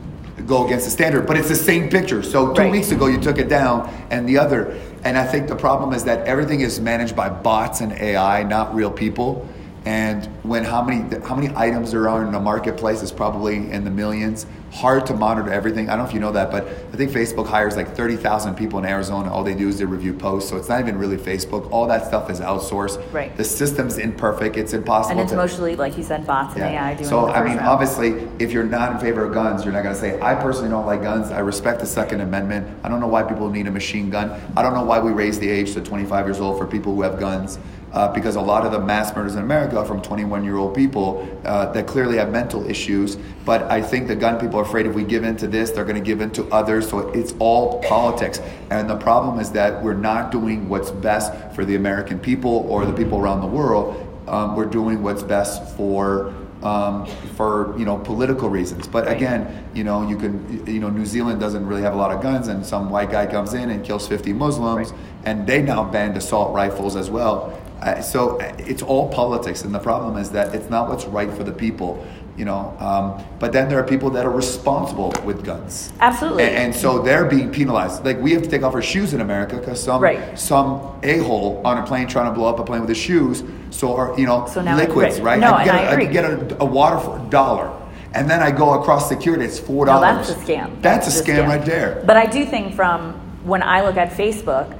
go 0.42 0.66
against 0.66 0.86
the 0.86 0.92
standard, 0.92 1.28
but 1.28 1.38
it's 1.38 1.50
the 1.50 1.56
same 1.56 1.90
picture. 1.90 2.24
So 2.24 2.54
two 2.54 2.62
right. 2.62 2.72
weeks 2.72 2.92
ago 2.92 3.08
you 3.08 3.20
took 3.20 3.38
it 3.38 3.50
down, 3.50 3.90
and 4.10 4.28
the 4.28 4.38
other. 4.38 4.80
And 5.04 5.18
I 5.18 5.26
think 5.26 5.48
the 5.48 5.56
problem 5.56 5.94
is 5.94 6.04
that 6.04 6.28
everything 6.28 6.62
is 6.62 6.80
managed 6.80 7.16
by 7.16 7.30
bots 7.30 7.82
and 7.82 7.92
AI, 7.94 8.44
not 8.44 8.74
real 8.76 8.92
people. 8.92 9.48
And 9.86 10.30
when 10.44 10.64
how 10.64 10.82
many 10.82 11.16
how 11.24 11.36
many 11.36 11.54
items 11.56 11.92
there 11.92 12.10
are 12.10 12.26
in 12.26 12.32
the 12.32 12.40
marketplace 12.40 13.02
is 13.02 13.12
probably 13.12 13.72
in 13.72 13.84
the 13.84 13.92
millions. 13.92 14.48
Hard 14.72 15.06
to 15.08 15.14
monitor 15.14 15.52
everything. 15.52 15.90
I 15.90 15.96
don't 15.96 16.06
know 16.06 16.08
if 16.08 16.14
you 16.14 16.22
know 16.22 16.32
that, 16.32 16.50
but 16.50 16.66
I 16.66 16.96
think 16.96 17.12
Facebook 17.12 17.46
hires 17.46 17.76
like 17.76 17.94
thirty 17.94 18.16
thousand 18.16 18.56
people 18.56 18.80
in 18.80 18.86
Arizona. 18.86 19.32
All 19.32 19.44
they 19.44 19.54
do 19.54 19.68
is 19.68 19.78
they 19.78 19.86
review 19.86 20.14
posts, 20.14 20.50
so 20.50 20.56
it's 20.56 20.70
not 20.70 20.80
even 20.80 20.98
really 20.98 21.18
Facebook. 21.18 21.70
All 21.72 21.88
that 21.88 22.08
stuff 22.08 22.30
is 22.30 22.40
outsourced. 22.40 23.02
Right. 23.12 23.36
The 23.36 23.44
system's 23.44 23.98
imperfect. 23.98 24.56
It's 24.56 24.74
impossible. 24.74 25.12
And 25.12 25.20
it's 25.20 25.32
to, 25.32 25.38
mostly, 25.38 25.76
like 25.76 25.98
you 25.98 26.04
said, 26.04 26.26
bots 26.26 26.56
and 26.56 26.64
yeah. 26.64 26.88
AI 26.88 26.94
doing. 26.96 27.10
So 27.10 27.28
I 27.28 27.44
mean, 27.44 27.58
round. 27.58 27.68
obviously, 27.68 28.28
if 28.40 28.54
you're 28.54 28.64
not 28.64 28.94
in 28.94 29.00
favor 29.00 29.26
of 29.26 29.34
guns, 29.34 29.66
you're 29.66 29.74
not 29.74 29.84
going 29.84 29.96
to 29.96 30.02
say, 30.02 30.20
"I 30.22 30.36
personally 30.36 30.70
don't 30.70 30.86
like 30.86 31.02
guns. 31.02 31.32
I 31.32 31.40
respect 31.40 31.82
the 31.82 31.86
Second 31.86 32.22
Amendment. 32.22 32.80
I 32.84 32.90
don't 32.90 33.02
know 33.02 33.08
why 33.08 33.24
people 33.24 33.50
need 33.50 33.68
a 33.68 33.72
machine 33.72 34.10
gun. 34.10 34.42
I 34.56 34.62
don't 34.62 34.74
know 34.74 34.86
why 34.86 35.00
we 35.00 35.12
raise 35.12 35.38
the 35.38 35.50
age 35.50 35.74
to 35.74 35.82
25 35.82 36.26
years 36.26 36.40
old 36.40 36.58
for 36.58 36.66
people 36.66 36.96
who 36.96 37.02
have 37.02 37.20
guns." 37.20 37.60
uh, 37.94 38.08
because 38.14 38.36
a 38.36 38.42
lot 38.42 38.66
of 38.66 38.72
the 38.72 38.80
mass 38.80 39.16
murders 39.16 39.36
in 39.36 39.44
America 39.44 39.78
are 39.78 39.86
from 39.86 40.02
21 40.02 40.31
year 40.44 40.58
old 40.58 40.76
people 40.76 41.28
uh, 41.46 41.72
that 41.74 41.88
clearly 41.88 42.18
have 42.18 42.32
mental 42.32 42.70
issues. 42.70 43.18
But 43.46 43.64
I 43.64 43.82
think 43.82 44.08
the 44.08 44.16
gun 44.16 44.40
people 44.40 44.60
are 44.60 44.64
afraid 44.64 44.86
if 44.86 44.94
we 44.94 45.04
give 45.04 45.24
in 45.24 45.36
to 45.38 45.48
this, 45.48 45.72
they're 45.72 45.86
going 45.86 46.02
to 46.02 46.06
give 46.06 46.22
in 46.22 46.32
to 46.32 46.48
others. 46.50 46.90
So 46.90 47.10
it's 47.10 47.34
all 47.40 47.82
politics. 47.84 48.40
And 48.70 48.90
the 48.90 48.98
problem 48.98 49.40
is 49.40 49.52
that 49.52 49.84
we're 49.84 49.94
not 49.94 50.32
doing 50.32 50.70
what's 50.70 50.92
best 50.92 51.34
for 51.56 51.66
the 51.66 51.76
American 51.76 52.20
people 52.20 52.66
or 52.70 52.86
the 52.86 52.94
people 52.94 53.20
around 53.20 53.42
the 53.42 53.48
world. 53.48 54.08
Um, 54.28 54.56
we're 54.56 54.66
doing 54.66 55.04
what's 55.04 55.24
best 55.24 55.76
for 55.76 56.34
um, 56.64 57.06
for 57.36 57.78
you 57.78 57.86
know 57.86 57.98
political 57.98 58.50
reasons. 58.50 58.88
But 58.88 59.06
right. 59.06 59.16
again, 59.16 59.68
you 59.74 59.84
know 59.84 60.08
you 60.08 60.18
can 60.18 60.66
you 60.66 60.80
know 60.80 60.90
New 60.90 61.06
Zealand 61.06 61.40
doesn't 61.40 61.66
really 61.66 61.82
have 61.82 61.94
a 61.94 61.98
lot 61.98 62.12
of 62.12 62.22
guns, 62.22 62.48
and 62.48 62.66
some 62.66 62.90
white 62.90 63.12
guy 63.12 63.26
comes 63.26 63.54
in 63.54 63.70
and 63.70 63.84
kills 63.84 64.08
50 64.08 64.34
Muslims, 64.34 64.92
right. 64.92 65.00
and 65.26 65.48
they 65.48 65.62
now 65.62 65.84
banned 65.84 66.18
assault 66.18 66.54
rifles 66.54 66.96
as 66.96 67.10
well. 67.10 67.61
Uh, 67.82 68.00
so 68.00 68.38
it's 68.60 68.84
all 68.84 69.10
politics, 69.10 69.64
and 69.64 69.74
the 69.74 69.80
problem 69.80 70.18
is 70.18 70.30
that 70.32 70.54
it's 70.54 70.70
not 70.70 70.88
what's 70.88 71.06
right 71.06 71.34
for 71.34 71.44
the 71.44 71.52
people, 71.52 72.06
you 72.38 72.46
know. 72.46 72.76
Um, 72.80 73.24
but 73.40 73.52
then 73.52 73.70
there 73.70 73.80
are 73.80 73.84
people 73.84 74.12
that 74.12 74.24
are 74.24 74.32
responsible 74.32 75.12
with 75.26 75.44
guns. 75.44 75.92
Absolutely. 76.00 76.44
And, 76.44 76.56
and, 76.56 76.76
so 76.76 77.02
they're 77.02 77.26
being 77.26 77.52
penalized. 77.52 78.06
Like 78.06 78.20
we 78.20 78.34
have 78.34 78.44
to 78.44 78.50
take 78.50 78.62
off 78.62 78.76
our 78.76 78.84
shoes 78.84 79.16
in 79.16 79.22
America 79.22 79.58
because 79.58 79.82
some 79.82 80.02
right. 80.02 80.38
some 80.38 81.00
a 81.02 81.18
hole 81.20 81.60
on 81.66 81.80
a 81.80 81.86
plane 81.86 82.08
trying 82.08 82.32
to 82.32 82.38
blow 82.38 82.50
up 82.50 82.60
a 82.60 82.64
plane 82.64 82.82
with 82.82 82.90
his 82.90 83.00
shoes. 83.00 83.44
So 83.72 83.96
are 83.96 84.20
you 84.20 84.28
know 84.28 84.46
so 84.46 84.62
liquids, 84.62 85.20
right? 85.20 85.40
No, 85.40 85.54
I 85.54 85.66
get, 85.66 85.76
and 85.76 85.90
I, 85.90 85.92
agree. 85.94 86.08
I 86.08 86.12
get 86.12 86.26
a, 86.26 86.62
a 86.62 86.66
water 86.66 87.00
for 87.00 87.18
a 87.18 87.30
dollar 87.30 87.76
and 88.14 88.30
then 88.30 88.42
I 88.42 88.52
go 88.52 88.80
across 88.80 89.08
security, 89.08 89.46
it's 89.46 89.60
four 89.60 89.86
dollars. 89.86 90.28
No, 90.28 90.34
that's 90.34 90.42
a 90.42 90.46
scam. 90.46 90.82
That's, 90.82 91.06
that's 91.06 91.20
a 91.20 91.24
scam, 91.24 91.46
scam, 91.46 91.48
right 91.48 91.66
there. 91.66 92.04
But 92.06 92.18
I 92.18 92.26
do 92.26 92.46
think 92.46 92.76
from 92.76 93.14
when 93.46 93.64
I 93.64 93.82
look 93.82 93.98
at 93.98 94.12
Facebook, 94.12 94.78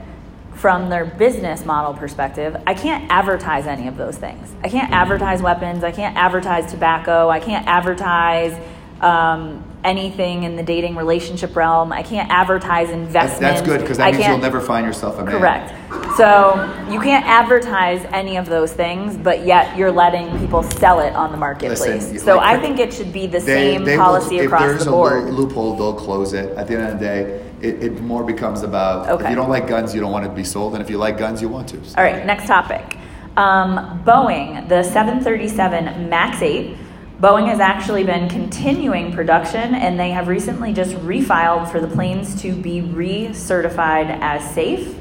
from 0.62 0.90
their 0.90 1.06
business 1.06 1.66
model 1.66 1.92
perspective, 1.92 2.56
I 2.68 2.76
can't 2.76 3.12
advertise 3.12 3.66
any 3.66 3.88
of 3.88 3.98
those 3.98 4.16
things. 4.16 4.54
I 4.64 4.70
can't 4.70 4.92
advertise 4.92 5.42
weapons. 5.42 5.84
I 5.84 5.92
can't 5.92 6.16
advertise 6.16 6.70
tobacco. 6.70 7.30
I 7.30 7.40
can't 7.40 7.66
advertise 7.66 8.56
um, 9.02 9.64
anything 9.84 10.44
in 10.44 10.56
the 10.56 10.62
dating 10.62 10.96
relationship 10.96 11.56
realm. 11.56 11.92
I 11.92 12.04
can't 12.04 12.30
advertise 12.30 12.92
investment. 12.92 13.42
That's 13.42 13.64
good 13.64 13.82
because 13.82 13.98
that 13.98 14.10
I 14.10 14.12
means 14.12 14.28
you'll 14.28 14.38
never 14.38 14.62
find 14.62 14.86
yourself 14.86 15.18
a 15.18 15.26
man. 15.26 15.40
Correct. 15.40 16.16
So 16.16 16.54
you 16.92 17.00
can't 17.00 17.26
advertise 17.26 18.06
any 18.12 18.38
of 18.38 18.46
those 18.46 18.72
things, 18.72 19.18
but 19.18 19.44
yet 19.44 19.76
you're 19.76 19.92
letting 19.92 20.38
people 20.38 20.62
sell 20.62 21.00
it 21.00 21.16
on 21.16 21.32
the 21.32 21.38
marketplace. 21.38 21.80
Listen, 21.80 22.20
so 22.20 22.36
like, 22.36 22.60
I 22.60 22.62
think 22.62 22.78
it 22.78 22.94
should 22.94 23.12
be 23.12 23.26
the 23.26 23.40
they, 23.40 23.72
same 23.72 23.84
they 23.84 23.98
policy 23.98 24.36
will, 24.36 24.46
across 24.46 24.84
the 24.84 24.92
board. 24.92 25.14
If 25.14 25.24
there's 25.24 25.34
a 25.34 25.42
loophole, 25.42 25.76
they'll 25.76 25.96
close 25.96 26.34
it. 26.34 26.56
At 26.56 26.68
the 26.68 26.76
end 26.76 26.88
of 26.88 27.00
the 27.00 27.04
day, 27.04 27.51
it, 27.64 27.84
it 27.84 28.02
more 28.02 28.24
becomes 28.24 28.64
about 28.64 29.10
okay. 29.10 29.26
if 29.26 29.30
you 29.30 29.36
don't 29.36 29.50
like 29.50 29.68
guns, 29.68 29.94
you 29.94 30.02
don't 30.02 30.12
want 30.12 30.26
it 30.26 30.30
to 30.30 30.36
be 30.36 30.44
sold, 30.44 30.74
and 30.74 30.84
if 30.84 30.90
you 30.90 30.98
like 30.98 31.18
guns, 31.18 31.42
you 31.42 31.50
want 31.50 31.70
to. 31.70 31.84
So. 31.86 31.98
All 31.98 32.04
right, 32.04 32.26
next 32.26 32.48
topic. 32.48 32.98
Um, 33.38 34.04
Boeing, 34.06 34.68
the 34.68 34.84
737 34.84 36.10
MAX 36.10 36.42
8. 36.42 36.78
Boeing 37.22 37.48
has 37.48 37.60
actually 37.60 38.04
been 38.04 38.28
continuing 38.28 39.14
production, 39.14 39.76
and 39.76 40.00
they 40.00 40.10
have 40.10 40.28
recently 40.28 40.74
just 40.74 40.96
refiled 40.96 41.72
for 41.72 41.80
the 41.80 41.88
planes 41.88 42.42
to 42.42 42.54
be 42.54 42.82
recertified 42.82 44.18
as 44.22 44.44
safe, 44.56 44.96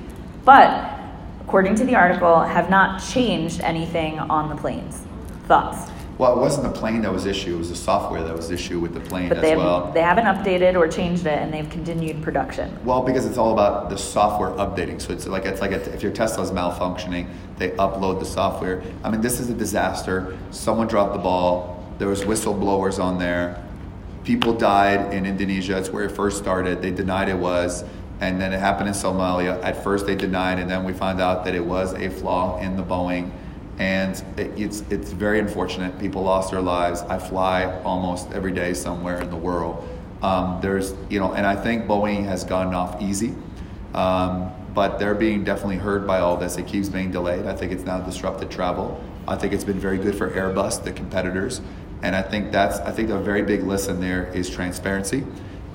but 0.45 0.99
according 1.41 1.75
to 1.77 1.85
the 1.85 1.95
article, 1.97 2.41
have 2.43 2.71
not 2.71 3.03
changed 3.03 3.61
anything 3.63 4.19
on 4.19 4.49
the 4.49 4.55
planes. 4.55 5.03
Thoughts? 5.47 5.91
Well, 6.21 6.37
it 6.37 6.39
wasn't 6.39 6.71
the 6.71 6.79
plane 6.79 7.01
that 7.01 7.11
was 7.11 7.25
issue; 7.25 7.55
it 7.55 7.59
was 7.59 7.71
the 7.71 7.75
software 7.75 8.23
that 8.23 8.37
was 8.37 8.51
issue 8.51 8.79
with 8.79 8.93
the 8.93 9.01
plane 9.01 9.31
but 9.31 9.39
as 9.39 9.43
they 9.43 9.57
well. 9.57 9.91
They 9.91 10.03
haven't 10.03 10.27
updated 10.27 10.77
or 10.77 10.87
changed 10.87 11.25
it, 11.25 11.39
and 11.39 11.51
they've 11.51 11.71
continued 11.71 12.23
production. 12.23 12.79
Well, 12.85 13.01
because 13.01 13.25
it's 13.25 13.39
all 13.39 13.55
about 13.55 13.89
the 13.89 13.97
software 13.97 14.51
updating. 14.51 15.01
So 15.01 15.15
it's 15.15 15.27
like 15.27 15.47
it's 15.47 15.63
like 15.63 15.71
a, 15.71 15.81
if 15.95 16.03
your 16.03 16.13
Tesla's 16.13 16.51
malfunctioning, 16.51 17.27
they 17.57 17.71
upload 17.71 18.21
the 18.21 18.27
software. 18.27 18.83
I 19.03 19.09
mean, 19.09 19.23
this 19.23 19.41
is 19.41 19.49
a 19.49 19.55
disaster. 19.55 20.37
Someone 20.51 20.89
dropped 20.89 21.15
the 21.15 21.21
ball. 21.21 21.83
There 21.97 22.09
was 22.09 22.21
whistleblowers 22.21 23.03
on 23.03 23.19
there. 23.19 23.65
People 24.23 24.53
died 24.53 25.15
in 25.15 25.25
Indonesia. 25.25 25.79
It's 25.79 25.89
where 25.89 26.05
it 26.05 26.11
first 26.11 26.37
started. 26.37 26.83
They 26.83 26.91
denied 26.91 27.31
it 27.31 27.39
was 27.39 27.83
and 28.21 28.39
then 28.39 28.53
it 28.53 28.61
happened 28.61 28.89
in 28.89 28.95
Somalia. 28.95 29.59
At 29.65 29.83
first, 29.83 30.05
they 30.05 30.15
denied, 30.15 30.59
and 30.59 30.71
then 30.71 30.85
we 30.85 30.93
found 30.93 31.23
out 31.23 31.43
that 31.47 31.55
it 31.55 31.65
was 31.65 31.95
a 31.95 32.11
flaw 32.11 32.61
in 32.61 32.77
the 32.77 32.83
Boeing 32.83 33.31
and 33.81 34.23
it, 34.37 34.53
it's 34.61 34.83
it's 34.91 35.11
very 35.11 35.41
unfortunate. 35.41 35.99
People 35.99 36.23
lost 36.23 36.51
their 36.51 36.61
lives. 36.61 37.01
I 37.03 37.19
fly 37.19 37.81
almost 37.83 38.31
every 38.33 38.53
day 38.53 38.75
somewhere 38.75 39.21
in 39.23 39.31
the 39.31 39.37
world. 39.37 39.89
Um, 40.23 40.61
there's 40.61 40.95
you 41.09 41.19
know, 41.19 41.33
and 41.33 41.47
I 41.47 41.57
think 41.57 41.87
Boeing 41.87 42.25
has 42.27 42.45
gotten 42.45 42.75
off 42.75 43.01
easy. 43.03 43.35
Um, 43.95 44.53
but 44.75 45.01
they're 45.01 45.17
being 45.17 45.43
definitely 45.43 45.79
hurt 45.79 46.07
by 46.07 46.21
all 46.21 46.37
this. 46.37 46.57
It 46.57 46.67
keeps 46.69 46.89
being 46.89 47.11
delayed. 47.11 47.47
I 47.47 47.57
think 47.57 47.73
it's 47.73 47.83
now 47.83 47.99
disrupted 47.99 48.51
travel. 48.53 49.03
I 49.27 49.35
think 49.35 49.53
it's 49.53 49.65
been 49.65 49.81
very 49.81 49.99
good 49.99 50.15
for 50.15 50.31
Airbus, 50.31 50.85
the 50.85 50.93
competitors, 50.93 51.61
and 52.03 52.15
I 52.15 52.23
think 52.23 52.53
that's 52.53 52.79
I 52.81 52.93
think 52.93 53.09
a 53.09 53.19
very 53.19 53.43
big 53.43 53.65
lesson 53.65 53.99
there 53.99 54.31
is 54.35 54.51
transparency. 54.51 55.25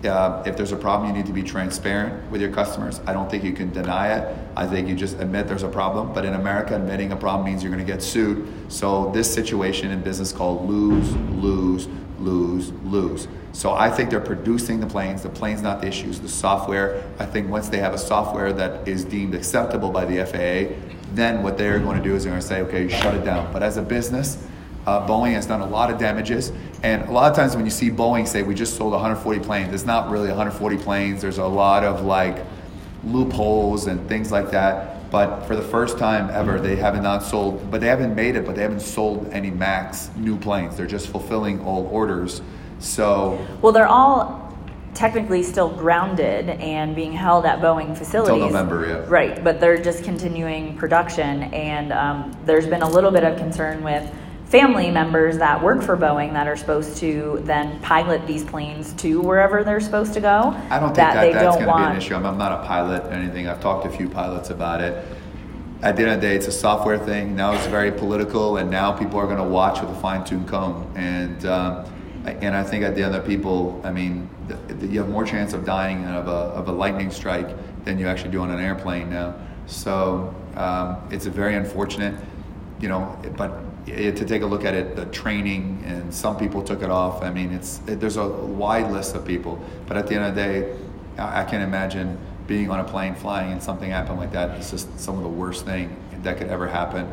Uh, 0.05 0.43
if 0.45 0.55
there's 0.55 0.71
a 0.71 0.77
problem, 0.77 1.09
you 1.09 1.15
need 1.15 1.25
to 1.25 1.33
be 1.33 1.43
transparent 1.43 2.29
with 2.29 2.41
your 2.41 2.51
customers. 2.51 3.01
I 3.07 3.13
don't 3.13 3.29
think 3.29 3.43
you 3.43 3.53
can 3.53 3.71
deny 3.71 4.17
it. 4.17 4.37
I 4.55 4.67
think 4.67 4.87
you 4.87 4.95
just 4.95 5.19
admit 5.19 5.47
there's 5.47 5.63
a 5.63 5.69
problem. 5.69 6.13
But 6.13 6.25
in 6.25 6.33
America, 6.33 6.75
admitting 6.75 7.11
a 7.11 7.15
problem 7.15 7.45
means 7.45 7.63
you're 7.63 7.71
going 7.71 7.85
to 7.85 7.91
get 7.91 8.01
sued. 8.01 8.47
So 8.71 9.11
this 9.11 9.33
situation 9.33 9.91
in 9.91 10.01
business 10.01 10.31
called 10.31 10.67
lose, 10.69 11.15
lose, 11.15 11.87
lose, 12.19 12.71
lose. 12.83 13.27
So 13.53 13.73
I 13.73 13.89
think 13.89 14.09
they're 14.09 14.19
producing 14.19 14.79
the 14.79 14.87
planes. 14.87 15.23
The 15.23 15.29
plane's 15.29 15.61
not 15.61 15.81
the 15.81 15.87
issues. 15.87 16.19
The 16.19 16.29
software. 16.29 17.03
I 17.19 17.25
think 17.25 17.49
once 17.49 17.69
they 17.69 17.77
have 17.77 17.93
a 17.93 17.97
software 17.97 18.51
that 18.53 18.87
is 18.87 19.05
deemed 19.05 19.33
acceptable 19.33 19.91
by 19.91 20.05
the 20.05 20.25
FAA, 20.25 20.75
then 21.13 21.41
what 21.41 21.57
they're 21.57 21.79
going 21.79 21.97
to 21.97 22.03
do 22.03 22.15
is 22.15 22.23
they're 22.23 22.31
going 22.31 22.41
to 22.41 22.47
say, 22.47 22.61
okay, 22.61 22.89
shut 22.89 23.15
it 23.15 23.23
down. 23.23 23.51
But 23.53 23.63
as 23.63 23.77
a 23.77 23.81
business, 23.81 24.45
uh, 24.85 25.07
Boeing 25.07 25.33
has 25.33 25.45
done 25.45 25.61
a 25.61 25.65
lot 25.67 25.91
of 25.91 25.97
damages. 25.97 26.51
And 26.83 27.07
a 27.07 27.11
lot 27.11 27.29
of 27.29 27.35
times 27.35 27.55
when 27.55 27.65
you 27.65 27.71
see 27.71 27.89
Boeing 27.89 28.27
say, 28.27 28.43
we 28.43 28.53
just 28.53 28.77
sold 28.77 28.91
140 28.91 29.39
planes, 29.39 29.73
it's 29.73 29.85
not 29.85 30.09
really 30.09 30.27
140 30.27 30.77
planes. 30.77 31.21
There's 31.21 31.39
a 31.39 31.45
lot 31.45 31.83
of 31.83 32.05
like 32.05 32.45
loopholes 33.03 33.87
and 33.87 34.07
things 34.07 34.31
like 34.31 34.51
that. 34.51 35.09
But 35.11 35.45
for 35.45 35.55
the 35.55 35.61
first 35.61 35.97
time 35.97 36.29
ever, 36.31 36.59
they 36.59 36.75
haven't 36.75 37.03
not 37.03 37.23
sold, 37.23 37.69
but 37.71 37.79
they 37.79 37.87
haven't 37.87 38.15
made 38.15 38.35
it, 38.35 38.45
but 38.45 38.55
they 38.55 38.61
haven't 38.61 38.81
sold 38.81 39.29
any 39.31 39.49
MAX 39.49 40.09
new 40.15 40.37
planes. 40.37 40.75
They're 40.75 40.87
just 40.87 41.07
fulfilling 41.07 41.61
all 41.61 41.87
orders. 41.87 42.41
So 42.79 43.45
Well, 43.61 43.71
they're 43.71 43.87
all 43.87 44.43
technically 44.93 45.43
still 45.43 45.69
grounded 45.69 46.49
and 46.49 46.95
being 46.95 47.11
held 47.11 47.45
at 47.45 47.59
Boeing 47.59 47.97
facilities. 47.97 48.41
November, 48.41 48.87
yeah. 48.87 49.05
Right, 49.07 49.43
but 49.43 49.59
they're 49.59 49.81
just 49.81 50.03
continuing 50.03 50.77
production, 50.77 51.43
and 51.53 51.91
um, 51.91 52.37
there's 52.45 52.65
been 52.65 52.81
a 52.81 52.89
little 52.89 53.11
bit 53.11 53.23
of 53.23 53.37
concern 53.37 53.83
with 53.83 54.09
family 54.55 54.89
members 54.89 55.37
that 55.37 55.61
work 55.61 55.81
for 55.81 55.97
Boeing 55.97 56.31
that 56.31 56.47
are 56.47 56.55
supposed 56.55 56.95
to 56.95 57.41
then 57.43 57.77
pilot 57.81 58.25
these 58.25 58.45
planes 58.45 58.93
to 58.93 59.19
wherever 59.19 59.65
they're 59.65 59.81
supposed 59.81 60.13
to 60.13 60.21
go. 60.21 60.55
I 60.69 60.79
don't 60.79 60.95
think 60.95 60.95
that 60.95 61.13
that, 61.15 61.21
they 61.21 61.33
that's 61.33 61.57
going 61.57 61.67
to 61.67 61.75
be 61.75 61.83
an 61.83 61.97
issue. 61.97 62.15
I'm, 62.15 62.25
I'm 62.25 62.37
not 62.37 62.63
a 62.63 62.65
pilot 62.65 63.03
or 63.03 63.11
anything. 63.11 63.49
I've 63.49 63.59
talked 63.59 63.83
to 63.83 63.89
a 63.89 63.97
few 63.97 64.07
pilots 64.07 64.51
about 64.51 64.79
it. 64.79 65.05
At 65.81 65.97
the 65.97 66.03
end 66.03 66.11
of 66.11 66.21
the 66.21 66.27
day, 66.27 66.35
it's 66.35 66.47
a 66.47 66.53
software 66.53 66.97
thing. 66.97 67.35
Now 67.35 67.51
it's 67.51 67.67
very 67.67 67.91
political, 67.91 68.55
and 68.57 68.71
now 68.71 68.93
people 68.93 69.19
are 69.19 69.25
going 69.25 69.37
to 69.37 69.43
watch 69.43 69.81
with 69.81 69.89
a 69.89 69.99
fine-tuned 69.99 70.47
comb. 70.47 70.89
And 70.95 71.45
um, 71.45 71.85
and 72.25 72.55
I 72.55 72.63
think 72.63 72.85
at 72.85 72.95
the 72.95 73.03
end 73.03 73.13
of 73.13 73.25
people, 73.25 73.81
I 73.83 73.91
mean, 73.91 74.29
th- 74.47 74.79
th- 74.79 74.91
you 74.91 74.99
have 74.99 75.09
more 75.09 75.25
chance 75.25 75.53
of 75.53 75.65
dying 75.65 76.05
of 76.05 76.27
a, 76.27 76.31
of 76.31 76.69
a 76.69 76.71
lightning 76.71 77.11
strike 77.11 77.49
than 77.83 77.99
you 77.99 78.07
actually 78.07 78.31
do 78.31 78.39
on 78.39 78.51
an 78.51 78.59
airplane 78.59 79.09
now. 79.09 79.35
So 79.67 80.33
um, 80.55 80.97
it's 81.11 81.27
a 81.27 81.29
very 81.29 81.55
unfortunate, 81.55 82.15
you 82.79 82.87
know, 82.87 83.19
but 83.37 83.51
to 83.85 84.25
take 84.25 84.41
a 84.41 84.45
look 84.45 84.65
at 84.65 84.73
it, 84.73 84.95
the 84.95 85.05
training 85.07 85.83
and 85.85 86.13
some 86.13 86.37
people 86.37 86.63
took 86.63 86.81
it 86.81 86.89
off. 86.89 87.23
I 87.23 87.29
mean, 87.29 87.51
it's 87.51 87.81
it, 87.87 87.99
there's 87.99 88.17
a 88.17 88.27
wide 88.27 88.91
list 88.91 89.15
of 89.15 89.25
people, 89.25 89.63
but 89.87 89.97
at 89.97 90.07
the 90.07 90.15
end 90.15 90.25
of 90.25 90.35
the 90.35 90.41
day, 90.41 90.77
I, 91.17 91.41
I 91.41 91.43
can't 91.45 91.63
imagine 91.63 92.17
being 92.47 92.69
on 92.69 92.79
a 92.79 92.83
plane 92.83 93.15
flying 93.15 93.51
and 93.51 93.61
something 93.61 93.89
happened 93.89 94.19
like 94.19 94.31
that. 94.31 94.57
It's 94.57 94.71
just 94.71 94.99
some 94.99 95.17
of 95.17 95.23
the 95.23 95.29
worst 95.29 95.65
thing 95.65 95.95
that 96.23 96.37
could 96.37 96.47
ever 96.47 96.67
happen. 96.67 97.11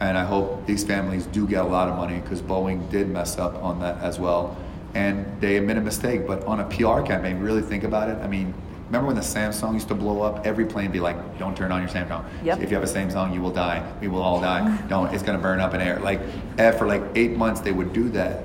And 0.00 0.16
I 0.16 0.24
hope 0.24 0.66
these 0.66 0.84
families 0.84 1.26
do 1.26 1.46
get 1.46 1.64
a 1.64 1.68
lot 1.68 1.88
of 1.88 1.96
money 1.96 2.20
because 2.20 2.40
Boeing 2.40 2.90
did 2.90 3.08
mess 3.08 3.38
up 3.38 3.62
on 3.62 3.80
that 3.80 3.98
as 3.98 4.18
well. 4.18 4.56
And 4.94 5.40
they 5.40 5.56
admit 5.56 5.76
a 5.76 5.80
mistake, 5.82 6.26
but 6.26 6.42
on 6.44 6.60
a 6.60 6.64
PR 6.64 7.02
campaign, 7.02 7.38
really 7.38 7.62
think 7.62 7.84
about 7.84 8.08
it. 8.08 8.16
I 8.18 8.26
mean, 8.26 8.54
remember 8.90 9.06
when 9.06 9.16
the 9.16 9.22
Samsung 9.22 9.74
used 9.74 9.88
to 9.88 9.94
blow 9.94 10.22
up? 10.22 10.44
Every 10.44 10.66
plane 10.66 10.90
be 10.90 10.98
like, 11.00 11.38
"Don't 11.38 11.56
turn 11.56 11.70
on 11.70 11.80
your 11.80 11.88
Samsung. 11.88 12.24
Yep. 12.42 12.60
If 12.60 12.70
you 12.70 12.76
have 12.76 12.84
a 12.84 12.92
Samsung, 12.92 13.32
you 13.32 13.40
will 13.40 13.52
die. 13.52 13.82
We 14.00 14.08
will 14.08 14.22
all 14.22 14.40
die. 14.40 14.76
Don't. 14.88 15.12
It's 15.14 15.22
gonna 15.22 15.38
burn 15.38 15.60
up 15.60 15.74
in 15.74 15.80
air." 15.80 16.00
Like 16.00 16.20
eh, 16.58 16.72
for 16.72 16.86
like 16.86 17.02
eight 17.14 17.36
months, 17.36 17.60
they 17.60 17.72
would 17.72 17.92
do 17.92 18.08
that. 18.10 18.42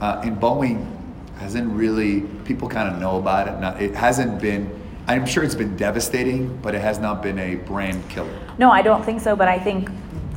Uh, 0.00 0.20
and 0.24 0.36
Boeing 0.38 0.84
hasn't 1.38 1.72
really. 1.72 2.22
People 2.44 2.68
kind 2.68 2.92
of 2.92 3.00
know 3.00 3.18
about 3.18 3.46
it. 3.46 3.60
Not. 3.60 3.80
It 3.80 3.94
hasn't 3.94 4.40
been. 4.40 4.68
I'm 5.06 5.26
sure 5.26 5.44
it's 5.44 5.54
been 5.54 5.76
devastating, 5.76 6.56
but 6.62 6.74
it 6.74 6.80
has 6.80 6.98
not 6.98 7.22
been 7.22 7.38
a 7.38 7.56
brand 7.56 8.08
killer. 8.08 8.36
No, 8.58 8.70
I 8.70 8.82
don't 8.82 9.04
think 9.04 9.20
so, 9.20 9.36
but 9.36 9.48
I 9.48 9.58
think 9.58 9.90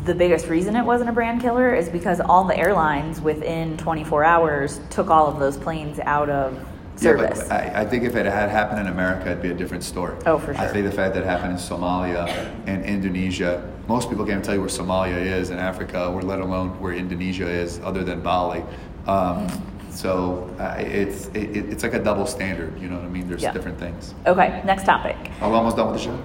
the 0.04 0.14
biggest 0.14 0.48
reason 0.48 0.76
it 0.76 0.84
wasn't 0.84 1.10
a 1.10 1.14
brand 1.14 1.42
killer 1.42 1.74
is 1.74 1.90
because 1.90 2.20
all 2.20 2.44
the 2.44 2.58
airlines 2.58 3.20
within 3.20 3.76
24 3.78 4.24
hours 4.24 4.80
took 4.90 5.10
all 5.10 5.28
of 5.28 5.40
those 5.40 5.58
planes 5.58 6.00
out 6.00 6.30
of 6.30 6.58
service. 7.00 7.38
Yeah, 7.40 7.44
but 7.48 7.76
I, 7.78 7.82
I 7.82 7.86
think 7.86 8.04
if 8.04 8.16
it 8.16 8.26
had 8.26 8.50
happened 8.50 8.80
in 8.82 8.88
America, 8.88 9.30
it'd 9.32 9.42
be 9.42 9.52
a 9.52 9.54
different 9.54 9.84
story. 9.84 10.16
Oh, 10.26 10.38
for 10.38 10.54
sure. 10.54 10.64
I 10.64 10.68
think 10.68 10.86
the 10.86 10.92
fact 10.92 11.14
that 11.16 11.24
it 11.24 11.28
happened 11.28 11.52
in 11.54 11.58
Somalia 11.58 12.28
and 12.66 12.84
Indonesia, 12.86 13.64
most 13.88 14.10
people 14.10 14.26
can't 14.26 14.44
tell 14.44 14.54
you 14.56 14.62
where 14.62 14.70
Somalia 14.70 15.18
is 15.18 15.50
in 15.50 15.60
Africa, 15.60 16.08
or 16.08 16.22
let 16.22 16.40
alone 16.40 16.80
where 16.80 16.94
Indonesia 16.94 17.48
is, 17.48 17.80
other 17.84 18.04
than 18.04 18.22
Bali. 18.22 18.64
Um, 19.08 19.48
so 19.90 20.54
uh, 20.60 20.76
it's 20.78 21.28
it, 21.34 21.56
it's 21.72 21.82
like 21.84 21.94
a 21.94 22.04
double 22.04 22.28
standard. 22.28 22.80
You 22.80 22.90
know 22.90 22.98
what 22.98 23.06
I 23.06 23.10
mean? 23.10 23.28
There's 23.28 23.42
Yeah. 23.42 23.52
different 23.54 23.80
things. 23.80 24.14
okay, 24.26 24.62
next 24.66 24.84
topic. 24.86 25.16
Are 25.42 25.50
we 25.50 25.56
almost 25.56 25.78
done 25.78 25.88
with 25.92 25.98
the 25.98 26.04
show? 26.04 26.20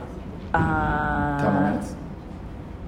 Uh, 0.52 1.40
Ten 1.40 1.52
more 1.54 1.62
minutes. 1.70 1.94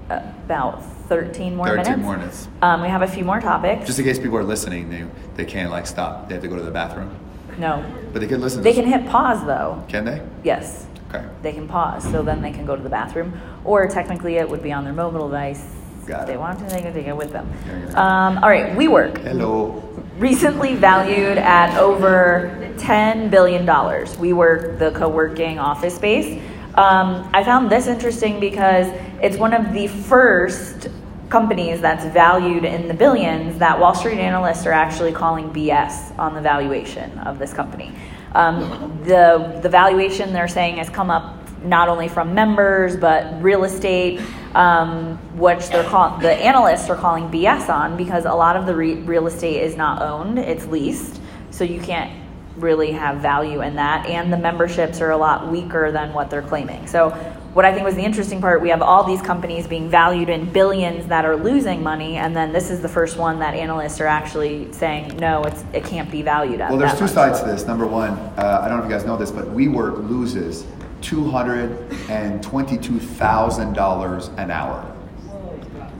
About 0.09 0.83
13 1.09 1.55
more 1.55 1.65
13 1.67 1.83
minutes. 1.83 2.01
more 2.03 2.17
minutes. 2.17 2.47
Um, 2.61 2.81
we 2.81 2.89
have 2.89 3.01
a 3.01 3.07
few 3.07 3.23
more 3.25 3.39
topics. 3.39 3.87
Just 3.87 3.97
in 3.97 4.05
case 4.05 4.19
people 4.19 4.37
are 4.37 4.43
listening, 4.43 4.89
they 4.89 5.05
they 5.35 5.45
can't 5.45 5.71
like 5.71 5.87
stop. 5.87 6.27
They 6.27 6.35
have 6.35 6.43
to 6.43 6.47
go 6.49 6.55
to 6.55 6.61
the 6.61 6.69
bathroom, 6.71 7.09
no. 7.57 7.83
but 8.13 8.19
they 8.19 8.27
can 8.27 8.41
listen. 8.41 8.61
They 8.63 8.73
can 8.73 8.85
hit 8.85 9.05
pause 9.07 9.45
though. 9.45 9.83
Can 9.87 10.05
they? 10.05 10.21
Yes. 10.43 10.87
Okay. 11.09 11.25
They 11.41 11.53
can 11.53 11.67
pause, 11.67 12.03
so 12.03 12.23
then 12.23 12.41
they 12.41 12.51
can 12.51 12.65
go 12.65 12.75
to 12.75 12.81
the 12.81 12.89
bathroom. 12.89 13.39
Or 13.63 13.87
technically, 13.87 14.35
it 14.35 14.49
would 14.49 14.63
be 14.63 14.71
on 14.71 14.83
their 14.83 14.93
mobile 14.93 15.27
device. 15.27 15.75
Got 16.05 16.21
if 16.21 16.27
they 16.27 16.33
it. 16.33 16.39
want 16.39 16.59
to, 16.59 16.65
they 16.65 16.81
can 16.81 16.93
take 16.93 17.07
it 17.07 17.15
with 17.15 17.31
them. 17.31 17.47
Um, 17.95 18.37
all 18.39 18.49
right, 18.49 18.75
WeWork. 18.75 19.17
Hello. 19.23 19.81
recently 20.17 20.75
valued 20.75 21.37
at 21.37 21.77
over 21.79 22.51
$10 22.77 23.29
billion. 23.31 23.65
WeWork, 23.65 24.79
the 24.79 24.91
co 24.91 25.09
working 25.09 25.57
office 25.59 25.95
space. 25.95 26.41
Um, 26.75 27.29
I 27.33 27.43
found 27.43 27.71
this 27.71 27.87
interesting 27.87 28.39
because 28.39 28.87
it's 29.21 29.37
one 29.37 29.53
of 29.53 29.73
the 29.73 29.87
first 29.87 30.89
companies 31.29 31.81
that's 31.81 32.05
valued 32.05 32.65
in 32.65 32.87
the 32.87 32.93
billions 32.93 33.57
that 33.59 33.79
Wall 33.79 33.95
Street 33.95 34.19
analysts 34.19 34.65
are 34.65 34.71
actually 34.71 35.11
calling 35.11 35.51
BS 35.51 36.17
on 36.19 36.33
the 36.33 36.41
valuation 36.41 37.17
of 37.19 37.39
this 37.39 37.53
company. 37.53 37.91
Um, 38.33 39.01
the, 39.03 39.59
the 39.63 39.69
valuation 39.69 40.33
they're 40.33 40.47
saying 40.47 40.77
has 40.77 40.89
come 40.89 41.09
up 41.09 41.39
not 41.63 41.89
only 41.89 42.07
from 42.07 42.33
members 42.33 42.95
but 42.95 43.41
real 43.41 43.63
estate, 43.63 44.21
um, 44.53 45.17
which 45.37 45.67
they're 45.69 45.83
call- 45.83 46.17
the 46.19 46.33
analysts 46.33 46.89
are 46.89 46.95
calling 46.95 47.29
BS 47.29 47.69
on 47.69 47.97
because 47.97 48.25
a 48.25 48.33
lot 48.33 48.55
of 48.55 48.65
the 48.65 48.75
re- 48.75 48.95
real 48.95 49.27
estate 49.27 49.61
is 49.61 49.75
not 49.75 50.01
owned; 50.01 50.39
it's 50.39 50.65
leased, 50.67 51.19
so 51.51 51.63
you 51.63 51.79
can't 51.79 52.11
really 52.57 52.91
have 52.91 53.17
value 53.17 53.61
in 53.61 53.75
that. 53.75 54.05
And 54.05 54.31
the 54.31 54.37
memberships 54.37 55.01
are 55.01 55.11
a 55.11 55.17
lot 55.17 55.51
weaker 55.51 55.91
than 55.91 56.13
what 56.13 56.29
they're 56.29 56.41
claiming. 56.41 56.87
So, 56.87 57.09
what 57.55 57.63
I 57.63 57.73
think 57.73 57.85
was 57.85 57.95
the 57.95 58.03
interesting 58.03 58.41
part, 58.41 58.61
we 58.61 58.67
have 58.67 58.81
all 58.81 59.05
these 59.05 59.21
companies 59.21 59.65
being 59.65 59.89
valued 59.89 60.27
in 60.27 60.51
billions 60.51 61.07
that 61.07 61.23
are 61.23 61.37
losing 61.37 61.81
money, 61.81 62.17
and 62.17 62.35
then 62.35 62.51
this 62.51 62.69
is 62.69 62.81
the 62.81 62.89
first 62.89 63.15
one 63.15 63.39
that 63.39 63.53
analysts 63.53 64.01
are 64.01 64.07
actually 64.07 64.69
saying, 64.73 65.15
no, 65.15 65.41
it's 65.45 65.63
it 65.71 65.85
can't 65.85 66.11
be 66.11 66.21
valued 66.21 66.59
at. 66.59 66.69
Well, 66.69 66.77
there's 66.77 66.95
two 66.95 67.05
much. 67.05 67.11
sides 67.11 67.39
to 67.39 67.45
this. 67.45 67.65
Number 67.65 67.87
one, 67.87 68.11
uh, 68.11 68.59
I 68.61 68.67
don't 68.67 68.79
know 68.79 68.83
if 68.83 68.89
you 68.89 68.93
guys 68.97 69.05
know 69.05 69.15
this, 69.15 69.31
but 69.31 69.45
WeWork 69.45 70.09
loses 70.09 70.67
two 70.99 71.31
hundred 71.31 71.71
and 72.09 72.43
twenty-two 72.43 72.99
thousand 72.99 73.71
dollars 73.71 74.27
an 74.35 74.51
hour. 74.51 74.93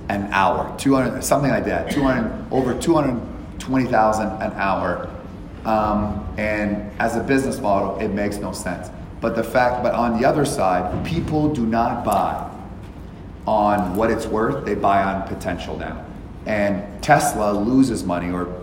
An 0.10 0.28
hour, 0.34 0.78
two 0.78 0.94
hundred, 0.94 1.24
something 1.24 1.52
like 1.52 1.64
that. 1.66 1.90
Two 1.90 2.04
hundred, 2.04 2.52
over 2.52 2.78
two 2.78 2.96
hundred 2.96 3.22
twenty 3.60 3.90
thousand 3.90 4.28
an 4.42 4.52
hour. 4.56 5.10
Um, 5.64 6.28
and 6.38 6.92
as 7.00 7.16
a 7.16 7.24
business 7.24 7.62
model, 7.62 7.98
it 8.00 8.10
makes 8.10 8.40
no 8.40 8.52
sense. 8.52 8.90
But 9.26 9.36
the 9.36 9.44
fact, 9.44 9.82
but 9.82 9.96
on 9.96 10.22
the 10.22 10.28
other 10.28 10.46
side, 10.46 11.04
people 11.04 11.52
do 11.52 11.66
not 11.66 12.06
buy 12.06 12.48
on 13.48 13.96
what 13.96 14.12
it's 14.12 14.28
worth, 14.28 14.66
they 14.66 14.76
buy 14.76 15.02
on 15.02 15.28
potential 15.28 15.80
now. 15.80 16.06
And 16.46 17.02
Tesla 17.02 17.52
loses 17.52 18.04
money 18.04 18.32
or 18.32 18.54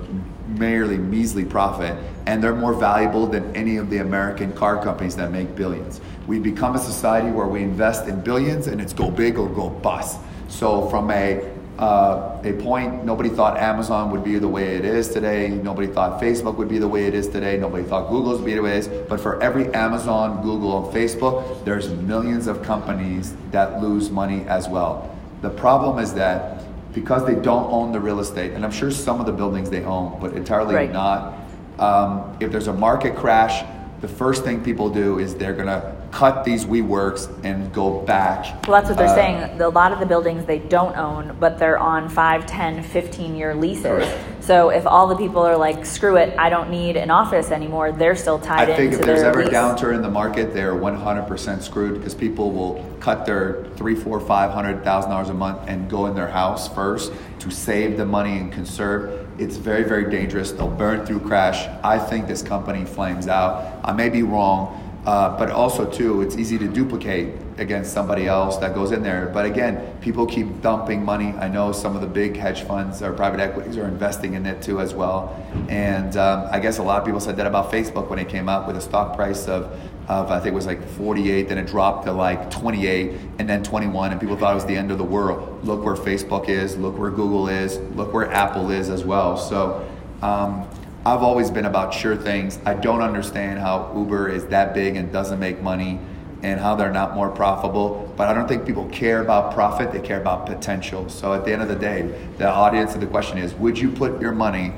merely 0.46 0.98
measly 0.98 1.44
profit, 1.44 1.98
and 2.26 2.40
they're 2.40 2.54
more 2.54 2.74
valuable 2.74 3.26
than 3.26 3.56
any 3.56 3.76
of 3.76 3.90
the 3.90 3.98
American 3.98 4.52
car 4.52 4.80
companies 4.80 5.16
that 5.16 5.32
make 5.32 5.56
billions. 5.56 6.00
We 6.28 6.38
become 6.38 6.76
a 6.76 6.78
society 6.78 7.32
where 7.32 7.48
we 7.48 7.64
invest 7.64 8.06
in 8.06 8.20
billions 8.20 8.68
and 8.68 8.80
it's 8.80 8.92
go 8.92 9.10
big 9.10 9.38
or 9.38 9.48
go 9.48 9.68
bust. 9.68 10.20
So 10.46 10.88
from 10.90 11.10
a 11.10 11.44
uh, 11.82 12.40
a 12.44 12.52
point, 12.62 13.04
nobody 13.04 13.28
thought 13.28 13.58
Amazon 13.58 14.12
would 14.12 14.22
be 14.22 14.38
the 14.38 14.46
way 14.46 14.76
it 14.76 14.84
is 14.84 15.08
today. 15.08 15.48
Nobody 15.48 15.88
thought 15.88 16.20
Facebook 16.20 16.54
would 16.56 16.68
be 16.68 16.78
the 16.78 16.86
way 16.86 17.06
it 17.06 17.14
is 17.14 17.26
today. 17.26 17.56
Nobody 17.58 17.82
thought 17.82 18.08
Google's 18.08 18.38
would 18.38 18.46
be 18.46 18.54
the 18.54 18.62
way 18.62 18.76
it 18.76 18.86
is. 18.86 18.88
But 19.08 19.18
for 19.20 19.42
every 19.42 19.66
Amazon, 19.74 20.44
Google, 20.44 20.86
and 20.86 20.94
Facebook, 20.94 21.64
there's 21.64 21.88
millions 21.90 22.46
of 22.46 22.62
companies 22.62 23.34
that 23.50 23.82
lose 23.82 24.10
money 24.10 24.44
as 24.46 24.68
well. 24.68 25.10
The 25.40 25.50
problem 25.50 25.98
is 25.98 26.14
that 26.14 26.62
because 26.94 27.26
they 27.26 27.34
don't 27.34 27.68
own 27.72 27.90
the 27.90 27.98
real 27.98 28.20
estate, 28.20 28.52
and 28.52 28.64
I'm 28.64 28.70
sure 28.70 28.92
some 28.92 29.18
of 29.18 29.26
the 29.26 29.32
buildings 29.32 29.68
they 29.68 29.82
own, 29.82 30.18
but 30.20 30.34
entirely 30.34 30.76
Right. 30.76 30.92
not. 30.92 31.34
Um, 31.80 32.36
if 32.38 32.52
there's 32.52 32.68
a 32.68 32.72
market 32.72 33.16
crash, 33.16 33.64
the 34.02 34.08
first 34.08 34.44
thing 34.44 34.62
people 34.62 34.88
do 34.88 35.18
is 35.18 35.34
they're 35.34 35.52
gonna 35.54 35.82
cut 36.12 36.44
these 36.44 36.66
WeWorks 36.66 37.28
and 37.42 37.72
go 37.72 38.00
back. 38.02 38.68
Well, 38.68 38.80
that's 38.80 38.90
what 38.90 38.98
they're 38.98 39.08
Uh, 39.08 39.14
saying. 39.14 39.60
A 39.60 39.68
lot 39.68 39.92
of 39.92 39.98
the 39.98 40.06
buildings 40.06 40.44
they 40.44 40.58
don't 40.58 40.96
own, 40.96 41.34
but 41.40 41.58
they're 41.58 41.78
on 41.78 42.08
5, 42.08 42.44
10, 42.46 42.82
15 42.82 43.34
year 43.34 43.54
leases. 43.54 43.86
Correct. 43.86 44.18
So 44.40 44.68
if 44.68 44.86
all 44.86 45.06
the 45.06 45.16
people 45.16 45.40
are 45.42 45.56
like, 45.56 45.86
screw 45.86 46.16
it, 46.16 46.34
I 46.38 46.50
don't 46.50 46.68
need 46.70 46.96
an 46.96 47.10
office 47.10 47.50
anymore, 47.50 47.92
they're 47.92 48.14
still 48.16 48.38
tied 48.38 48.68
I 48.68 48.76
think 48.76 48.92
if 48.92 49.00
there's 49.00 49.22
ever 49.22 49.40
a 49.40 49.48
downturn 49.48 49.94
in 49.94 50.02
the 50.02 50.10
market, 50.10 50.52
they're 50.52 50.74
100% 50.74 51.62
screwed 51.62 51.94
because 51.94 52.14
people 52.14 52.50
will 52.50 52.84
cut 53.00 53.24
their 53.24 53.64
three, 53.76 53.94
four, 53.94 54.20
five 54.20 54.50
hundred 54.50 54.84
thousand 54.84 55.10
dollars 55.10 55.28
a 55.30 55.34
month 55.34 55.60
and 55.66 55.88
go 55.88 56.06
in 56.06 56.14
their 56.14 56.28
house 56.28 56.72
first 56.74 57.12
to 57.38 57.50
save 57.50 57.96
the 57.96 58.04
money 58.04 58.36
and 58.38 58.52
conserve. 58.52 59.26
It's 59.38 59.56
very, 59.56 59.82
very 59.84 60.10
dangerous. 60.10 60.52
They'll 60.52 60.68
burn 60.68 61.06
through 61.06 61.20
crash. 61.20 61.66
I 61.82 61.98
think 61.98 62.26
this 62.26 62.42
company 62.42 62.84
flames 62.84 63.28
out. 63.28 63.80
I 63.82 63.92
may 63.92 64.08
be 64.08 64.22
wrong, 64.22 64.81
uh, 65.04 65.36
but 65.36 65.50
also 65.50 65.84
too, 65.84 66.22
it's 66.22 66.36
easy 66.36 66.56
to 66.58 66.68
duplicate 66.68 67.34
against 67.58 67.92
somebody 67.92 68.26
else 68.26 68.56
that 68.58 68.72
goes 68.72 68.92
in 68.92 69.02
there. 69.02 69.26
But 69.34 69.46
again, 69.46 69.98
people 70.00 70.26
keep 70.26 70.62
dumping 70.62 71.04
money. 71.04 71.32
I 71.32 71.48
know 71.48 71.72
some 71.72 71.96
of 71.96 72.02
the 72.02 72.06
big 72.06 72.36
hedge 72.36 72.62
funds 72.62 73.02
or 73.02 73.12
private 73.12 73.40
equities 73.40 73.76
are 73.76 73.86
investing 73.86 74.34
in 74.34 74.46
it 74.46 74.62
too 74.62 74.80
as 74.80 74.94
well. 74.94 75.36
And 75.68 76.16
um, 76.16 76.48
I 76.52 76.60
guess 76.60 76.78
a 76.78 76.84
lot 76.84 77.00
of 77.00 77.04
people 77.04 77.18
said 77.18 77.36
that 77.38 77.48
about 77.48 77.72
Facebook 77.72 78.08
when 78.08 78.20
it 78.20 78.28
came 78.28 78.48
out 78.48 78.68
with 78.68 78.76
a 78.76 78.80
stock 78.80 79.16
price 79.16 79.48
of, 79.48 79.64
of 80.08 80.30
I 80.30 80.38
think 80.38 80.52
it 80.52 80.54
was 80.54 80.66
like 80.66 80.86
48, 80.90 81.48
then 81.48 81.58
it 81.58 81.66
dropped 81.66 82.06
to 82.06 82.12
like 82.12 82.48
28, 82.50 83.18
and 83.40 83.48
then 83.48 83.64
21, 83.64 84.12
and 84.12 84.20
people 84.20 84.36
thought 84.36 84.52
it 84.52 84.54
was 84.54 84.66
the 84.66 84.76
end 84.76 84.92
of 84.92 84.98
the 84.98 85.04
world. 85.04 85.64
Look 85.64 85.84
where 85.84 85.96
Facebook 85.96 86.48
is. 86.48 86.76
Look 86.76 86.96
where 86.96 87.10
Google 87.10 87.48
is. 87.48 87.78
Look 87.96 88.12
where 88.12 88.30
Apple 88.30 88.70
is 88.70 88.88
as 88.88 89.04
well. 89.04 89.36
So. 89.36 89.88
Um, 90.22 90.68
I've 91.04 91.24
always 91.24 91.50
been 91.50 91.64
about 91.64 91.92
sure 91.92 92.16
things. 92.16 92.60
I 92.64 92.74
don't 92.74 93.02
understand 93.02 93.58
how 93.58 93.92
Uber 93.96 94.28
is 94.28 94.46
that 94.46 94.72
big 94.72 94.94
and 94.94 95.12
doesn't 95.12 95.40
make 95.40 95.60
money 95.60 95.98
and 96.44 96.60
how 96.60 96.76
they're 96.76 96.92
not 96.92 97.16
more 97.16 97.28
profitable. 97.28 98.12
But 98.16 98.28
I 98.28 98.34
don't 98.34 98.46
think 98.46 98.64
people 98.64 98.88
care 98.90 99.20
about 99.20 99.52
profit, 99.52 99.90
they 99.90 99.98
care 99.98 100.20
about 100.20 100.46
potential. 100.46 101.08
So 101.08 101.34
at 101.34 101.44
the 101.44 101.52
end 101.52 101.60
of 101.60 101.66
the 101.66 101.74
day, 101.74 102.02
the 102.38 102.48
audience 102.48 102.94
of 102.94 103.00
the 103.00 103.08
question 103.08 103.38
is 103.38 103.52
would 103.54 103.76
you 103.76 103.90
put 103.90 104.20
your 104.20 104.30
money, 104.30 104.72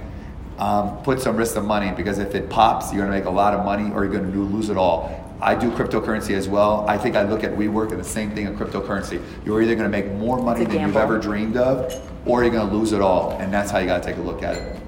um, 0.58 0.96
put 1.02 1.20
some 1.20 1.36
risk 1.36 1.56
of 1.56 1.66
money? 1.66 1.92
Because 1.94 2.18
if 2.18 2.34
it 2.34 2.48
pops, 2.48 2.90
you're 2.90 3.04
gonna 3.04 3.14
make 3.14 3.26
a 3.26 3.30
lot 3.30 3.52
of 3.52 3.62
money 3.62 3.92
or 3.92 4.06
you're 4.06 4.14
gonna 4.14 4.34
lose 4.34 4.70
it 4.70 4.78
all. 4.78 5.20
I 5.42 5.54
do 5.54 5.70
cryptocurrency 5.72 6.34
as 6.34 6.48
well. 6.48 6.86
I 6.88 6.96
think 6.96 7.16
I 7.16 7.24
look 7.24 7.44
at 7.44 7.50
WeWork 7.52 7.90
and 7.90 8.00
the 8.00 8.04
same 8.04 8.30
thing 8.30 8.46
in 8.46 8.56
cryptocurrency. 8.56 9.22
You're 9.44 9.60
either 9.60 9.74
gonna 9.74 9.90
make 9.90 10.10
more 10.12 10.42
money 10.42 10.64
than 10.64 10.80
you've 10.80 10.96
ever 10.96 11.18
dreamed 11.18 11.58
of, 11.58 12.00
or 12.24 12.42
you're 12.42 12.52
gonna 12.52 12.72
lose 12.72 12.92
it 12.92 13.02
all. 13.02 13.32
And 13.40 13.52
that's 13.52 13.70
how 13.70 13.78
you 13.78 13.86
gotta 13.86 14.02
take 14.02 14.16
a 14.16 14.22
look 14.22 14.42
at 14.42 14.56
it. 14.56 14.80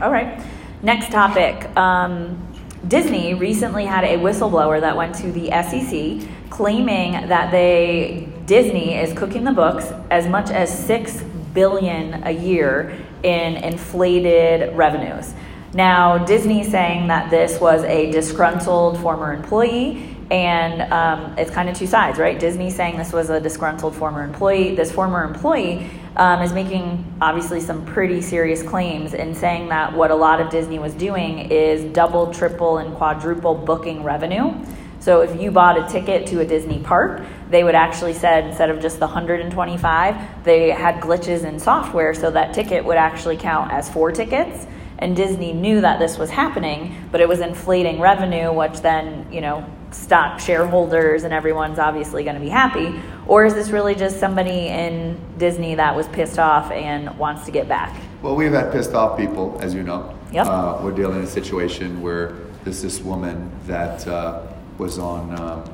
All 0.00 0.10
right. 0.10 0.42
Next 0.82 1.10
topic. 1.10 1.76
Um, 1.76 2.46
Disney 2.86 3.34
recently 3.34 3.84
had 3.84 4.04
a 4.04 4.16
whistleblower 4.18 4.80
that 4.80 4.96
went 4.96 5.14
to 5.16 5.32
the 5.32 5.48
SEC 5.50 6.28
claiming 6.50 7.12
that 7.28 7.50
they 7.50 8.28
Disney 8.46 8.94
is 8.94 9.16
cooking 9.18 9.42
the 9.42 9.52
books 9.52 9.92
as 10.10 10.28
much 10.28 10.50
as 10.50 10.86
6 10.86 11.22
billion 11.52 12.22
a 12.24 12.30
year 12.30 12.96
in 13.24 13.56
inflated 13.56 14.74
revenues. 14.76 15.34
Now, 15.74 16.18
Disney 16.18 16.62
saying 16.62 17.08
that 17.08 17.28
this 17.28 17.60
was 17.60 17.82
a 17.82 18.10
disgruntled 18.12 18.98
former 18.98 19.34
employee 19.34 20.16
and 20.30 20.92
um, 20.92 21.36
it's 21.36 21.50
kind 21.50 21.68
of 21.68 21.76
two 21.76 21.86
sides, 21.86 22.18
right? 22.18 22.38
Disney 22.38 22.70
saying 22.70 22.96
this 22.96 23.12
was 23.12 23.30
a 23.30 23.40
disgruntled 23.40 23.96
former 23.96 24.22
employee. 24.22 24.76
This 24.76 24.92
former 24.92 25.24
employee 25.24 25.90
um, 26.16 26.42
is 26.42 26.52
making 26.52 27.04
obviously 27.20 27.60
some 27.60 27.84
pretty 27.84 28.20
serious 28.20 28.62
claims 28.62 29.14
and 29.14 29.36
saying 29.36 29.68
that 29.68 29.92
what 29.92 30.10
a 30.10 30.14
lot 30.14 30.40
of 30.40 30.50
Disney 30.50 30.78
was 30.78 30.94
doing 30.94 31.50
is 31.50 31.84
double, 31.92 32.32
triple, 32.32 32.78
and 32.78 32.94
quadruple 32.94 33.54
booking 33.54 34.02
revenue. 34.02 34.54
So 35.00 35.20
if 35.20 35.40
you 35.40 35.50
bought 35.50 35.78
a 35.78 35.88
ticket 35.92 36.26
to 36.28 36.40
a 36.40 36.44
Disney 36.44 36.80
park, 36.80 37.22
they 37.50 37.62
would 37.62 37.76
actually 37.76 38.14
said 38.14 38.44
instead 38.44 38.68
of 38.68 38.80
just 38.80 38.98
the 38.98 39.06
125, 39.06 40.44
they 40.44 40.70
had 40.70 40.96
glitches 40.96 41.44
in 41.44 41.58
software 41.58 42.14
so 42.14 42.30
that 42.32 42.52
ticket 42.52 42.84
would 42.84 42.96
actually 42.96 43.36
count 43.36 43.72
as 43.72 43.88
four 43.88 44.10
tickets 44.10 44.66
and 44.98 45.14
Disney 45.14 45.52
knew 45.52 45.80
that 45.80 45.98
this 45.98 46.18
was 46.18 46.30
happening, 46.30 46.94
but 47.12 47.20
it 47.20 47.28
was 47.28 47.40
inflating 47.40 48.00
revenue, 48.00 48.52
which 48.52 48.80
then, 48.80 49.26
you 49.32 49.40
know, 49.40 49.64
stock 49.90 50.40
shareholders 50.40 51.24
and 51.24 51.32
everyone's 51.32 51.78
obviously 51.78 52.24
going 52.24 52.34
to 52.34 52.40
be 52.40 52.48
happy? 52.48 53.00
Or 53.26 53.44
is 53.44 53.54
this 53.54 53.70
really 53.70 53.94
just 53.94 54.18
somebody 54.18 54.68
in 54.68 55.18
Disney 55.38 55.74
that 55.74 55.94
was 55.94 56.08
pissed 56.08 56.38
off 56.38 56.70
and 56.70 57.16
wants 57.18 57.44
to 57.46 57.50
get 57.50 57.68
back? 57.68 58.00
Well, 58.22 58.34
we've 58.34 58.52
had 58.52 58.72
pissed 58.72 58.94
off 58.94 59.18
people, 59.18 59.58
as 59.60 59.74
you 59.74 59.82
know. 59.82 60.14
Yep. 60.32 60.46
Uh, 60.46 60.80
we're 60.82 60.92
dealing 60.92 61.18
in 61.18 61.24
a 61.24 61.28
situation 61.28 62.02
where 62.02 62.36
there's 62.64 62.82
this 62.82 63.00
woman 63.00 63.50
that 63.66 64.06
uh, 64.06 64.42
was 64.76 64.98
on, 64.98 65.30
uh, 65.30 65.66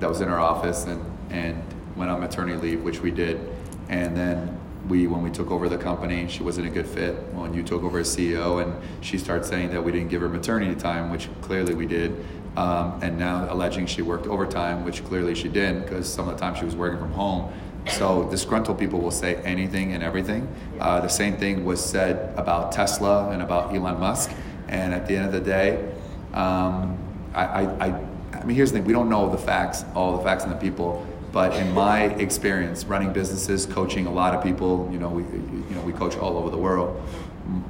that 0.00 0.08
was 0.08 0.20
in 0.20 0.28
our 0.28 0.40
office 0.40 0.84
and, 0.84 1.04
and 1.30 1.62
went 1.96 2.10
on 2.10 2.20
maternity 2.20 2.58
leave, 2.58 2.82
which 2.82 3.00
we 3.00 3.10
did. 3.10 3.40
And 3.88 4.16
then 4.16 4.58
we, 4.88 5.06
when 5.06 5.22
we 5.22 5.30
took 5.30 5.50
over 5.50 5.68
the 5.68 5.78
company, 5.78 6.26
she 6.28 6.42
wasn't 6.42 6.66
a 6.66 6.70
good 6.70 6.86
fit. 6.86 7.14
When 7.32 7.54
you 7.54 7.62
took 7.62 7.82
over 7.82 8.00
as 8.00 8.14
CEO, 8.14 8.62
and 8.62 8.74
she 9.02 9.16
started 9.18 9.44
saying 9.44 9.70
that 9.70 9.82
we 9.82 9.92
didn't 9.92 10.08
give 10.08 10.20
her 10.20 10.28
maternity 10.28 10.74
time, 10.74 11.10
which 11.10 11.28
clearly 11.40 11.74
we 11.74 11.86
did. 11.86 12.24
Um, 12.56 13.00
and 13.02 13.18
now 13.18 13.50
alleging 13.50 13.86
she 13.86 14.02
worked 14.02 14.26
overtime, 14.26 14.84
which 14.84 15.04
clearly 15.04 15.34
she 15.34 15.48
didn't, 15.48 15.82
because 15.82 16.12
some 16.12 16.28
of 16.28 16.34
the 16.34 16.40
time 16.40 16.54
she 16.54 16.64
was 16.64 16.76
working 16.76 16.98
from 16.98 17.12
home. 17.12 17.52
So 17.88 18.28
disgruntled 18.30 18.78
people 18.78 19.00
will 19.00 19.10
say 19.10 19.36
anything 19.36 19.92
and 19.92 20.02
everything. 20.02 20.46
Uh, 20.78 21.00
the 21.00 21.08
same 21.08 21.36
thing 21.36 21.64
was 21.64 21.84
said 21.84 22.32
about 22.38 22.70
Tesla 22.72 23.30
and 23.30 23.42
about 23.42 23.74
Elon 23.74 23.98
Musk. 23.98 24.30
And 24.68 24.94
at 24.94 25.06
the 25.06 25.16
end 25.16 25.26
of 25.26 25.32
the 25.32 25.40
day, 25.40 25.92
um, 26.34 26.98
I, 27.34 27.44
I, 27.44 27.86
I, 27.86 28.04
I 28.34 28.44
mean, 28.44 28.56
here's 28.56 28.72
the 28.72 28.78
thing: 28.78 28.86
we 28.86 28.92
don't 28.92 29.08
know 29.08 29.30
the 29.30 29.38
facts, 29.38 29.84
all 29.94 30.16
the 30.16 30.22
facts 30.22 30.44
and 30.44 30.52
the 30.52 30.56
people. 30.56 31.06
But 31.32 31.54
in 31.54 31.72
my 31.72 32.04
experience, 32.16 32.84
running 32.84 33.12
businesses, 33.12 33.64
coaching 33.64 34.06
a 34.06 34.12
lot 34.12 34.34
of 34.34 34.42
people, 34.42 34.88
you 34.92 34.98
know, 34.98 35.08
we, 35.08 35.22
you 35.22 35.74
know, 35.74 35.80
we 35.80 35.92
coach 35.92 36.16
all 36.16 36.36
over 36.36 36.50
the 36.50 36.58
world. 36.58 37.00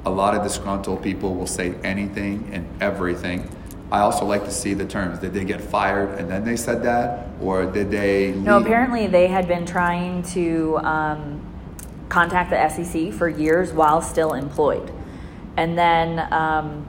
A 0.05 0.09
lot 0.09 0.35
of 0.35 0.43
disgruntled 0.43 1.01
people 1.01 1.33
will 1.33 1.47
say 1.47 1.73
anything 1.83 2.49
and 2.51 2.67
everything. 2.81 3.49
I 3.93 3.99
also 3.99 4.25
like 4.25 4.43
to 4.45 4.51
see 4.51 4.73
the 4.73 4.87
terms. 4.87 5.19
Did 5.19 5.33
they 5.35 5.45
get 5.45 5.61
fired 5.61 6.17
and 6.17 6.27
then 6.27 6.43
they 6.43 6.55
said 6.55 6.81
that, 6.81 7.27
or 7.39 7.67
did 7.67 7.91
they? 7.91 8.31
No, 8.31 8.57
apparently 8.57 9.05
they 9.05 9.27
had 9.27 9.47
been 9.47 9.67
trying 9.67 10.23
to 10.33 10.79
um, 10.79 11.39
contact 12.09 12.49
the 12.49 12.69
SEC 12.69 13.13
for 13.13 13.29
years 13.29 13.71
while 13.71 14.01
still 14.01 14.33
employed. 14.33 14.91
And 15.57 15.77
then 15.77 16.27
um, 16.33 16.87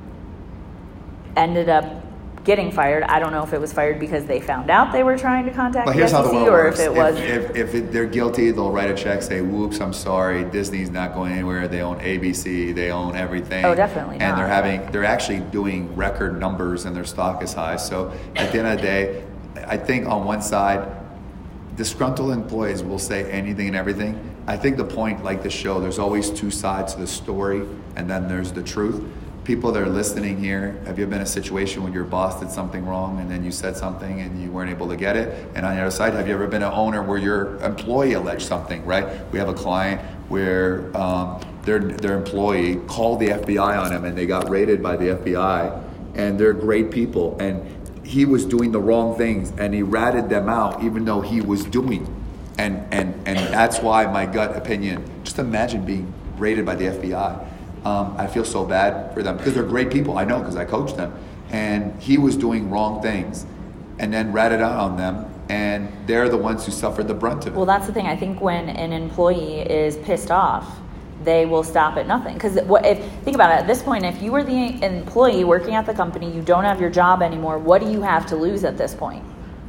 ended 1.37 1.69
up 1.69 2.04
getting 2.45 2.71
fired. 2.71 3.03
I 3.05 3.19
don't 3.19 3.33
know 3.33 3.43
if 3.43 3.53
it 3.55 3.61
was 3.61 3.73
fired 3.73 3.99
because 3.99 4.27
they 4.27 4.39
found 4.41 4.71
out 4.71 4.93
they 4.93 5.03
were 5.03 5.17
trying 5.17 5.47
to 5.47 5.51
contact 5.51 5.87
But 5.87 5.93
the 5.93 5.99
here's 5.99 6.13
how 6.13 6.23
SEC 6.23 6.31
the 6.31 6.37
world 6.37 6.49
or 6.49 6.53
works. 6.65 6.79
if 6.79 6.87
it 6.87 6.95
was. 6.95 7.17
if, 7.19 7.57
if 7.57 7.75
it, 7.75 7.91
they're 7.93 8.07
guilty, 8.07 8.51
they'll 8.51 8.71
write 8.71 8.91
a 8.91 8.95
check, 8.95 9.23
say, 9.23 9.41
"Whoops, 9.41 9.81
I'm 9.81 9.93
sorry. 9.95 10.45
Disney's 10.45 10.91
not 10.91 11.15
going 11.15 11.33
anywhere. 11.33 11.67
They 11.69 11.81
own 11.81 11.99
ABC. 12.01 12.75
They 12.75 12.91
own 12.91 13.17
everything." 13.17 13.65
Oh, 13.65 13.75
definitely 13.75 14.17
And 14.19 14.31
not. 14.33 14.37
they're 14.37 14.47
having, 14.47 14.91
they're 14.93 15.05
actually 15.05 15.41
doing 15.41 15.95
record 15.97 16.39
numbers, 16.39 16.85
and 16.85 16.95
their 16.95 17.05
stock 17.07 17.43
is 17.43 17.55
high. 17.55 17.77
So 17.77 18.13
at 18.37 18.53
the 18.53 18.59
end 18.59 18.69
of 18.69 18.77
the 18.77 18.83
day, 18.83 19.25
I 19.67 19.77
think 19.79 20.07
on 20.07 20.25
one 20.25 20.43
side, 20.43 20.87
disgruntled 21.77 22.31
employees 22.31 22.83
will 22.83 22.99
say 22.99 23.31
anything 23.31 23.69
and 23.69 23.77
everything. 23.77 24.19
I 24.47 24.57
think 24.59 24.77
the 24.77 24.85
point, 24.85 25.25
like 25.25 25.43
the 25.43 25.51
show, 25.51 25.81
there's 25.81 25.99
always 25.99 26.29
two 26.31 26.51
sides 26.51 26.93
to 26.95 27.01
the 27.01 27.07
story, 27.07 27.63
and 27.97 28.09
then 28.11 28.29
there's 28.29 28.53
the 28.53 28.63
truth. 28.63 29.03
People 29.45 29.73
that 29.73 29.83
are 29.83 29.91
listening 29.91 30.39
here, 30.39 30.81
have 30.87 30.99
you 30.99 31.05
ever 31.05 31.11
been 31.11 31.21
in 31.21 31.25
a 31.25 31.27
situation 31.27 31.83
when 31.83 31.93
your 31.93 32.05
boss 32.05 32.41
did 32.41 32.51
something 32.51 32.87
wrong 32.87 33.21
and 33.21 33.31
then 33.31 33.45
you 33.45 33.51
said 33.51 33.77
something 33.77 34.23
and 34.23 34.43
you 34.43 34.51
weren't 34.51 34.71
able 34.71 34.89
to 34.89 34.97
get 34.97 35.17
it? 35.17 35.47
And 35.55 35.67
on 35.67 35.75
the 35.77 35.83
other 35.83 35.91
side, 35.91 36.15
have 36.15 36.27
you 36.27 36.33
ever 36.33 36.47
been 36.47 36.63
an 36.63 36.73
owner 36.73 37.03
where 37.03 37.19
your 37.19 37.63
employee 37.63 38.15
alleged 38.15 38.47
something, 38.47 38.83
right? 38.87 39.07
We 39.33 39.39
have 39.39 39.51
a 39.51 39.55
client 39.55 40.01
where 40.31 40.97
um, 40.97 41.43
their, 41.63 41.79
their 41.79 42.17
employee 42.17 42.77
called 42.87 43.21
the 43.21 43.29
FBI 43.29 43.79
on 43.79 43.93
him 43.93 44.07
and 44.07 44.17
they 44.17 44.25
got 44.25 44.49
raided 44.49 44.83
by 44.83 44.97
the 44.97 45.09
FBI, 45.09 45.83
and 46.15 46.41
they're 46.41 46.55
great 46.55 46.91
people. 46.91 47.37
And 47.39 47.63
he 48.03 48.25
was 48.25 48.45
doing 48.45 48.73
the 48.73 48.81
wrong 48.81 49.17
things 49.17 49.53
and 49.59 49.75
he 49.75 49.83
ratted 49.83 50.29
them 50.29 50.49
out 50.49 50.83
even 50.83 51.05
though 51.05 51.21
he 51.21 51.41
was 51.41 51.65
doing 51.65 52.07
and 52.59 52.87
and 52.93 53.15
and 53.27 53.39
that's 53.53 53.81
why 53.81 54.07
my 54.07 54.27
gut 54.27 54.57
opinion 54.57 55.03
just 55.25 55.39
imagine 55.39 55.85
being 55.85 56.13
raided 56.37 56.67
by 56.67 56.75
the 56.75 56.85
fbi 56.85 57.49
um, 57.85 58.15
i 58.19 58.27
feel 58.27 58.45
so 58.45 58.65
bad 58.65 59.13
for 59.15 59.23
them 59.23 59.37
because 59.37 59.55
they're 59.55 59.63
great 59.63 59.91
people 59.91 60.19
i 60.19 60.25
know 60.25 60.39
because 60.39 60.57
i 60.57 60.65
coach 60.65 60.95
them 60.95 61.13
and 61.51 62.01
he 62.01 62.19
was 62.19 62.37
doing 62.37 62.71
wrong 62.71 63.01
things 63.03 63.47
and 63.99 64.13
then 64.13 64.33
ratted 64.33 64.61
out 64.61 64.79
on 64.79 64.97
them 64.97 65.31
and 65.49 65.93
they're 66.07 66.29
the 66.29 66.37
ones 66.37 66.65
who 66.65 66.73
suffered 66.73 67.07
the 67.07 67.15
brunt 67.15 67.47
of 67.47 67.53
it 67.53 67.57
Well, 67.57 67.67
that's 67.67 67.87
the 67.87 67.93
thing. 67.93 68.07
I 68.07 68.17
think 68.17 68.41
when 68.41 68.69
an 68.71 68.93
employee 68.93 69.61
is 69.61 69.97
pissed 69.99 70.31
off, 70.31 70.79
they 71.23 71.47
will 71.47 71.63
stop 71.63 71.97
at 71.97 72.07
nothing. 72.07 72.35
Because 72.35 72.57
if 72.57 73.05
think 73.23 73.35
about 73.35 73.51
it? 73.51 73.61
At 73.61 73.67
this 73.67 73.83
point, 73.83 74.05
if 74.05 74.21
you 74.23 74.33
were 74.33 74.43
the 74.43 74.83
employee 74.83 75.45
working 75.45 75.75
at 75.75 75.87
the 75.87 75.95
company, 75.95 76.35
you 76.35 76.43
don't 76.43 76.65
have 76.65 76.81
your 76.81 76.91
job 76.91 77.23
anymore. 77.23 77.59
What 77.59 77.81
do 77.81 77.91
you 77.91 78.03
have 78.03 78.27
to 78.27 78.37
lose 78.37 78.65
at 78.65 78.77
this 78.77 78.95
point? 78.95 79.25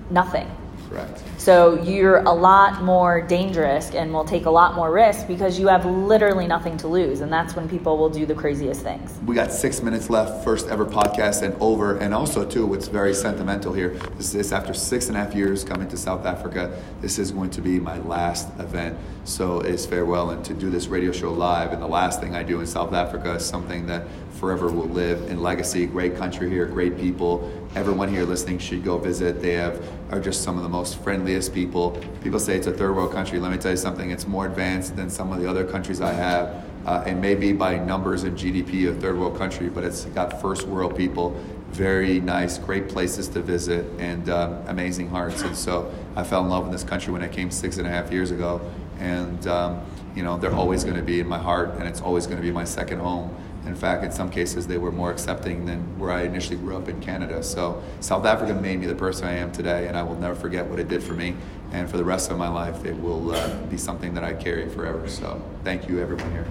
Nothing. 0.10 0.50
Correct. 0.90 1.24
So 1.38 1.82
you're 1.84 2.18
a 2.20 2.32
lot 2.32 2.84
more 2.84 3.22
dangerous 3.22 3.92
and 3.92 4.14
will 4.14 4.26
take 4.26 4.46
a 4.46 4.50
lot 4.50 4.76
more 4.76 4.92
risk 4.92 5.28
because 5.28 5.60
you 5.60 5.68
have 5.68 5.86
literally 5.86 6.48
nothing 6.48 6.78
to 6.78 6.88
lose. 6.88 7.22
And 7.22 7.32
that's 7.32 7.56
when 7.56 7.68
people 7.68 7.98
will 7.98 8.10
do 8.10 8.26
the 8.26 8.36
craziest 8.36 8.82
things. 8.82 9.18
We 9.26 9.36
got 9.36 9.52
six 9.52 9.82
minutes 9.82 10.10
left, 10.10 10.44
first 10.44 10.68
ever 10.68 10.86
podcast 10.86 11.42
and 11.42 11.56
over. 11.62 11.98
And 11.98 12.14
also, 12.14 12.48
too, 12.48 12.66
what's 12.66 12.88
very 12.88 13.14
sentimental 13.14 13.74
here 13.74 14.00
is 14.18 14.32
this 14.32 14.52
after 14.52 14.74
six 14.74 15.08
and 15.08 15.18
a 15.18 15.24
half 15.24 15.36
years 15.36 15.64
coming 15.64 15.88
to 15.90 15.98
South 15.98 16.26
Africa, 16.26 16.82
this 17.02 17.20
is 17.20 17.32
going 17.32 17.50
to 17.52 17.62
be 17.62 17.80
my 17.80 18.00
last 18.00 18.48
event. 18.60 18.98
So 19.24 19.60
it's 19.62 19.86
farewell. 19.86 20.32
And 20.32 20.44
to 20.46 20.54
do 20.54 20.70
this 20.70 20.88
radio 20.88 21.12
show 21.12 21.32
live, 21.32 21.74
and 21.74 21.82
the 21.82 21.88
last 21.88 22.22
thing 22.22 22.36
I 22.36 22.44
do 22.44 22.60
in 22.60 22.68
South 22.68 22.94
Africa 22.94 23.34
is 23.34 23.46
something 23.46 23.88
that 23.88 24.08
forever 24.36 24.70
will 24.70 24.90
live 24.90 25.30
in 25.30 25.42
legacy. 25.42 25.86
Great 25.86 26.16
country 26.16 26.50
here, 26.50 26.66
great 26.66 26.98
people. 26.98 27.52
Everyone 27.76 28.10
here 28.10 28.24
listening 28.24 28.60
should 28.60 28.84
go 28.84 28.98
visit. 28.98 29.42
They 29.42 29.54
have 29.54 29.84
are 30.12 30.20
just 30.20 30.44
some 30.44 30.58
of 30.58 30.64
the 30.64 30.70
most 30.70 31.00
friendliest 31.00 31.54
people. 31.54 31.92
People 32.22 32.40
say 32.40 32.56
it's 32.58 32.68
a 32.68 32.72
third 32.72 32.96
world 32.96 33.12
country. 33.12 33.40
Let 33.40 33.52
me 33.52 33.58
tell 33.58 33.72
you 33.72 33.78
something. 33.78 34.12
It's 34.12 34.28
more 34.28 34.46
advanced 34.46 34.96
than 34.96 35.10
some 35.10 35.32
of 35.32 35.42
the 35.42 35.50
other 35.50 35.66
countries 35.66 36.02
I 36.02 36.14
have. 36.14 36.64
Uh, 36.86 37.04
and 37.08 37.20
maybe 37.20 37.52
by 37.52 37.78
numbers 37.78 38.24
and 38.24 38.38
GDP, 38.38 38.90
a 38.90 38.94
third 38.94 39.18
world 39.18 39.38
country, 39.38 39.70
but 39.70 39.84
it's 39.84 40.06
got 40.06 40.40
first 40.40 40.68
world 40.68 40.96
people. 40.96 41.32
Very 41.72 42.20
nice, 42.20 42.60
great 42.60 42.88
places 42.88 43.28
to 43.30 43.42
visit, 43.42 43.86
and 44.00 44.30
um, 44.30 44.64
amazing 44.68 45.10
hearts. 45.10 45.42
And 45.42 45.58
so 45.58 45.92
I 46.16 46.24
fell 46.24 46.44
in 46.44 46.50
love 46.50 46.64
with 46.64 46.72
this 46.72 46.84
country 46.84 47.12
when 47.12 47.24
I 47.24 47.28
came 47.28 47.50
six 47.50 47.78
and 47.78 47.88
a 47.88 47.90
half 47.90 48.12
years 48.12 48.30
ago. 48.30 48.62
And 49.00 49.46
um, 49.48 49.82
you 50.16 50.24
know, 50.24 50.38
they're 50.38 50.54
always 50.54 50.84
going 50.84 50.96
to 50.96 51.02
be 51.02 51.20
in 51.20 51.28
my 51.28 51.40
heart, 51.40 51.72
and 51.72 51.84
it's 51.84 52.02
always 52.02 52.28
going 52.28 52.38
to 52.38 52.44
be 52.44 52.52
my 52.52 52.64
second 52.64 53.00
home. 53.00 53.36
In 53.66 53.76
fact, 53.76 54.04
in 54.04 54.12
some 54.12 54.30
cases, 54.30 54.68
they 54.68 54.78
were 54.78 54.92
more 54.92 55.12
accepting 55.12 55.66
than 55.66 55.80
where 55.98 56.12
I 56.12 56.22
initially 56.22 56.58
grew 56.58 56.78
up 56.78 56.88
in 56.88 57.02
Canada. 57.02 57.42
So 57.42 57.82
South 58.00 58.26
Africa 58.26 58.54
made 58.54 58.80
me 58.80 58.86
the 58.86 58.96
person 58.96 59.28
I 59.28 59.34
am 59.34 59.52
today, 59.52 59.88
and 59.88 59.98
I 59.98 60.04
will 60.04 60.16
never 60.16 60.36
forget 60.36 60.68
what 60.68 60.80
it 60.80 60.88
did 60.88 61.02
for 61.04 61.14
me. 61.14 61.36
And 61.72 61.90
for 61.90 61.98
the 61.98 62.04
rest 62.04 62.30
of 62.30 62.38
my 62.38 62.48
life, 62.48 62.86
it 62.86 62.94
will 62.94 63.32
uh, 63.34 63.56
be 63.66 63.78
something 63.78 64.14
that 64.14 64.24
I 64.24 64.34
carry 64.34 64.70
forever. 64.70 65.10
So 65.10 65.42
thank 65.64 65.90
you, 65.90 66.00
everyone 66.00 66.32
here. 66.32 66.46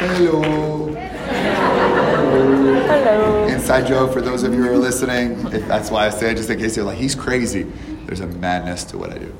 Hello. 0.00 1.19
Hello. 2.90 3.46
Inside 3.46 3.86
joke 3.86 4.12
for 4.12 4.20
those 4.20 4.42
of 4.42 4.52
you 4.52 4.62
who 4.64 4.70
are 4.72 4.76
listening. 4.76 5.32
If 5.52 5.66
that's 5.68 5.90
why 5.90 6.06
I 6.06 6.10
say 6.10 6.32
it, 6.32 6.36
just 6.36 6.50
in 6.50 6.58
case 6.58 6.76
you're 6.76 6.84
like, 6.84 6.98
he's 6.98 7.14
crazy. 7.14 7.62
There's 8.06 8.20
a 8.20 8.26
madness 8.26 8.82
to 8.84 8.98
what 8.98 9.10
I 9.10 9.18
do. 9.18 9.32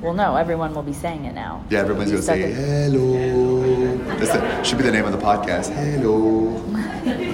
Well, 0.00 0.14
no, 0.14 0.36
everyone 0.36 0.72
will 0.74 0.82
be 0.84 0.92
saying 0.92 1.24
it 1.24 1.34
now. 1.34 1.64
Yeah, 1.68 1.80
everyone's 1.80 2.10
gonna 2.10 2.22
say 2.22 2.42
it- 2.42 2.54
hello. 2.54 3.96
That's 4.16 4.32
the, 4.32 4.62
should 4.62 4.78
be 4.78 4.84
the 4.84 4.92
name 4.92 5.04
of 5.04 5.12
the 5.12 5.18
podcast. 5.18 5.72
Hello. 5.72 6.58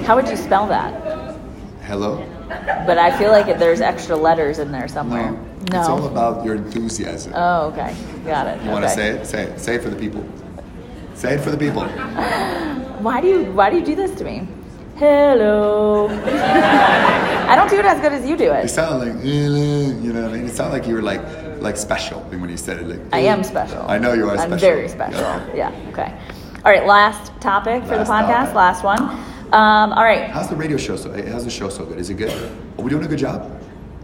How 0.04 0.16
would 0.16 0.28
you 0.28 0.36
spell 0.36 0.66
that? 0.68 1.36
Hello. 1.82 2.24
But 2.48 2.96
I 2.96 3.16
feel 3.18 3.30
like 3.30 3.58
there's 3.58 3.80
extra 3.82 4.16
letters 4.16 4.58
in 4.58 4.72
there 4.72 4.88
somewhere. 4.88 5.32
No. 5.32 5.80
It's 5.80 5.88
all 5.88 6.06
about 6.06 6.44
your 6.44 6.54
enthusiasm. 6.56 7.32
Oh, 7.34 7.66
okay. 7.72 7.94
Got 8.24 8.46
it. 8.46 8.62
you 8.62 8.70
want 8.70 8.84
to 8.84 8.90
say 8.90 9.10
it? 9.10 9.26
Say 9.26 9.42
it. 9.44 9.60
Say 9.60 9.74
it 9.74 9.82
for 9.82 9.90
the 9.90 9.96
people. 9.96 10.26
Say 11.14 11.34
it 11.34 11.40
for 11.40 11.50
the 11.50 11.58
people. 11.58 11.84
Why 13.02 13.20
do 13.20 13.28
you 13.28 13.44
Why 13.52 13.70
do 13.70 13.76
you 13.78 13.84
do 13.84 13.94
this 13.94 14.14
to 14.18 14.24
me? 14.24 14.48
Hello. 14.98 16.08
I 16.08 17.54
don't 17.54 17.70
do 17.70 17.78
it 17.78 17.84
as 17.84 18.00
good 18.00 18.12
as 18.12 18.28
you 18.28 18.36
do 18.36 18.50
it. 18.52 18.58
You 18.58 18.64
it. 18.64 18.68
sound 18.68 18.98
like 18.98 19.24
eh, 19.24 19.28
eh, 19.28 20.02
you 20.02 20.12
know 20.12 20.22
what 20.22 20.32
I 20.32 20.36
mean. 20.36 20.46
It 20.46 20.56
sounded 20.56 20.72
like 20.72 20.88
you 20.88 20.94
were 20.94 21.02
like 21.02 21.22
like 21.60 21.76
special 21.76 22.20
when 22.22 22.50
you 22.50 22.56
said 22.56 22.78
it. 22.78 22.88
Like 22.88 23.00
I 23.12 23.22
eh. 23.22 23.32
am 23.32 23.44
special. 23.44 23.80
I 23.88 23.96
know 23.98 24.12
you 24.12 24.28
are 24.28 24.36
special. 24.36 24.54
I'm 24.54 24.58
very 24.58 24.88
special. 24.88 25.20
Yeah. 25.20 25.70
Yeah. 25.70 25.90
Okay. 25.90 26.12
All 26.64 26.72
right. 26.72 26.84
Last 26.84 27.30
topic 27.40 27.84
for 27.84 27.96
Last 27.96 28.08
the 28.08 28.12
podcast. 28.12 28.52
topic. 28.52 28.54
Last 28.56 28.82
one. 28.82 29.02
Um, 29.52 29.92
all 29.92 30.02
right. 30.02 30.28
How's 30.30 30.48
the 30.48 30.56
radio 30.56 30.76
show 30.76 30.96
so? 30.96 31.12
How's 31.30 31.44
the 31.44 31.50
show 31.50 31.68
so 31.68 31.84
good? 31.84 31.98
Is 31.98 32.10
it 32.10 32.14
good? 32.14 32.32
Are 32.76 32.82
we 32.82 32.90
doing 32.90 33.04
a 33.04 33.08
good 33.08 33.20
job? 33.20 33.48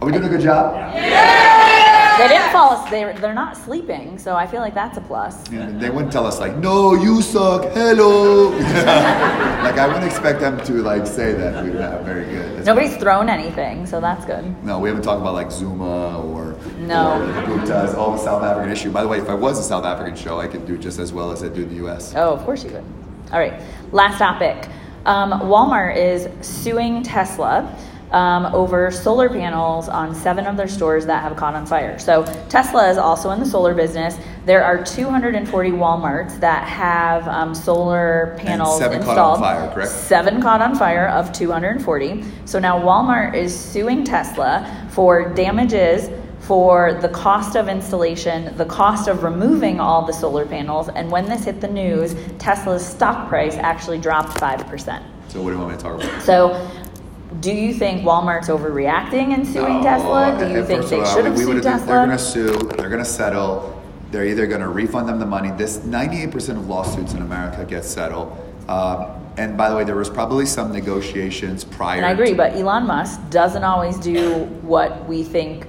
Are 0.01 0.05
we 0.05 0.13
doing 0.13 0.23
a 0.23 0.29
good 0.29 0.41
job? 0.41 1.51
They 2.17 2.27
didn't 2.27 2.51
fall. 2.51 2.71
as- 2.73 2.89
They're 2.91 3.13
they're 3.13 3.33
not 3.33 3.57
sleeping, 3.57 4.17
so 4.17 4.35
I 4.35 4.47
feel 4.47 4.61
like 4.61 4.73
that's 4.73 4.97
a 4.97 5.01
plus. 5.01 5.49
Yeah, 5.51 5.69
they 5.71 5.89
wouldn't 5.89 6.11
tell 6.13 6.25
us 6.25 6.39
like, 6.39 6.55
no, 6.57 6.93
you 6.93 7.21
suck. 7.21 7.63
Hello. 7.73 8.49
like 9.65 9.77
I 9.77 9.87
wouldn't 9.87 10.05
expect 10.05 10.39
them 10.39 10.57
to 10.65 10.73
like 10.81 11.05
say 11.07 11.33
that. 11.33 11.63
We're 11.63 11.73
not 11.79 12.03
very 12.03 12.25
good. 12.25 12.45
That's- 12.51 12.65
Nobody's 12.65 12.95
thrown 12.97 13.29
anything, 13.29 13.85
so 13.85 13.99
that's 13.99 14.25
good. 14.25 14.43
No, 14.63 14.79
we 14.79 14.89
haven't 14.89 15.03
talked 15.03 15.21
about 15.21 15.33
like 15.33 15.51
Zuma 15.51 16.19
or 16.23 16.55
No. 16.79 17.21
or 17.21 17.25
the 17.25 17.41
Guptas, 17.41 17.95
all 17.95 18.11
the 18.13 18.17
South 18.17 18.43
African 18.43 18.71
issue. 18.71 18.91
By 18.91 19.01
the 19.01 19.07
way, 19.07 19.17
if 19.19 19.29
I 19.29 19.33
was 19.35 19.59
a 19.59 19.63
South 19.63 19.85
African 19.85 20.15
show, 20.15 20.39
I 20.39 20.47
could 20.47 20.65
do 20.65 20.77
just 20.77 20.99
as 20.99 21.11
well 21.13 21.31
as 21.31 21.43
I 21.43 21.49
do 21.49 21.63
in 21.63 21.69
the 21.69 21.75
U.S. 21.85 22.13
Oh, 22.15 22.31
of 22.33 22.43
course 22.45 22.63
you 22.63 22.71
would. 22.71 22.83
All 23.33 23.39
right, 23.39 23.61
last 23.91 24.17
topic. 24.19 24.69
Um, 25.05 25.31
Walmart 25.41 25.95
is 25.97 26.27
suing 26.45 27.03
Tesla 27.03 27.71
um, 28.11 28.45
over 28.47 28.91
solar 28.91 29.29
panels 29.29 29.89
on 29.89 30.13
seven 30.13 30.45
of 30.45 30.57
their 30.57 30.67
stores 30.67 31.05
that 31.05 31.21
have 31.21 31.35
caught 31.35 31.55
on 31.55 31.65
fire. 31.65 31.97
So, 31.99 32.23
Tesla 32.49 32.89
is 32.89 32.97
also 32.97 33.31
in 33.31 33.39
the 33.39 33.45
solar 33.45 33.73
business. 33.73 34.17
There 34.45 34.63
are 34.63 34.83
240 34.83 35.71
Walmarts 35.71 36.39
that 36.39 36.67
have 36.67 37.27
um, 37.27 37.55
solar 37.55 38.35
panels 38.37 38.77
seven 38.77 39.01
caught 39.01 39.17
on 39.17 39.39
fire, 39.39 39.71
correct? 39.73 39.91
Seven 39.91 40.41
caught 40.41 40.61
on 40.61 40.75
fire 40.75 41.07
of 41.07 41.33
240. 41.33 42.23
So 42.45 42.59
now 42.59 42.79
Walmart 42.79 43.33
is 43.33 43.57
suing 43.57 44.03
Tesla 44.03 44.87
for 44.91 45.33
damages 45.33 46.09
for 46.41 46.93
the 46.93 47.09
cost 47.09 47.55
of 47.55 47.67
installation, 47.67 48.55
the 48.55 48.65
cost 48.65 49.07
of 49.07 49.23
removing 49.23 49.79
all 49.79 50.05
the 50.05 50.13
solar 50.13 50.45
panels, 50.45 50.89
and 50.89 51.09
when 51.09 51.25
this 51.25 51.45
hit 51.45 51.59
the 51.59 51.67
news, 51.67 52.15
Tesla's 52.37 52.85
stock 52.85 53.27
price 53.27 53.55
actually 53.55 53.97
dropped 53.97 54.37
5%. 54.37 55.03
So 55.27 55.41
what 55.41 55.49
do 55.49 55.55
you 55.55 55.59
want 55.59 55.71
me 55.71 55.77
to 55.77 55.83
talk 55.83 56.03
about? 56.03 56.21
So, 56.21 56.53
do 57.39 57.51
you 57.51 57.73
think 57.73 58.03
Walmart's 58.03 58.49
overreacting 58.49 59.33
and 59.33 59.45
suing 59.47 59.77
No, 59.77 59.83
Tesla? 59.83 60.37
Do 60.39 60.51
you 60.51 60.65
think 60.65 60.87
they 60.87 60.99
all, 60.99 61.05
should 61.05 61.25
have 61.25 61.37
sued 61.37 61.63
Tesla? 61.63 61.85
They're 61.87 62.05
going 62.05 62.17
to 62.17 62.19
sue. 62.19 62.57
They're 62.77 62.89
going 62.89 63.03
to 63.03 63.09
settle. 63.09 63.83
They're 64.11 64.25
either 64.25 64.47
going 64.47 64.61
to 64.61 64.69
refund 64.69 65.09
them 65.09 65.19
the 65.19 65.25
money. 65.25 65.51
This 65.51 65.79
98% 65.79 66.49
of 66.51 66.67
lawsuits 66.67 67.13
in 67.13 67.21
America 67.21 67.65
get 67.65 67.83
settled. 67.83 68.37
Um, 68.67 69.21
and 69.37 69.57
by 69.57 69.69
the 69.69 69.75
way, 69.75 69.83
there 69.83 69.95
was 69.95 70.09
probably 70.09 70.45
some 70.45 70.71
negotiations 70.71 71.63
prior. 71.63 71.97
And 71.97 72.05
I 72.05 72.11
agree, 72.11 72.33
but 72.33 72.53
Elon 72.53 72.87
Musk 72.87 73.19
doesn't 73.29 73.63
always 73.63 73.97
do 73.97 74.45
what 74.61 75.05
we 75.07 75.23
think 75.23 75.67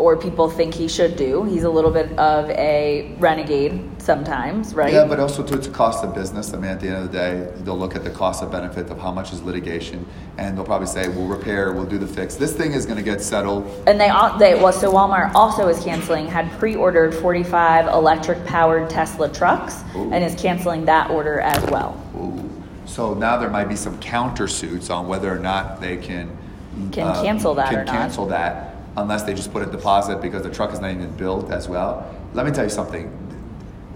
or 0.00 0.16
people 0.16 0.48
think 0.48 0.74
he 0.74 0.88
should 0.88 1.16
do. 1.16 1.44
He's 1.44 1.64
a 1.64 1.70
little 1.70 1.90
bit 1.90 2.10
of 2.18 2.48
a 2.50 3.14
renegade 3.18 3.80
sometimes, 3.98 4.74
right? 4.74 4.92
Yeah, 4.92 5.04
but 5.04 5.20
also 5.20 5.42
to 5.42 5.54
its 5.54 5.66
cost 5.68 6.02
of 6.02 6.14
business. 6.14 6.54
I 6.54 6.56
mean, 6.56 6.70
at 6.70 6.80
the 6.80 6.88
end 6.88 6.96
of 6.96 7.12
the 7.12 7.18
day, 7.18 7.52
they'll 7.58 7.78
look 7.78 7.94
at 7.94 8.02
the 8.02 8.10
cost 8.10 8.42
of 8.42 8.50
benefit 8.50 8.88
of 8.90 8.98
how 8.98 9.12
much 9.12 9.32
is 9.32 9.42
litigation, 9.42 10.06
and 10.38 10.56
they'll 10.56 10.64
probably 10.64 10.86
say, 10.86 11.08
"We'll 11.08 11.26
repair, 11.26 11.72
we'll 11.72 11.84
do 11.84 11.98
the 11.98 12.06
fix." 12.06 12.34
This 12.36 12.54
thing 12.54 12.72
is 12.72 12.86
going 12.86 12.96
to 12.96 13.04
get 13.04 13.20
settled. 13.20 13.70
And 13.86 14.00
they 14.00 14.08
all 14.08 14.38
they 14.38 14.54
well, 14.54 14.72
so 14.72 14.90
Walmart 14.92 15.34
also 15.34 15.68
is 15.68 15.82
canceling. 15.84 16.26
Had 16.26 16.50
pre-ordered 16.58 17.14
45 17.14 17.86
electric-powered 17.88 18.88
Tesla 18.88 19.28
trucks, 19.30 19.82
Ooh. 19.94 20.10
and 20.12 20.24
is 20.24 20.34
canceling 20.40 20.86
that 20.86 21.10
order 21.10 21.40
as 21.40 21.62
well. 21.70 22.00
Ooh. 22.16 22.48
So 22.86 23.14
now 23.14 23.36
there 23.36 23.50
might 23.50 23.68
be 23.68 23.76
some 23.76 24.00
countersuits 24.00 24.90
on 24.90 25.06
whether 25.06 25.30
or 25.30 25.38
not 25.38 25.80
they 25.80 25.96
can 25.96 26.28
uh, 26.28 26.90
Can 26.90 27.24
cancel 27.24 27.54
that 27.54 27.68
can 27.70 27.80
or 27.80 27.84
not. 27.84 27.94
cancel 27.94 28.26
that 28.26 28.69
unless 29.00 29.22
they 29.22 29.34
just 29.34 29.52
put 29.52 29.66
a 29.66 29.70
deposit 29.70 30.20
because 30.20 30.42
the 30.42 30.50
truck 30.50 30.72
is 30.72 30.80
not 30.80 30.90
even 30.90 31.10
built 31.16 31.50
as 31.50 31.68
well. 31.68 32.14
Let 32.34 32.46
me 32.46 32.52
tell 32.52 32.64
you 32.64 32.70
something. 32.70 33.10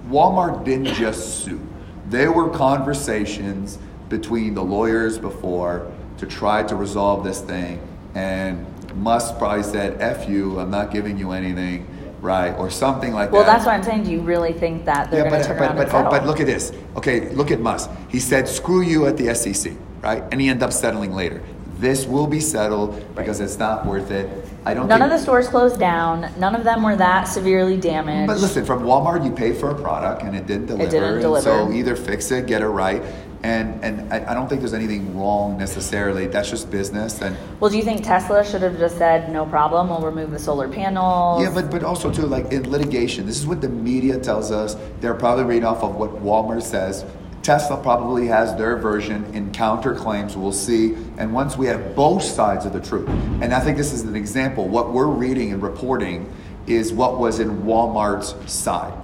Walmart 0.09 0.65
didn't 0.65 0.95
just 0.95 1.45
sue. 1.45 1.61
There 2.09 2.33
were 2.33 2.51
conversations 2.51 3.79
between 4.09 4.55
the 4.55 4.63
lawyers 4.63 5.19
before 5.19 5.91
to 6.19 6.27
try 6.27 6.63
to 6.65 6.77
resolve 6.77 7.25
this 7.25 7.41
thing, 7.41 7.81
and 8.15 8.67
Musk 8.97 9.39
probably 9.39 9.63
said, 9.63 10.01
"F 10.01 10.29
you, 10.29 10.61
I'm 10.61 10.71
not 10.71 10.91
giving 10.91 11.19
you 11.19 11.33
anything." 11.33 11.87
Right, 12.21 12.53
or 12.57 12.71
something 12.71 13.13
like 13.13 13.33
Well, 13.33 13.43
that. 13.43 13.49
Well, 13.49 13.57
that's 13.57 13.67
why 13.67 13.75
I'm 13.75 13.83
saying. 13.83 14.05
Do 14.05 14.11
you 14.11 14.23
really 14.23 14.55
think 14.55 14.87
that 14.87 15.11
they're 15.11 15.25
Yeah, 15.25 15.29
going 15.31 15.43
to 15.43 15.47
turn 15.49 15.59
but, 15.59 15.65
around 15.65 15.77
but, 15.77 15.83
and 15.83 15.91
settle? 15.91 16.07
Oh, 16.07 16.11
but 16.11 16.27
look 16.27 16.41
at 16.41 16.47
this. 16.47 16.73
Okay, 16.97 17.29
look 17.35 17.51
at 17.51 17.61
Musk. 17.61 17.91
He 18.09 18.19
said, 18.19 18.49
screw 18.49 18.81
you 18.81 19.07
at 19.07 19.19
the 19.19 19.35
SEC, 19.35 19.75
right? 20.01 20.23
And 20.33 20.41
he 20.41 20.49
ended 20.49 20.63
up 20.63 20.73
settling 20.73 21.13
later. 21.13 21.43
This 21.79 22.07
will 22.07 22.27
be 22.27 22.41
settled 22.41 23.15
because 23.15 23.41
it's 23.41 23.59
not 23.59 23.85
worth 23.85 24.11
it. 24.11 24.29
I 24.65 24.75
don't 24.75 24.89
None 24.89 25.03
of 25.03 25.11
the 25.11 25.19
stores 25.19 25.49
closed 25.49 25.79
down. 25.79 26.33
None 26.39 26.55
of 26.55 26.65
them 26.65 26.83
were 26.83 26.97
that 26.97 27.25
severely 27.25 27.77
damaged. 27.77 28.29
But 28.29 28.39
listen, 28.39 28.65
from 28.65 28.85
Walmart, 28.85 29.25
you 29.25 29.31
pay 29.33 29.53
for 29.53 29.71
a 29.71 29.75
product 29.75 30.23
and 30.23 30.35
it 30.35 30.47
didn't 30.47 30.67
deliver. 30.67 30.85
It 30.85 30.91
didn't 30.91 31.21
deliver. 31.21 31.43
So 31.43 31.73
either 31.73 31.97
fix 31.97 32.31
it, 32.31 32.47
get 32.47 32.63
it 32.63 32.69
right. 32.69 33.03
And, 33.43 33.85
and 33.85 34.11
I, 34.11 34.31
I 34.31 34.35
don't 34.35 34.49
think 34.49 34.63
there's 34.63 34.73
anything 34.73 35.19
wrong 35.19 35.59
necessarily. 35.59 36.27
That's 36.27 36.49
just 36.49 36.71
business. 36.71 37.21
And 37.21 37.37
Well, 37.61 37.71
do 37.71 37.77
you 37.77 37.83
think 37.83 38.03
Tesla 38.03 38.43
should 38.43 38.63
have 38.63 38.79
just 38.79 38.97
said, 38.97 39.31
no 39.31 39.45
problem, 39.45 39.91
we'll 39.91 40.01
remove 40.01 40.31
the 40.31 40.39
solar 40.39 40.67
panels? 40.67 41.43
Yeah, 41.43 41.53
but, 41.53 41.71
but 41.71 41.85
also 41.85 42.11
too, 42.11 42.23
like 42.23 42.51
in 42.53 42.71
litigation, 42.71 43.27
this 43.27 43.37
is 43.37 43.47
what 43.47 43.61
the 43.61 43.69
media 43.69 44.19
tells 44.19 44.51
us. 44.51 44.77
They're 45.01 45.13
probably 45.13 45.45
reading 45.45 45.67
off 45.67 45.83
of 45.83 45.97
what 45.97 46.11
Walmart 46.23 46.63
says. 46.63 47.05
Tesla 47.45 47.77
probably 47.77 48.27
has 48.27 48.57
their 48.57 48.77
version 48.79 49.23
in 49.35 49.53
counterclaims. 49.53 50.35
We'll 50.35 50.51
see. 50.51 50.95
And 51.19 51.35
once 51.35 51.59
we 51.59 51.67
have 51.67 51.95
both 51.95 52.23
sides 52.23 52.65
of 52.65 52.73
the 52.73 52.81
truth, 52.81 53.07
and 53.43 53.53
I 53.53 53.61
think 53.61 53.77
this 53.77 53.93
is 53.93 54.01
an 54.01 54.17
example, 54.17 54.67
what 54.67 54.95
we're 54.95 55.07
reading 55.07 55.53
and 55.53 55.63
reporting 55.63 56.33
is 56.67 56.91
what 56.91 57.19
was 57.19 57.41
in 57.41 57.63
Walmart's 57.65 58.35
side. 58.51 58.99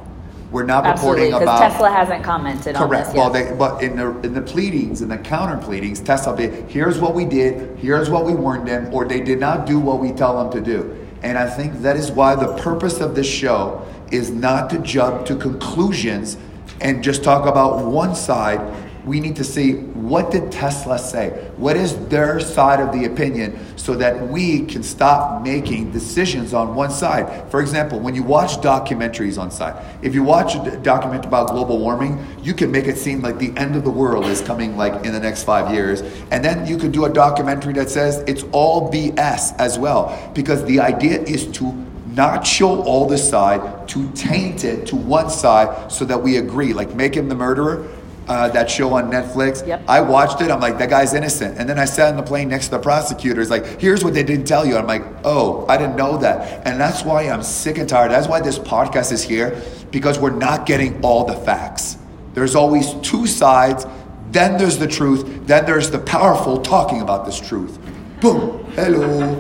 We're 0.51 0.65
not 0.65 0.87
Absolutely, 0.87 1.27
reporting 1.27 1.49
about 1.49 1.71
Tesla 1.71 1.91
hasn't 1.91 2.25
commented 2.25 2.77
on 2.77 2.89
Correct. 2.89 3.15
Well, 3.15 3.31
they, 3.31 3.53
but 3.53 3.83
in 3.83 3.95
the 3.97 4.19
in 4.21 4.35
the 4.35 4.43
pleadings, 4.43 5.01
in 5.01 5.09
the 5.09 5.19
counter 5.19 5.63
pleadings, 5.63 6.01
Tesla 6.01 6.35
be 6.35 6.49
here's 6.49 6.99
what 6.99 7.15
we 7.15 7.25
did, 7.25 7.79
here's 7.79 8.11
what 8.11 8.25
we 8.25 8.35
warned 8.35 8.67
them, 8.67 8.93
or 8.93 9.05
they 9.05 9.21
did 9.21 9.39
not 9.39 9.65
do 9.65 9.79
what 9.79 10.01
we 10.01 10.11
tell 10.11 10.43
them 10.43 10.51
to 10.53 10.61
do. 10.61 11.07
And 11.23 11.39
I 11.39 11.49
think 11.49 11.83
that 11.83 11.97
is 11.97 12.11
why 12.11 12.35
the 12.35 12.57
purpose 12.57 13.01
of 13.01 13.15
this 13.15 13.29
show 13.29 13.87
is 14.11 14.31
not 14.31 14.71
to 14.71 14.79
jump 14.81 15.27
to 15.27 15.37
conclusions 15.37 16.37
and 16.81 17.03
just 17.03 17.23
talk 17.23 17.47
about 17.47 17.85
one 17.85 18.15
side. 18.15 18.61
We 19.05 19.19
need 19.19 19.37
to 19.37 19.45
see 19.45 19.75
what 19.75 20.31
did 20.31 20.53
Tesla 20.53 20.99
say? 20.99 21.51
What 21.57 21.77
is 21.77 21.97
their 22.09 22.39
side 22.39 22.81
of 22.81 22.93
the 22.93 23.07
opinion 23.07 23.59
so 23.77 23.95
that 23.95 24.29
we 24.29 24.67
can 24.67 24.83
stop 24.83 25.43
making 25.43 25.91
decisions 25.91 26.53
on 26.53 26.75
one 26.75 26.91
side. 26.91 27.51
For 27.51 27.61
example, 27.63 27.99
when 27.99 28.15
you 28.15 28.23
watch 28.23 28.59
documentaries 28.59 29.41
on 29.41 29.51
side, 29.51 29.83
if 30.03 30.15
you 30.15 30.23
watch 30.23 30.55
a 30.55 30.77
document 30.77 31.25
about 31.25 31.49
global 31.49 31.79
warming, 31.79 32.25
you 32.43 32.53
can 32.53 32.71
make 32.71 32.87
it 32.87 32.99
seem 32.99 33.23
like 33.23 33.39
the 33.39 33.57
end 33.57 33.75
of 33.75 33.85
the 33.85 33.91
world 33.91 34.27
is 34.27 34.43
coming 34.43 34.77
like 34.77 35.05
in 35.07 35.13
the 35.13 35.21
next 35.21 35.45
5 35.45 35.73
years. 35.73 36.03
And 36.31 36.45
then 36.45 36.67
you 36.67 36.77
could 36.77 36.93
do 36.93 37.07
a 37.07 37.11
documentary 37.11 37.73
that 37.73 37.89
says 37.89 38.19
it's 38.27 38.45
all 38.53 38.93
BS 38.93 39.57
as 39.59 39.79
well 39.79 40.31
because 40.35 40.63
the 40.67 40.79
idea 40.81 41.23
is 41.23 41.47
to 41.53 41.73
not 42.15 42.47
show 42.47 42.83
all 42.83 43.07
the 43.07 43.19
side, 43.19 43.89
to 43.89 44.11
taint 44.13 44.65
it 44.65 44.87
to 44.87 44.97
one 44.97 45.31
side 45.31 45.91
so 45.91 46.05
that 46.05 46.23
we 46.23 46.37
agree. 46.37 46.73
Like 46.73 46.95
Making 46.95 47.31
a 47.31 47.35
Murderer, 47.35 47.89
uh, 48.29 48.49
that 48.51 48.71
show 48.71 48.93
on 48.95 49.11
Netflix. 49.11 49.67
Yep. 49.67 49.83
I 49.89 50.01
watched 50.01 50.41
it. 50.41 50.51
I'm 50.51 50.61
like, 50.61 50.79
that 50.79 50.89
guy's 50.89 51.15
innocent. 51.15 51.59
And 51.59 51.69
then 51.69 51.79
I 51.81 51.85
sat 51.85 52.11
on 52.11 52.17
the 52.17 52.23
plane 52.23 52.49
next 52.49 52.67
to 52.67 52.71
the 52.73 52.79
prosecutors, 52.79 53.51
like, 53.51 53.81
here's 53.81 54.05
what 54.05 54.15
they 54.15 54.23
didn't 54.23 54.47
tell 54.47 54.65
you. 54.65 54.77
I'm 54.77 54.87
like, 54.87 55.03
oh, 55.25 55.67
I 55.69 55.77
didn't 55.77 55.97
know 55.97 56.17
that. 56.19 56.67
And 56.67 56.81
that's 56.81 57.05
why 57.05 57.29
I'm 57.29 57.43
sick 57.43 57.79
and 57.79 57.89
tired. 57.89 58.13
That's 58.13 58.29
why 58.29 58.41
this 58.41 58.59
podcast 58.59 59.11
is 59.11 59.23
here, 59.23 59.61
because 59.91 60.21
we're 60.21 60.31
not 60.31 60.65
getting 60.65 61.03
all 61.03 61.25
the 61.25 61.35
facts. 61.35 61.99
There's 62.35 62.55
always 62.55 62.95
two 63.03 63.27
sides. 63.27 63.85
Then 64.31 64.57
there's 64.57 64.79
the 64.79 64.87
truth. 64.87 65.47
Then 65.49 65.67
there's 65.67 65.91
the 65.91 65.99
powerful 65.99 66.63
talking 66.63 67.03
about 67.03 67.27
this 67.27 67.41
truth. 67.41 67.81
Boom. 68.21 68.65
Hello. 68.75 69.35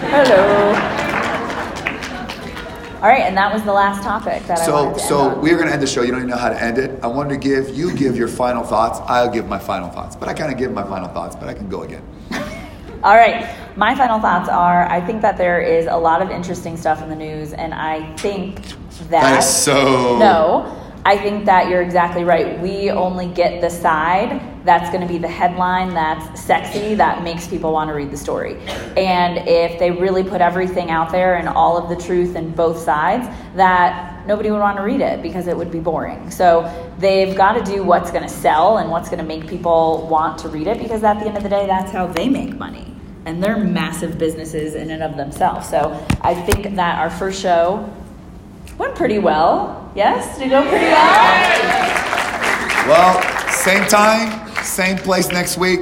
Hello. 0.00 1.11
All 3.02 3.08
right, 3.08 3.22
and 3.22 3.36
that 3.36 3.52
was 3.52 3.64
the 3.64 3.72
last 3.72 4.04
topic 4.04 4.46
that 4.46 4.60
I 4.60 4.64
So, 4.64 4.84
wanted 4.84 4.98
to 5.00 5.04
so 5.06 5.38
we're 5.40 5.58
gonna 5.58 5.72
end 5.72 5.82
the 5.82 5.88
show. 5.88 6.02
You 6.02 6.12
don't 6.12 6.20
even 6.20 6.30
know 6.30 6.36
how 6.36 6.50
to 6.50 6.62
end 6.62 6.78
it. 6.78 7.00
I 7.02 7.08
wanted 7.08 7.30
to 7.30 7.36
give 7.36 7.70
you 7.76 7.92
give 7.96 8.16
your 8.16 8.28
final 8.28 8.62
thoughts. 8.62 9.00
I'll 9.08 9.28
give 9.28 9.48
my 9.48 9.58
final 9.58 9.88
thoughts, 9.88 10.14
but 10.14 10.28
I 10.28 10.34
kind 10.34 10.52
of 10.52 10.56
give 10.58 10.72
my 10.72 10.84
final 10.84 11.08
thoughts, 11.08 11.34
but 11.34 11.48
I 11.48 11.54
can 11.54 11.68
go 11.68 11.82
again. 11.82 12.02
All 13.02 13.16
right, 13.16 13.44
my 13.76 13.96
final 13.96 14.20
thoughts 14.20 14.48
are: 14.48 14.86
I 14.88 15.00
think 15.04 15.20
that 15.22 15.36
there 15.36 15.60
is 15.60 15.86
a 15.86 15.96
lot 15.96 16.22
of 16.22 16.30
interesting 16.30 16.76
stuff 16.76 17.02
in 17.02 17.08
the 17.08 17.16
news, 17.16 17.52
and 17.54 17.74
I 17.74 18.14
think 18.18 18.62
that 19.10 19.22
That 19.22 19.38
is 19.40 19.46
so- 19.46 20.16
no. 20.18 20.72
I 21.04 21.18
think 21.18 21.46
that 21.46 21.68
you're 21.68 21.82
exactly 21.82 22.22
right. 22.22 22.60
We 22.60 22.90
only 22.90 23.26
get 23.26 23.60
the 23.60 23.70
side 23.70 24.40
that's 24.64 24.88
going 24.90 25.00
to 25.00 25.12
be 25.12 25.18
the 25.18 25.28
headline 25.28 25.92
that's 25.94 26.40
sexy, 26.40 26.94
that 26.94 27.24
makes 27.24 27.48
people 27.48 27.72
want 27.72 27.88
to 27.88 27.94
read 27.94 28.12
the 28.12 28.16
story. 28.16 28.56
And 28.96 29.48
if 29.48 29.80
they 29.80 29.90
really 29.90 30.22
put 30.22 30.40
everything 30.40 30.90
out 30.90 31.10
there 31.10 31.34
and 31.34 31.48
all 31.48 31.76
of 31.76 31.88
the 31.88 31.96
truth 31.96 32.36
and 32.36 32.54
both 32.54 32.78
sides, 32.78 33.26
that 33.56 34.24
nobody 34.28 34.52
would 34.52 34.60
want 34.60 34.76
to 34.76 34.84
read 34.84 35.00
it 35.00 35.22
because 35.22 35.48
it 35.48 35.56
would 35.56 35.72
be 35.72 35.80
boring. 35.80 36.30
So 36.30 36.70
they've 36.98 37.36
got 37.36 37.64
to 37.64 37.72
do 37.72 37.82
what's 37.82 38.12
going 38.12 38.22
to 38.22 38.28
sell 38.28 38.78
and 38.78 38.88
what's 38.88 39.08
going 39.08 39.18
to 39.18 39.24
make 39.24 39.48
people 39.48 40.06
want 40.06 40.38
to 40.40 40.48
read 40.48 40.68
it 40.68 40.78
because 40.78 41.02
at 41.02 41.18
the 41.18 41.26
end 41.26 41.36
of 41.36 41.42
the 41.42 41.48
day, 41.48 41.66
that's 41.66 41.90
how 41.90 42.06
they 42.06 42.28
make 42.28 42.56
money. 42.56 42.94
And 43.26 43.42
they're 43.42 43.58
massive 43.58 44.18
businesses 44.18 44.76
in 44.76 44.90
and 44.90 45.02
of 45.02 45.16
themselves. 45.16 45.68
So 45.68 45.92
I 46.20 46.34
think 46.34 46.76
that 46.76 46.98
our 46.98 47.10
first 47.10 47.40
show 47.40 47.92
went 48.78 48.94
pretty 48.94 49.18
well. 49.18 49.81
Yes? 49.94 50.38
Did 50.38 50.46
it 50.46 50.50
go 50.50 50.62
pretty 50.68 50.86
well? 50.86 51.92
Well, 52.88 53.50
same 53.50 53.86
time, 53.88 54.48
same 54.64 54.96
place 54.96 55.28
next 55.28 55.58
week. 55.58 55.80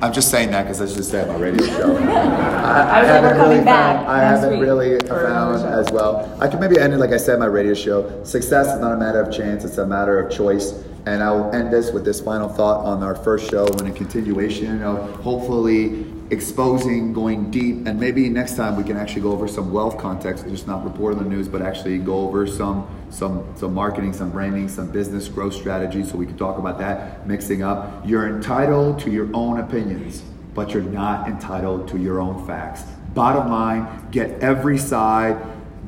I'm 0.00 0.12
just 0.12 0.30
saying 0.30 0.52
that 0.52 0.62
because 0.62 0.80
I 0.80 0.86
just 0.86 1.10
said 1.10 1.28
my 1.28 1.36
radio 1.36 1.66
show. 1.66 1.96
I, 1.96 3.02
was 3.02 3.10
like, 3.10 3.22
we're 3.22 3.36
coming 3.36 3.64
back 3.64 4.06
I 4.06 4.20
haven't 4.20 4.60
really 4.60 4.98
found 5.00 5.66
as 5.66 5.90
well. 5.90 6.36
I 6.40 6.48
could 6.48 6.60
maybe 6.60 6.78
end 6.78 6.94
it 6.94 6.98
like 6.98 7.10
I 7.10 7.16
said, 7.16 7.38
my 7.38 7.46
radio 7.46 7.74
show. 7.74 8.24
Success 8.24 8.68
is 8.74 8.80
not 8.80 8.92
a 8.92 8.96
matter 8.96 9.20
of 9.20 9.34
chance; 9.34 9.64
it's 9.64 9.78
a 9.78 9.86
matter 9.86 10.18
of 10.20 10.32
choice. 10.32 10.84
And 11.06 11.22
I 11.22 11.30
will 11.32 11.50
end 11.52 11.72
this 11.72 11.90
with 11.90 12.04
this 12.04 12.20
final 12.20 12.48
thought 12.48 12.84
on 12.84 13.02
our 13.02 13.14
first 13.14 13.50
show 13.50 13.66
and 13.66 13.88
a 13.88 13.92
continuation 13.92 14.82
of 14.82 15.16
hopefully 15.20 16.04
exposing, 16.30 17.12
going 17.12 17.50
deep, 17.50 17.86
and 17.86 17.98
maybe 17.98 18.28
next 18.28 18.56
time 18.56 18.76
we 18.76 18.84
can 18.84 18.96
actually 18.96 19.22
go 19.22 19.32
over 19.32 19.48
some 19.48 19.72
wealth 19.72 19.98
context, 19.98 20.46
just 20.48 20.66
not 20.66 20.84
report 20.84 21.16
on 21.16 21.22
the 21.22 21.28
news, 21.28 21.48
but 21.48 21.62
actually 21.62 21.98
go 21.98 22.28
over 22.28 22.46
some 22.46 22.86
some 23.10 23.46
some 23.56 23.72
marketing, 23.72 24.12
some 24.12 24.30
branding, 24.30 24.68
some 24.68 24.90
business 24.90 25.28
growth 25.28 25.54
strategies, 25.54 26.10
so 26.10 26.16
we 26.16 26.26
can 26.26 26.36
talk 26.36 26.58
about 26.58 26.78
that 26.78 27.26
mixing 27.26 27.62
up. 27.62 28.06
You're 28.06 28.28
entitled 28.28 28.98
to 29.00 29.10
your 29.10 29.28
own 29.34 29.60
opinions, 29.60 30.22
but 30.54 30.72
you're 30.72 30.82
not 30.82 31.28
entitled 31.28 31.88
to 31.88 31.98
your 31.98 32.20
own 32.20 32.46
facts. 32.46 32.82
Bottom 33.14 33.50
line, 33.50 34.08
get 34.10 34.40
every 34.40 34.78
side 34.78 35.36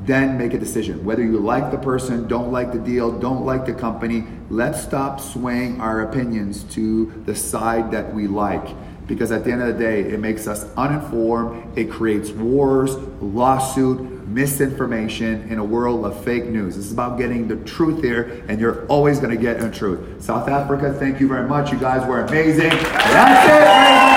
then 0.03 0.35
make 0.35 0.53
a 0.53 0.57
decision 0.57 1.05
whether 1.05 1.23
you 1.23 1.37
like 1.37 1.69
the 1.69 1.77
person 1.77 2.27
don't 2.27 2.51
like 2.51 2.71
the 2.71 2.79
deal 2.79 3.11
don't 3.19 3.45
like 3.45 3.67
the 3.67 3.73
company 3.73 4.23
let's 4.49 4.81
stop 4.81 5.19
swaying 5.19 5.79
our 5.79 6.01
opinions 6.01 6.63
to 6.63 7.11
the 7.27 7.35
side 7.35 7.91
that 7.91 8.11
we 8.11 8.25
like 8.25 8.75
because 9.11 9.31
at 9.31 9.43
the 9.43 9.51
end 9.51 9.61
of 9.61 9.67
the 9.67 9.83
day 9.83 10.01
it 10.01 10.19
makes 10.21 10.47
us 10.47 10.65
uninformed. 10.77 11.77
It 11.77 11.91
creates 11.91 12.29
wars 12.31 12.95
lawsuit 13.21 14.25
misinformation 14.25 15.49
in 15.49 15.59
a 15.59 15.63
world 15.63 16.05
of 16.05 16.23
fake 16.23 16.45
news. 16.45 16.77
This 16.77 16.85
is 16.85 16.93
about 16.93 17.17
getting 17.17 17.49
the 17.49 17.57
truth 17.57 18.01
here 18.01 18.45
and 18.47 18.59
you're 18.59 18.85
always 18.87 19.19
going 19.19 19.35
to 19.35 19.41
get 19.41 19.59
the 19.59 19.69
truth. 19.69 20.23
South 20.23 20.47
africa 20.47 20.93
thank 20.93 21.19
you 21.19 21.27
very 21.27 21.47
much. 21.47 21.71
You 21.73 21.77
guys 21.77 22.07
were 22.07 22.21
amazing. 22.21 22.69
That's 22.69 24.07
it 24.07 24.10